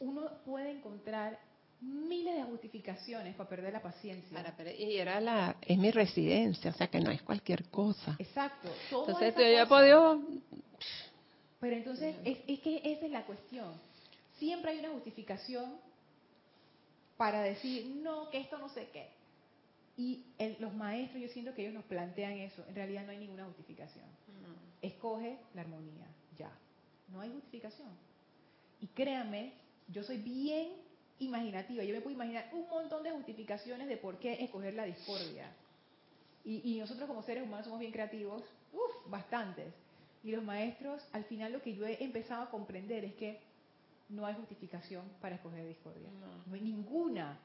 Uno 0.00 0.28
puede 0.44 0.70
encontrar 0.70 1.38
miles 1.80 2.34
de 2.34 2.42
justificaciones 2.44 3.34
para 3.34 3.48
perder 3.48 3.72
la 3.72 3.82
paciencia. 3.82 4.42
para, 4.56 4.72
y 4.72 4.96
era 4.96 5.20
la, 5.20 5.56
es 5.60 5.76
mi 5.78 5.90
residencia, 5.90 6.70
o 6.70 6.74
sea 6.74 6.86
que 6.88 7.00
no 7.00 7.10
es 7.10 7.22
cualquier 7.22 7.64
cosa. 7.68 8.16
Exacto. 8.18 8.68
Entonces 8.90 9.34
yo 9.36 9.42
ya 9.52 9.66
podido, 9.66 10.20
Pero 11.60 11.76
entonces, 11.76 12.14
es, 12.24 12.38
es 12.46 12.60
que 12.60 12.80
esa 12.84 13.06
es 13.06 13.12
la 13.12 13.24
cuestión. 13.26 13.72
Siempre 14.38 14.70
hay 14.72 14.78
una 14.78 14.90
justificación 14.90 15.74
para 17.16 17.42
decir, 17.42 17.86
no, 17.86 18.28
que 18.30 18.38
esto 18.38 18.58
no 18.58 18.68
sé 18.70 18.88
qué. 18.92 19.08
Y 19.98 20.24
el- 20.38 20.56
los 20.60 20.74
maestros, 20.74 21.22
yo 21.22 21.28
siento 21.28 21.54
que 21.54 21.62
ellos 21.62 21.74
nos 21.74 21.84
plantean 21.84 22.32
eso. 22.32 22.62
En 22.68 22.74
realidad 22.74 23.04
no 23.06 23.12
hay 23.12 23.18
ninguna 23.18 23.44
justificación. 23.46 24.04
Escoge 24.82 25.38
la 25.54 25.62
armonía, 25.62 26.06
ya. 26.38 26.50
No 27.08 27.20
hay 27.20 27.30
justificación. 27.30 27.88
Y 28.80 28.86
créanme, 28.88 29.52
yo 29.88 30.02
soy 30.02 30.18
bien 30.18 30.72
imaginativa. 31.18 31.82
Yo 31.84 31.94
me 31.94 32.00
puedo 32.00 32.14
imaginar 32.14 32.50
un 32.52 32.68
montón 32.68 33.02
de 33.02 33.10
justificaciones 33.10 33.88
de 33.88 33.96
por 33.96 34.18
qué 34.18 34.44
escoger 34.44 34.74
la 34.74 34.84
discordia. 34.84 35.50
Y, 36.44 36.74
y 36.74 36.78
nosotros 36.78 37.08
como 37.08 37.22
seres 37.22 37.44
humanos 37.44 37.64
somos 37.64 37.80
bien 37.80 37.92
creativos, 37.92 38.42
uff, 38.72 39.10
bastantes. 39.10 39.72
Y 40.22 40.32
los 40.32 40.44
maestros, 40.44 41.02
al 41.12 41.24
final 41.24 41.52
lo 41.52 41.62
que 41.62 41.74
yo 41.74 41.86
he 41.86 42.02
empezado 42.02 42.42
a 42.42 42.50
comprender 42.50 43.04
es 43.04 43.14
que 43.14 43.40
no 44.08 44.26
hay 44.26 44.34
justificación 44.34 45.04
para 45.20 45.36
escoger 45.36 45.66
discordia. 45.66 46.08
No. 46.20 46.44
No 46.46 46.54
hay 46.54 46.60
ninguna. 46.60 47.38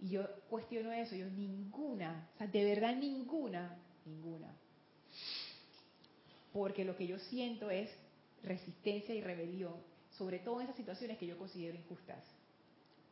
Y 0.00 0.10
yo 0.10 0.28
cuestiono 0.48 0.92
eso, 0.92 1.16
yo 1.16 1.26
ninguna. 1.26 2.28
O 2.34 2.38
sea, 2.38 2.46
de 2.46 2.64
verdad 2.64 2.94
ninguna, 2.96 3.76
ninguna. 4.04 4.52
Porque 6.52 6.84
lo 6.84 6.96
que 6.96 7.06
yo 7.06 7.18
siento 7.18 7.70
es 7.70 7.90
resistencia 8.42 9.14
y 9.14 9.20
rebelión, 9.20 9.74
sobre 10.10 10.38
todo 10.38 10.60
en 10.60 10.64
esas 10.64 10.76
situaciones 10.76 11.18
que 11.18 11.26
yo 11.26 11.38
considero 11.38 11.76
injustas. 11.76 12.24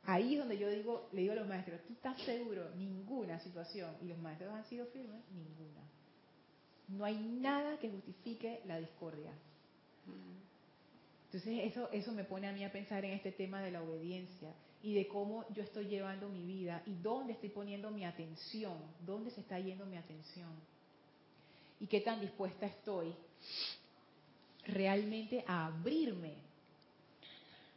Ahí 0.04 0.34
es 0.34 0.38
donde 0.38 0.56
yo 0.56 0.70
digo, 0.70 1.08
le 1.12 1.22
digo 1.22 1.32
a 1.32 1.36
los 1.36 1.48
maestros, 1.48 1.80
¿tú 1.86 1.92
estás 1.92 2.20
seguro? 2.22 2.70
Ninguna 2.76 3.40
situación. 3.40 3.96
Y 4.02 4.06
los 4.06 4.18
maestros 4.18 4.54
han 4.54 4.64
sido 4.66 4.86
firmes, 4.86 5.20
ninguna. 5.32 5.82
No 6.88 7.04
hay 7.04 7.16
nada 7.16 7.78
que 7.78 7.90
justifique 7.90 8.60
la 8.66 8.78
discordia. 8.78 9.32
Entonces 11.26 11.72
eso, 11.72 11.90
eso 11.90 12.12
me 12.12 12.22
pone 12.22 12.46
a 12.46 12.52
mí 12.52 12.64
a 12.64 12.70
pensar 12.70 13.04
en 13.04 13.12
este 13.12 13.32
tema 13.32 13.60
de 13.60 13.72
la 13.72 13.82
obediencia 13.82 14.54
y 14.82 14.94
de 14.94 15.08
cómo 15.08 15.44
yo 15.52 15.64
estoy 15.64 15.86
llevando 15.86 16.28
mi 16.28 16.46
vida 16.46 16.82
y 16.86 16.94
dónde 16.94 17.32
estoy 17.32 17.48
poniendo 17.48 17.90
mi 17.90 18.04
atención, 18.04 18.78
dónde 19.04 19.32
se 19.32 19.40
está 19.40 19.58
yendo 19.58 19.84
mi 19.86 19.96
atención 19.96 20.50
y 21.80 21.86
qué 21.88 22.00
tan 22.00 22.20
dispuesta 22.20 22.66
estoy 22.66 23.14
realmente 24.66 25.44
a 25.46 25.66
abrirme. 25.66 26.34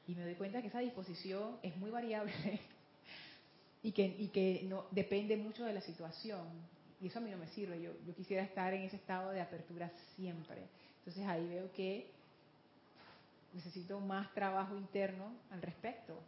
Y 0.07 0.15
me 0.15 0.23
doy 0.23 0.35
cuenta 0.35 0.61
que 0.61 0.67
esa 0.67 0.79
disposición 0.79 1.57
es 1.61 1.75
muy 1.77 1.91
variable 1.91 2.33
y 3.83 3.91
que, 3.91 4.05
y 4.17 4.29
que 4.29 4.61
no, 4.65 4.85
depende 4.91 5.37
mucho 5.37 5.65
de 5.65 5.73
la 5.73 5.81
situación. 5.81 6.47
Y 7.01 7.07
eso 7.07 7.19
a 7.19 7.21
mí 7.21 7.29
no 7.29 7.37
me 7.37 7.47
sirve. 7.49 7.81
Yo, 7.81 7.91
yo 8.05 8.15
quisiera 8.15 8.43
estar 8.43 8.73
en 8.73 8.81
ese 8.81 8.95
estado 8.95 9.31
de 9.31 9.41
apertura 9.41 9.91
siempre. 10.15 10.63
Entonces 10.99 11.25
ahí 11.27 11.47
veo 11.47 11.71
que 11.73 12.09
necesito 13.53 13.99
más 13.99 14.33
trabajo 14.33 14.75
interno 14.75 15.31
al 15.51 15.61
respecto. 15.61 16.19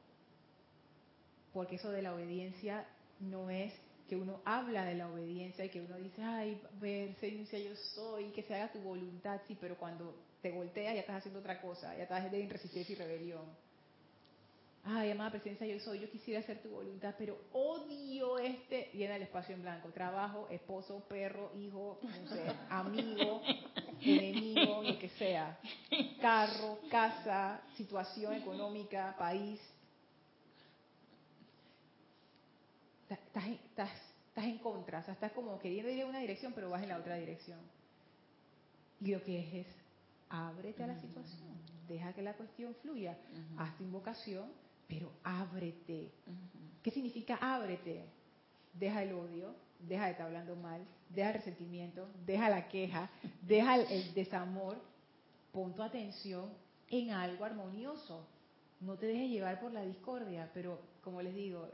Porque 1.53 1.76
eso 1.76 1.91
de 1.91 2.01
la 2.01 2.14
obediencia 2.14 2.86
no 3.20 3.49
es 3.49 3.74
que 4.07 4.16
uno 4.16 4.41
habla 4.45 4.86
de 4.86 4.95
la 4.95 5.09
obediencia 5.09 5.66
y 5.66 5.70
que 5.70 5.82
uno 5.82 5.97
dice, 5.97 6.22
ay, 6.22 6.62
presencia 6.80 7.57
yo 7.59 7.76
soy, 7.95 8.26
que 8.32 8.43
se 8.43 8.55
haga 8.55 8.72
tu 8.72 8.80
voluntad, 8.80 9.39
sí, 9.47 9.57
pero 9.59 9.78
cuando 9.78 10.16
te 10.42 10.52
volteas 10.52 10.96
ya 10.96 11.02
estás 11.02 11.18
haciendo 11.18 11.39
otra 11.39 11.62
cosa, 11.62 11.96
ya 11.96 12.04
estás 12.04 12.34
en 12.34 12.50
resistencia 12.50 12.94
y 12.94 12.96
rebelión. 12.96 13.46
Ay, 14.84 15.12
amada 15.12 15.30
presencia 15.30 15.68
yo 15.68 15.80
soy, 15.80 16.00
yo 16.00 16.10
quisiera 16.10 16.39
hacer 16.39 16.60
tu 16.64 16.70
voluntad, 16.70 17.14
pero 17.16 17.38
odio 17.54 18.39
este, 18.39 18.89
llena 18.94 19.16
el 19.16 19.22
espacio 19.22 19.54
en 19.54 19.62
blanco, 19.62 19.89
trabajo, 19.89 20.48
esposo, 20.50 21.06
perro, 21.08 21.52
hijo, 21.56 22.00
no 22.02 22.28
sé, 22.28 22.44
amigo, 22.70 23.44
enemigo, 24.02 24.82
lo 24.82 24.98
que 24.98 25.10
sea, 25.10 25.60
carro, 26.20 26.80
casa, 26.89 27.62
situación 27.76 28.34
económica, 28.34 29.16
país. 29.20 29.62
Estás, 33.08 33.48
estás, 33.48 33.92
estás 34.30 34.46
en 34.46 34.58
contra, 34.58 35.00
o 35.00 35.04
sea, 35.04 35.14
estás 35.14 35.32
como 35.34 35.60
queriendo 35.60 35.92
ir 35.92 36.00
en 36.00 36.08
una 36.08 36.20
dirección, 36.20 36.54
pero 36.54 36.72
vas 36.72 36.82
en 36.82 36.89
la 36.89 36.98
otra 36.98 37.18
dirección. 37.18 37.60
Y 39.00 39.12
lo 39.12 39.22
que 39.24 39.39
es 39.39 39.68
es, 39.68 39.81
ábrete 40.32 40.84
a 40.84 40.88
la 40.88 41.00
situación, 41.00 41.50
deja 41.88 42.14
que 42.14 42.22
la 42.22 42.34
cuestión 42.34 42.74
fluya, 42.82 43.18
haz 43.58 43.76
tu 43.78 43.84
invocación, 43.84 44.50
pero 44.88 45.12
ábrete. 45.24 46.12
¿Qué 46.82 46.92
significa 46.92 47.36
ábrete? 47.36 48.06
Deja 48.74 49.04
el 49.04 49.14
odio, 49.14 49.54
deja 49.80 50.06
de 50.06 50.12
estar 50.12 50.28
hablando 50.28 50.56
mal, 50.56 50.82
deja 51.10 51.30
el 51.30 51.36
resentimiento, 51.36 52.08
deja 52.26 52.50
la 52.50 52.68
queja, 52.68 53.10
deja 53.42 53.76
el, 53.76 53.92
el 53.92 54.14
desamor, 54.14 54.82
pon 55.52 55.76
tu 55.76 55.84
atención 55.84 56.50
en 56.90 57.12
algo 57.12 57.46
armonioso. 57.46 58.26
No 58.80 58.96
te 58.98 59.06
dejes 59.06 59.30
llevar 59.30 59.60
por 59.60 59.72
la 59.72 59.84
discordia, 59.84 60.50
pero 60.54 60.80
como 61.04 61.22
les 61.22 61.36
digo, 61.36 61.70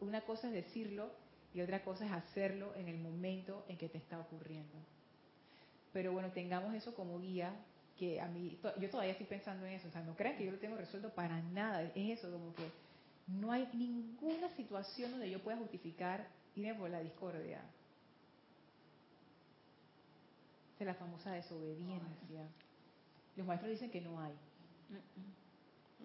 una 0.00 0.22
cosa 0.22 0.48
es 0.48 0.54
decirlo 0.54 1.10
y 1.52 1.60
otra 1.60 1.82
cosa 1.84 2.06
es 2.06 2.12
hacerlo 2.12 2.74
en 2.76 2.88
el 2.88 2.98
momento 2.98 3.64
en 3.68 3.76
que 3.76 3.88
te 3.88 3.98
está 3.98 4.18
ocurriendo. 4.18 4.74
Pero 5.92 6.12
bueno, 6.12 6.30
tengamos 6.30 6.74
eso 6.74 6.94
como 6.94 7.18
guía, 7.18 7.52
que 8.00 8.18
a 8.18 8.26
mí, 8.28 8.58
yo 8.80 8.88
todavía 8.88 9.12
estoy 9.12 9.26
pensando 9.26 9.66
en 9.66 9.74
eso, 9.74 9.88
o 9.88 9.90
sea, 9.90 10.00
no 10.02 10.16
crean 10.16 10.38
que 10.38 10.46
yo 10.46 10.52
lo 10.52 10.58
tengo 10.58 10.74
resuelto 10.74 11.10
para 11.10 11.38
nada, 11.42 11.82
es 11.82 12.18
eso, 12.18 12.32
como 12.32 12.54
que 12.54 12.64
no 13.26 13.52
hay 13.52 13.68
ninguna 13.74 14.48
situación 14.56 15.10
donde 15.10 15.30
yo 15.30 15.38
pueda 15.42 15.58
justificar 15.58 16.26
irme 16.56 16.74
por 16.74 16.88
la 16.88 17.00
discordia. 17.00 17.60
Esa 20.74 20.84
es 20.84 20.86
la 20.86 20.94
famosa 20.94 21.32
desobediencia. 21.32 22.48
Los 23.36 23.46
maestros 23.46 23.70
dicen 23.70 23.90
que 23.90 24.00
no 24.00 24.18
hay. 24.18 24.32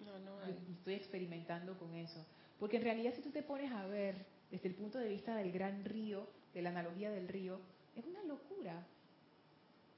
no, 0.04 0.18
no 0.18 0.46
Yo- 0.46 0.52
y 0.68 0.72
estoy 0.74 0.94
experimentando 0.94 1.78
con 1.78 1.94
eso. 1.94 2.22
Porque 2.60 2.76
en 2.76 2.82
realidad 2.82 3.14
si 3.14 3.22
tú 3.22 3.30
te 3.30 3.42
pones 3.42 3.72
a 3.72 3.86
ver 3.86 4.26
desde 4.50 4.68
el 4.68 4.74
punto 4.74 4.98
de 4.98 5.08
vista 5.08 5.34
del 5.34 5.50
gran 5.50 5.82
río, 5.86 6.28
de 6.52 6.60
la 6.60 6.68
analogía 6.68 7.10
del 7.10 7.26
río, 7.26 7.58
es 7.96 8.04
una 8.04 8.22
locura. 8.24 8.86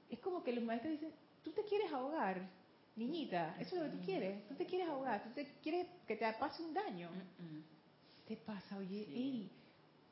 Es 0.09 0.19
como 0.19 0.43
que 0.45 0.53
los 0.53 0.63
maestros 0.63 0.93
dicen, 0.93 1.11
tú 1.43 1.51
te 1.51 1.63
quieres 1.63 1.91
ahogar, 1.91 2.41
niñita, 2.95 3.55
eso 3.59 3.75
es 3.75 3.83
lo 3.83 3.91
que 3.91 3.97
tú 3.97 4.05
quieres, 4.05 4.47
tú 4.47 4.55
te 4.55 4.65
quieres 4.65 4.87
ahogar, 4.89 5.23
tú 5.23 5.29
te 5.33 5.45
quieres 5.61 5.87
que 6.07 6.15
te 6.15 6.31
pase 6.33 6.63
un 6.63 6.73
daño. 6.73 7.09
¿Qué 8.27 8.35
te 8.35 8.41
pasa? 8.41 8.77
Oye, 8.77 9.05
Sí. 9.05 9.13
ey, 9.15 9.51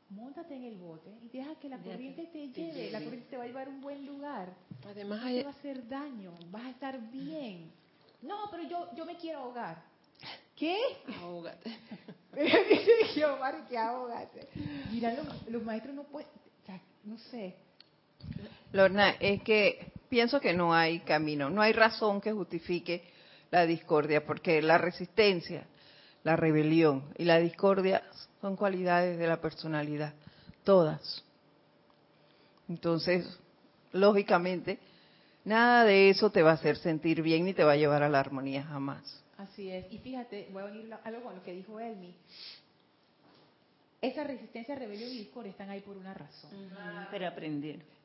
montate 0.10 0.56
en 0.56 0.64
el 0.64 0.78
bote 0.78 1.12
y 1.22 1.28
deja 1.30 1.56
que 1.56 1.70
la 1.70 1.78
corriente 1.78 2.26
te 2.28 2.48
te 2.48 2.48
lleve, 2.48 2.92
la 2.92 3.04
corriente 3.04 3.30
te 3.30 3.38
va 3.38 3.44
a 3.44 3.48
llevar 3.48 3.68
a 3.68 3.70
un 3.70 3.82
buen 3.82 4.06
lugar 4.06 4.54
Además 4.90 5.20
no 5.22 5.28
hay, 5.28 5.38
te 5.40 5.44
va 5.44 5.50
a 5.50 5.54
hacer 5.54 5.88
daño, 5.88 6.34
vas 6.50 6.64
a 6.66 6.70
estar 6.70 7.12
bien. 7.12 7.72
No, 8.22 8.50
pero 8.50 8.64
yo, 8.64 8.90
yo 8.96 9.06
me 9.06 9.16
quiero 9.18 9.40
ahogar. 9.40 9.84
¿Qué? 10.56 10.78
ahógate. 11.20 11.78
yo, 13.16 13.38
Mari, 13.38 13.62
que 13.70 13.78
ahógate. 13.78 14.48
Mira, 14.92 15.14
los, 15.14 15.48
los 15.50 15.64
maestros 15.64 15.94
no 15.94 16.04
pueden, 16.06 16.30
o 16.64 16.66
sea, 16.66 16.82
no 17.04 17.18
sé. 17.18 17.56
Lorna, 18.72 19.12
es 19.20 19.44
que 19.44 19.92
pienso 20.10 20.40
que 20.40 20.54
no 20.54 20.74
hay 20.74 21.00
camino, 21.00 21.50
no 21.50 21.62
hay 21.62 21.74
razón 21.74 22.22
que 22.22 22.32
justifique 22.32 23.04
la 23.52 23.66
discordia, 23.66 24.26
porque 24.26 24.62
la 24.62 24.78
resistencia, 24.78 25.68
la 26.24 26.36
rebelión 26.36 27.14
y 27.18 27.26
la 27.26 27.40
discordia 27.40 28.04
son 28.42 28.56
cualidades 28.56 29.18
de 29.18 29.28
la 29.28 29.42
personalidad, 29.42 30.14
todas. 30.64 31.24
Entonces, 32.68 33.40
lógicamente, 33.94 34.80
nada 35.46 35.86
de 35.86 36.10
eso 36.10 36.30
te 36.30 36.42
va 36.42 36.52
a 36.52 36.56
hacer 36.56 36.78
sentir 36.78 37.22
bien 37.22 37.46
ni 37.46 37.54
te 37.54 37.64
va 37.64 37.74
a 37.74 37.78
llevar 37.78 38.04
a 38.04 38.10
la 38.10 38.20
armonía 38.20 38.64
jamás. 38.64 39.24
Así 39.38 39.70
es. 39.70 39.86
Y 39.92 40.00
fíjate, 40.00 40.50
voy 40.52 40.64
a 40.64 40.66
unir 40.66 40.94
algo 41.04 41.24
con 41.24 41.36
lo 41.36 41.44
que 41.44 41.54
dijo 41.54 41.80
Elmi. 41.80 42.16
Esa 44.02 44.24
resistencia, 44.24 44.76
rebelión 44.76 45.10
y 45.10 45.20
discordia 45.20 45.52
están 45.52 45.70
ahí 45.70 45.82
por 45.82 45.98
una 45.98 46.14
razón. 46.14 46.52
Para 47.12 47.30
aprender. 47.30 47.97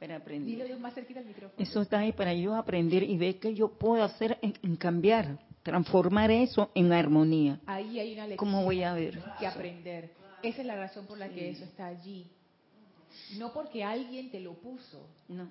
Para 0.00 0.14
Dilo 0.14 0.22
aprender. 0.24 0.66
Dios 0.66 0.80
más 0.80 0.94
cerquita 0.94 1.20
al 1.20 1.26
micrófono. 1.26 1.62
Eso 1.62 1.82
está 1.82 1.98
ahí 1.98 2.12
para 2.12 2.32
yo 2.34 2.54
aprender 2.54 3.02
y 3.02 3.16
ver 3.18 3.38
qué 3.38 3.54
yo 3.54 3.68
puedo 3.68 4.02
hacer 4.02 4.38
en, 4.40 4.54
en 4.62 4.76
cambiar, 4.76 5.38
transformar 5.62 6.30
eso 6.30 6.70
en 6.74 6.90
armonía. 6.92 7.60
Ahí 7.66 8.00
hay 8.00 8.14
una 8.14 8.26
lección 8.26 8.36
¿Cómo 8.38 8.64
voy 8.64 8.82
a 8.82 8.94
ver? 8.94 9.22
que 9.38 9.46
aprender. 9.46 10.10
Esa 10.42 10.62
es 10.62 10.66
la 10.66 10.76
razón 10.76 11.06
por 11.06 11.18
la 11.18 11.28
que 11.28 11.50
eso 11.50 11.64
está 11.64 11.86
allí. 11.86 12.26
No 13.36 13.52
porque 13.52 13.84
alguien 13.84 14.30
te 14.30 14.40
lo 14.40 14.54
puso, 14.54 15.06
No. 15.28 15.48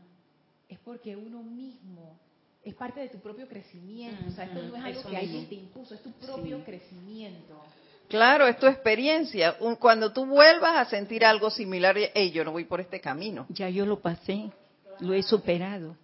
es 0.68 0.80
porque 0.80 1.16
uno 1.16 1.44
mismo 1.44 2.18
es 2.64 2.74
parte 2.74 3.00
de 3.02 3.10
tu 3.10 3.20
propio 3.20 3.48
crecimiento. 3.48 4.24
O 4.28 4.32
sea, 4.32 4.46
esto 4.46 4.64
no 4.64 4.76
es 4.76 4.84
algo 4.84 5.04
que 5.10 5.16
alguien 5.16 5.48
te 5.48 5.56
impuso, 5.56 5.94
es 5.94 6.02
tu 6.02 6.12
propio 6.14 6.58
Sí. 6.58 6.64
crecimiento. 6.64 7.62
Claro, 8.10 8.48
es 8.48 8.58
tu 8.58 8.66
experiencia. 8.66 9.56
Un- 9.60 9.76
Cuando 9.76 10.12
tú 10.12 10.26
vuelvas 10.26 10.76
a 10.78 10.86
sentir 10.90 11.24
algo 11.24 11.50
similar, 11.52 11.96
hey, 12.14 12.32
yo 12.32 12.44
no 12.44 12.52
voy 12.52 12.66
por 12.66 12.82
este 12.82 13.00
camino. 13.00 13.46
Ya 13.50 13.70
yo 13.70 13.86
lo 13.86 14.00
pasé, 14.02 14.52
lo 15.00 15.14
he 15.14 15.22
superado. 15.24 15.96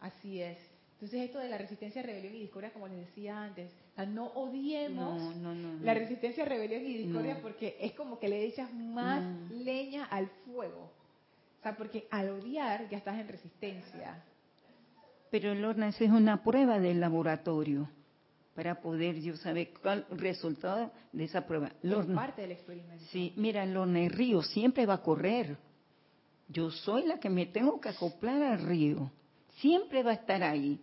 Así 0.00 0.40
es. 0.42 0.58
Entonces 0.94 1.20
esto 1.26 1.38
de 1.38 1.50
la 1.50 1.58
resistencia, 1.58 2.02
rebelión 2.02 2.34
y 2.34 2.40
discordia, 2.40 2.72
como 2.72 2.88
les 2.88 2.96
decía 3.06 3.42
antes, 3.42 3.70
o 3.92 3.94
sea, 3.96 4.06
no 4.06 4.26
odiemos 4.28 5.20
No, 5.20 5.34
no, 5.34 5.54
no. 5.54 5.72
no. 5.74 5.84
la 5.84 5.92
resistencia, 5.92 6.44
rebelión 6.46 6.86
y 6.86 6.96
discordia 6.96 7.34
No. 7.34 7.40
porque 7.40 7.76
es 7.80 7.92
como 7.92 8.18
que 8.18 8.28
le 8.28 8.42
echas 8.44 8.72
más 8.72 9.22
No. 9.22 9.48
leña 9.62 10.06
al 10.06 10.28
fuego. 10.46 10.90
O 11.60 11.62
sea, 11.62 11.76
porque 11.76 12.06
al 12.10 12.30
odiar 12.30 12.88
ya 12.88 12.96
estás 12.96 13.18
en 13.18 13.28
resistencia. 13.28 14.24
Pero 15.30 15.54
Lorna, 15.54 15.88
esa 15.88 16.04
es 16.04 16.10
una 16.10 16.42
prueba 16.42 16.78
del 16.78 17.00
laboratorio 17.00 17.90
para 18.56 18.80
poder 18.80 19.20
yo 19.20 19.36
saber 19.36 19.68
cuál 19.82 20.06
resultado 20.10 20.90
de 21.12 21.24
esa 21.24 21.46
prueba. 21.46 21.68
Es 21.68 21.74
Lorna, 21.90 22.14
parte 22.14 22.42
del 22.42 22.52
experimento. 22.52 23.04
sí, 23.12 23.34
mira, 23.36 23.64
Lorna, 23.66 24.00
el 24.00 24.10
río 24.10 24.42
siempre 24.42 24.86
va 24.86 24.94
a 24.94 25.02
correr. 25.02 25.58
Yo 26.48 26.70
soy 26.70 27.06
la 27.06 27.20
que 27.20 27.28
me 27.28 27.44
tengo 27.46 27.78
que 27.80 27.90
acoplar 27.90 28.42
al 28.42 28.66
río. 28.66 29.12
Siempre 29.58 30.02
va 30.02 30.12
a 30.12 30.14
estar 30.14 30.42
ahí. 30.42 30.80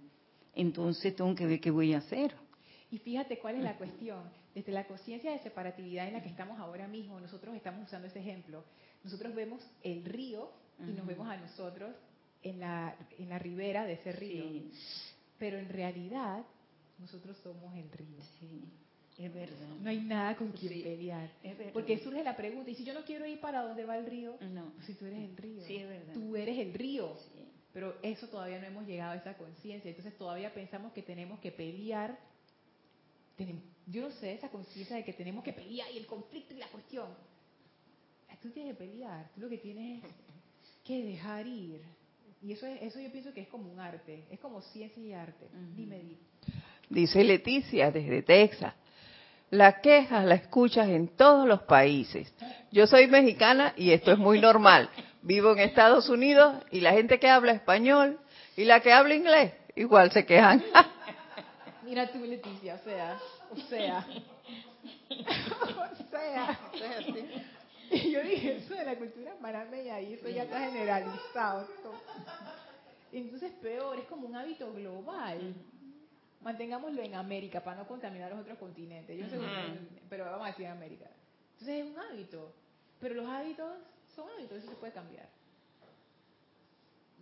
Entonces 0.53 1.15
tengo 1.15 1.33
que 1.33 1.47
ver 1.47 1.59
qué 1.59 1.71
voy 1.71 1.93
a 1.93 1.97
hacer. 1.97 2.35
Y 2.91 2.99
fíjate 2.99 3.39
cuál 3.39 3.55
es 3.55 3.63
la 3.63 3.75
cuestión. 3.75 4.21
Desde 4.53 4.71
la 4.71 4.85
conciencia 4.85 5.31
de 5.31 5.39
separatividad 5.39 6.07
en 6.07 6.13
la 6.13 6.21
que 6.21 6.29
estamos 6.29 6.59
ahora 6.59 6.87
mismo, 6.87 7.19
nosotros 7.19 7.55
estamos 7.55 7.87
usando 7.87 8.07
ese 8.07 8.19
ejemplo. 8.19 8.63
Nosotros 9.03 9.33
vemos 9.33 9.67
el 9.81 10.05
río 10.05 10.51
y 10.79 10.91
nos 10.91 11.07
vemos 11.07 11.27
a 11.27 11.37
nosotros 11.37 11.95
en 12.43 12.59
la, 12.59 12.95
en 13.17 13.29
la 13.29 13.39
ribera 13.39 13.85
de 13.85 13.93
ese 13.93 14.11
río. 14.11 14.43
Sí, 14.43 14.71
Pero 15.39 15.57
en 15.57 15.69
realidad, 15.69 16.43
nosotros 17.03 17.37
somos 17.43 17.75
el 17.75 17.91
río. 17.91 18.17
sí, 18.39 18.63
es 19.17 19.33
verdad. 19.33 19.67
No 19.81 19.89
hay 19.89 19.99
nada 20.01 20.35
con 20.35 20.51
quien 20.53 20.73
Sí, 20.73 20.81
pelear. 20.81 21.29
es 21.43 21.57
verdad. 21.57 21.73
Porque 21.73 21.99
surge 21.99 22.23
la 22.23 22.35
pregunta, 22.35 22.71
¿y 22.71 22.75
si 22.75 22.83
yo 22.83 22.93
no 22.93 23.03
quiero 23.03 23.25
ir 23.27 23.39
para 23.39 23.61
donde 23.61 23.85
va 23.85 23.97
el 23.97 24.05
río? 24.07 24.37
No. 24.51 24.71
Si 24.85 24.93
tú 24.95 25.05
eres 25.05 25.19
el 25.29 25.37
río. 25.37 25.61
Sí, 25.65 25.75
es 25.77 25.87
verdad. 25.87 26.13
Tú 26.13 26.35
eres 26.35 26.57
el 26.57 26.73
río. 26.73 27.15
Sí. 27.33 27.45
Pero 27.73 27.95
eso 28.01 28.27
todavía 28.29 28.59
no 28.59 28.65
hemos 28.67 28.87
llegado 28.87 29.11
a 29.11 29.15
esa 29.17 29.35
conciencia. 29.37 29.89
Entonces 29.89 30.17
todavía 30.17 30.53
pensamos 30.53 30.93
que 30.93 31.01
tenemos 31.03 31.39
que 31.39 31.51
pelear. 31.51 32.17
Yo 33.87 34.01
no 34.03 34.11
sé, 34.11 34.33
esa 34.33 34.49
conciencia 34.49 34.95
de 34.95 35.03
que 35.03 35.13
tenemos 35.13 35.43
que 35.43 35.51
pelear 35.53 35.91
y 35.91 35.97
el 35.97 36.05
conflicto 36.05 36.53
y 36.53 36.57
la 36.57 36.67
cuestión. 36.67 37.07
Tú 38.41 38.49
tienes 38.51 38.73
que 38.77 38.85
pelear. 38.85 39.29
Tú 39.35 39.41
lo 39.41 39.49
que 39.49 39.57
tienes 39.57 40.03
es 40.03 40.09
que 40.85 41.03
dejar 41.03 41.45
ir. 41.47 41.81
Y 42.41 42.51
eso, 42.51 42.65
es, 42.67 42.81
eso 42.81 42.99
yo 42.99 43.09
pienso 43.11 43.33
que 43.33 43.41
es 43.41 43.47
como 43.47 43.71
un 43.71 43.79
arte. 43.79 44.25
Es 44.29 44.39
como 44.39 44.61
ciencia 44.61 45.01
y 45.01 45.13
arte. 45.13 45.45
Ujú. 45.45 45.75
Dime, 45.75 45.99
Di. 45.99 46.17
Dice 46.89 47.23
Leticia 47.23 47.91
desde 47.91 48.21
Texas. 48.21 48.73
Las 49.49 49.75
quejas 49.81 50.25
las 50.25 50.41
escuchas 50.41 50.89
en 50.89 51.09
todos 51.09 51.47
los 51.47 51.61
países. 51.63 52.33
Yo 52.71 52.87
soy 52.87 53.07
mexicana 53.07 53.73
y 53.77 53.91
esto 53.91 54.11
es 54.11 54.17
muy 54.17 54.39
normal. 54.39 54.89
Vivo 55.21 55.51
en 55.51 55.59
Estados 55.59 56.09
Unidos 56.09 56.55
y 56.71 56.81
la 56.81 56.93
gente 56.93 57.19
que 57.19 57.29
habla 57.29 57.51
español 57.51 58.19
y 58.57 58.65
la 58.65 58.79
que 58.79 58.91
habla 58.91 59.13
inglés 59.13 59.53
igual 59.75 60.11
se 60.11 60.25
quejan. 60.25 60.63
Mira 61.83 62.11
tú, 62.11 62.19
Leticia, 62.19 62.75
o 62.75 62.83
sea, 62.83 63.19
o 63.51 63.55
sea, 63.57 64.07
o 65.93 66.07
sea. 66.07 66.57
Y 67.91 68.11
yo 68.11 68.23
dije, 68.23 68.57
eso 68.57 68.73
de 68.73 68.85
la 68.85 68.95
cultura 68.95 69.33
panameña 69.39 70.01
y 70.01 70.13
eso 70.13 70.27
ya 70.29 70.43
está 70.43 70.61
generalizado. 70.61 71.67
Entonces 73.11 73.51
peor, 73.61 73.99
es 73.99 74.05
como 74.05 74.25
un 74.27 74.35
hábito 74.35 74.73
global. 74.73 75.53
Mantengámoslo 76.43 77.01
en 77.01 77.15
América 77.15 77.63
para 77.63 77.77
no 77.77 77.87
contaminar 77.87 78.29
los 78.31 78.41
otros 78.41 78.57
continentes. 78.57 79.17
Yo 79.17 79.29
sé, 79.29 79.39
pero 80.09 80.25
vamos 80.25 80.45
a 80.45 80.49
decir 80.51 80.67
América. 80.67 81.05
Entonces 81.53 81.85
es 81.85 81.91
un 81.91 81.99
hábito. 81.99 82.53
Pero 82.99 83.15
los 83.15 83.27
hábitos 83.27 83.77
son 84.13 84.29
hábitos, 84.29 84.57
eso 84.57 84.69
se 84.69 84.75
puede 84.75 84.93
cambiar. 84.93 85.27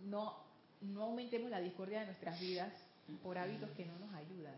No, 0.04 0.36
no 0.80 1.04
aumentemos 1.04 1.50
la 1.50 1.60
discordia 1.60 2.00
de 2.00 2.06
nuestras 2.06 2.40
vidas 2.40 2.72
por 3.22 3.38
hábitos 3.38 3.70
que 3.70 3.86
no 3.86 3.96
nos 3.98 4.12
ayudan. 4.14 4.56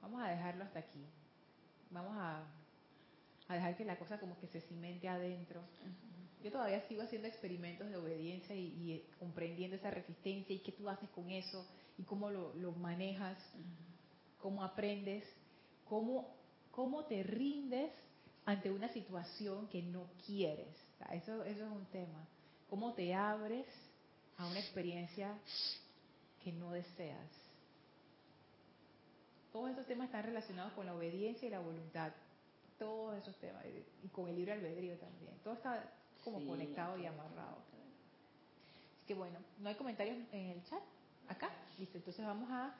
Vamos 0.00 0.22
a 0.22 0.28
dejarlo 0.28 0.64
hasta 0.64 0.78
aquí. 0.78 1.04
Vamos 1.90 2.16
a, 2.16 2.42
a 3.48 3.54
dejar 3.54 3.76
que 3.76 3.84
la 3.84 3.98
cosa 3.98 4.18
como 4.18 4.38
que 4.38 4.46
se 4.46 4.60
cimente 4.62 5.08
adentro. 5.08 5.60
Yo 6.42 6.50
todavía 6.50 6.86
sigo 6.88 7.02
haciendo 7.02 7.28
experimentos 7.28 7.88
de 7.88 7.96
obediencia 7.96 8.54
y, 8.54 8.74
y, 8.80 8.92
eh, 8.92 9.04
comprendiendo 9.18 9.76
esa 9.76 9.90
resistencia 9.90 10.54
y 10.54 10.60
qué 10.60 10.72
tú 10.72 10.88
haces 10.88 11.08
con 11.10 11.30
eso 11.30 11.66
y 11.98 12.02
cómo 12.04 12.30
lo, 12.30 12.54
lo 12.54 12.72
manejas, 12.72 13.36
cómo 14.40 14.64
aprendes, 14.64 15.24
cómo, 15.88 16.34
cómo 16.70 17.04
te 17.04 17.22
rindes 17.22 17.92
ante 18.46 18.70
una 18.70 18.88
situación 18.88 19.68
que 19.68 19.82
no 19.82 20.06
quieres. 20.26 20.74
O 20.94 20.98
sea, 20.98 21.14
eso, 21.14 21.44
eso 21.44 21.64
es 21.66 21.70
un 21.70 21.84
tema. 21.86 22.26
Cómo 22.70 22.94
te 22.94 23.12
abres 23.14 23.66
a 24.38 24.46
una 24.46 24.60
experiencia 24.60 25.36
que 26.42 26.52
no 26.52 26.72
deseas. 26.72 27.28
Todos 29.52 29.72
esos 29.72 29.86
temas 29.86 30.06
están 30.06 30.24
relacionados 30.24 30.72
con 30.72 30.86
la 30.86 30.94
obediencia 30.94 31.46
y 31.46 31.50
la 31.50 31.60
voluntad. 31.60 32.12
Todos 32.78 33.18
esos 33.18 33.36
temas. 33.36 33.64
Y 34.02 34.08
con 34.08 34.28
el 34.28 34.36
libre 34.36 34.52
albedrío 34.52 34.96
también. 34.96 35.34
Todo 35.44 35.54
está 35.54 35.84
como 36.24 36.38
Sí, 36.40 36.46
conectado 36.46 36.98
y 36.98 37.06
amarrado. 37.06 37.58
Así 38.96 39.06
que 39.06 39.14
bueno, 39.14 39.38
¿no 39.58 39.68
hay 39.68 39.74
comentarios 39.74 40.16
en 40.32 40.50
el 40.50 40.64
chat? 40.64 40.82
Acá. 41.28 41.50
Listo, 41.78 41.98
entonces 41.98 42.24
vamos 42.24 42.50
a 42.50 42.74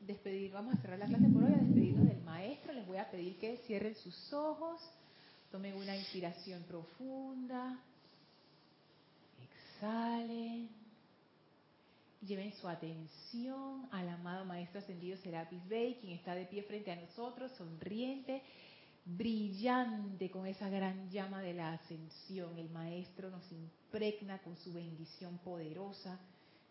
despedir, 0.00 0.52
vamos 0.52 0.74
a 0.74 0.78
cerrar 0.78 0.98
la 0.98 1.06
clase 1.06 1.28
por 1.28 1.44
hoy, 1.44 1.52
a 1.52 1.56
despedirnos 1.56 2.06
del 2.08 2.20
maestro. 2.22 2.72
Les 2.72 2.86
voy 2.86 2.98
a 2.98 3.10
pedir 3.10 3.38
que 3.38 3.56
cierren 3.66 3.94
sus 3.96 4.32
ojos, 4.32 4.80
tomen 5.50 5.74
una 5.76 5.96
inspiración 5.96 6.62
profunda, 6.64 7.78
exhalen, 9.42 10.68
lleven 12.26 12.52
su 12.54 12.68
atención 12.68 13.88
al 13.92 14.08
amado 14.08 14.44
maestro 14.44 14.80
ascendido 14.80 15.16
Serapis 15.18 15.66
Bey, 15.68 15.98
quien 16.00 16.12
está 16.12 16.34
de 16.34 16.46
pie 16.46 16.62
frente 16.62 16.92
a 16.92 16.96
nosotros, 16.96 17.52
sonriente, 17.52 18.42
brillante 19.06 20.30
con 20.30 20.46
esa 20.46 20.68
gran 20.68 21.08
llama 21.10 21.40
de 21.40 21.54
la 21.54 21.72
ascensión. 21.72 22.58
El 22.58 22.68
maestro 22.70 23.30
nos 23.30 23.50
impregna 23.52 24.38
con 24.42 24.56
su 24.56 24.72
bendición 24.72 25.38
poderosa, 25.38 26.18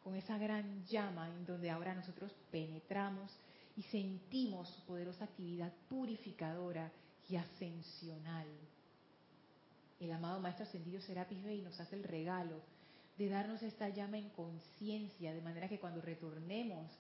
con 0.04 0.16
esa 0.16 0.38
gran 0.38 0.86
llama 0.86 1.30
en 1.30 1.46
donde 1.46 1.72
ahora 1.72 1.96
nosotros 1.96 2.34
penetramos 2.52 3.32
y 3.78 3.84
sentimos 3.84 4.70
su 4.70 4.86
poderosa 4.86 5.24
actividad 5.24 5.72
purificadora 5.90 6.92
y 7.30 7.38
ascensional. 7.38 8.48
El 10.00 10.12
amado 10.12 10.42
Maestro 10.42 10.66
Ascendido 10.66 11.02
Serapis 11.02 11.42
Bey 11.42 11.62
nos 11.62 11.80
hace 11.80 11.96
el 11.96 12.04
regalo 12.04 12.62
de 13.18 13.30
darnos 13.30 13.64
esta 13.64 13.88
llama 13.88 14.18
en 14.18 14.30
conciencia, 14.30 15.34
de 15.34 15.42
manera 15.42 15.70
que 15.70 15.80
cuando 15.80 16.02
retornemos 16.02 16.92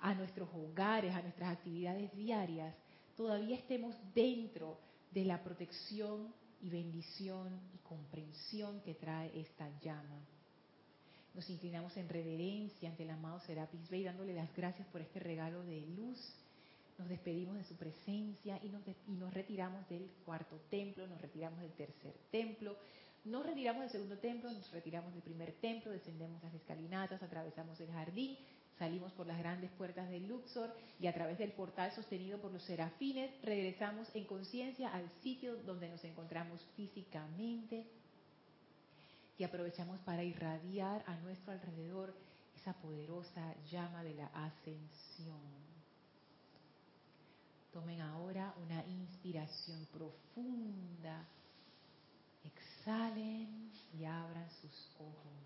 a 0.00 0.14
nuestros 0.14 0.50
hogares, 0.54 1.14
a 1.14 1.22
nuestras 1.22 1.56
actividades 1.56 2.14
diarias, 2.14 2.74
todavía 3.16 3.56
estemos 3.56 3.94
dentro 4.14 4.78
de 5.10 5.24
la 5.24 5.42
protección 5.42 6.32
y 6.60 6.70
bendición 6.70 7.60
y 7.74 7.78
comprensión 7.78 8.80
que 8.80 8.94
trae 8.94 9.38
esta 9.38 9.68
llama. 9.80 10.20
Nos 11.34 11.50
inclinamos 11.50 11.96
en 11.96 12.08
reverencia 12.08 12.88
ante 12.88 13.02
el 13.02 13.10
amado 13.10 13.40
Serapis 13.40 13.88
Bey, 13.90 14.04
dándole 14.04 14.34
las 14.34 14.54
gracias 14.56 14.86
por 14.88 15.00
este 15.00 15.18
regalo 15.18 15.62
de 15.64 15.80
luz. 15.80 16.18
Nos 16.96 17.08
despedimos 17.08 17.56
de 17.56 17.64
su 17.64 17.74
presencia 17.74 18.60
y 18.62 18.68
nos, 18.68 18.82
y 19.08 19.12
nos 19.12 19.34
retiramos 19.34 19.88
del 19.88 20.08
cuarto 20.24 20.56
templo, 20.70 21.06
nos 21.08 21.20
retiramos 21.20 21.60
del 21.60 21.72
tercer 21.72 22.14
templo, 22.30 22.76
nos 23.24 23.44
retiramos 23.44 23.82
del 23.82 23.90
segundo 23.90 24.18
templo, 24.18 24.50
nos 24.52 24.70
retiramos 24.70 25.12
del 25.12 25.22
primer 25.22 25.52
templo, 25.54 25.90
descendemos 25.90 26.40
las 26.42 26.54
escalinatas, 26.54 27.20
atravesamos 27.20 27.80
el 27.80 27.90
jardín, 27.90 28.38
salimos 28.78 29.12
por 29.12 29.26
las 29.26 29.38
grandes 29.38 29.70
puertas 29.72 30.08
del 30.10 30.26
Luxor 30.26 30.74
y 31.00 31.06
a 31.06 31.14
través 31.14 31.38
del 31.38 31.52
portal 31.52 31.92
sostenido 31.92 32.38
por 32.40 32.52
los 32.52 32.62
serafines 32.62 33.30
regresamos 33.42 34.08
en 34.14 34.24
conciencia 34.24 34.92
al 34.92 35.08
sitio 35.22 35.56
donde 35.64 35.88
nos 35.88 36.02
encontramos 36.04 36.60
físicamente 36.76 37.86
y 39.38 39.44
aprovechamos 39.44 39.98
para 40.00 40.22
irradiar 40.22 41.02
a 41.06 41.16
nuestro 41.16 41.52
alrededor 41.52 42.14
esa 42.56 42.72
poderosa 42.74 43.54
llama 43.70 44.02
de 44.02 44.14
la 44.14 44.26
ascensión. 44.26 45.64
Tomen 47.72 48.00
ahora 48.00 48.54
una 48.64 48.84
inspiración 48.86 49.86
profunda, 49.92 51.26
exhalen 52.44 53.70
y 53.98 54.04
abran 54.04 54.48
sus 54.62 54.90
ojos. 54.98 55.43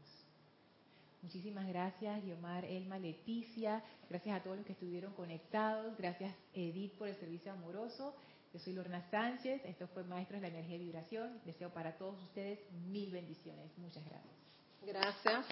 Muchísimas 1.22 1.66
gracias, 1.66 2.24
Guiomar, 2.24 2.64
Elma, 2.64 2.98
Leticia. 2.98 3.82
Gracias 4.08 4.38
a 4.38 4.42
todos 4.42 4.56
los 4.56 4.66
que 4.66 4.72
estuvieron 4.72 5.12
conectados. 5.14 5.96
Gracias, 5.98 6.34
Edith, 6.54 6.92
por 6.94 7.08
el 7.08 7.16
servicio 7.16 7.52
amoroso. 7.52 8.14
Yo 8.52 8.58
soy 8.60 8.72
Lorna 8.72 9.02
Sánchez. 9.10 9.62
Esto 9.64 9.88
fue 9.88 10.04
Maestros 10.04 10.40
de 10.40 10.48
la 10.48 10.54
Energía 10.54 10.76
y 10.76 10.80
Vibración. 10.80 11.40
Deseo 11.44 11.70
para 11.70 11.98
todos 11.98 12.22
ustedes 12.22 12.60
mil 12.88 13.10
bendiciones. 13.10 13.76
Muchas 13.78 14.04
gracias. 14.04 14.34
Gracias. 14.82 15.46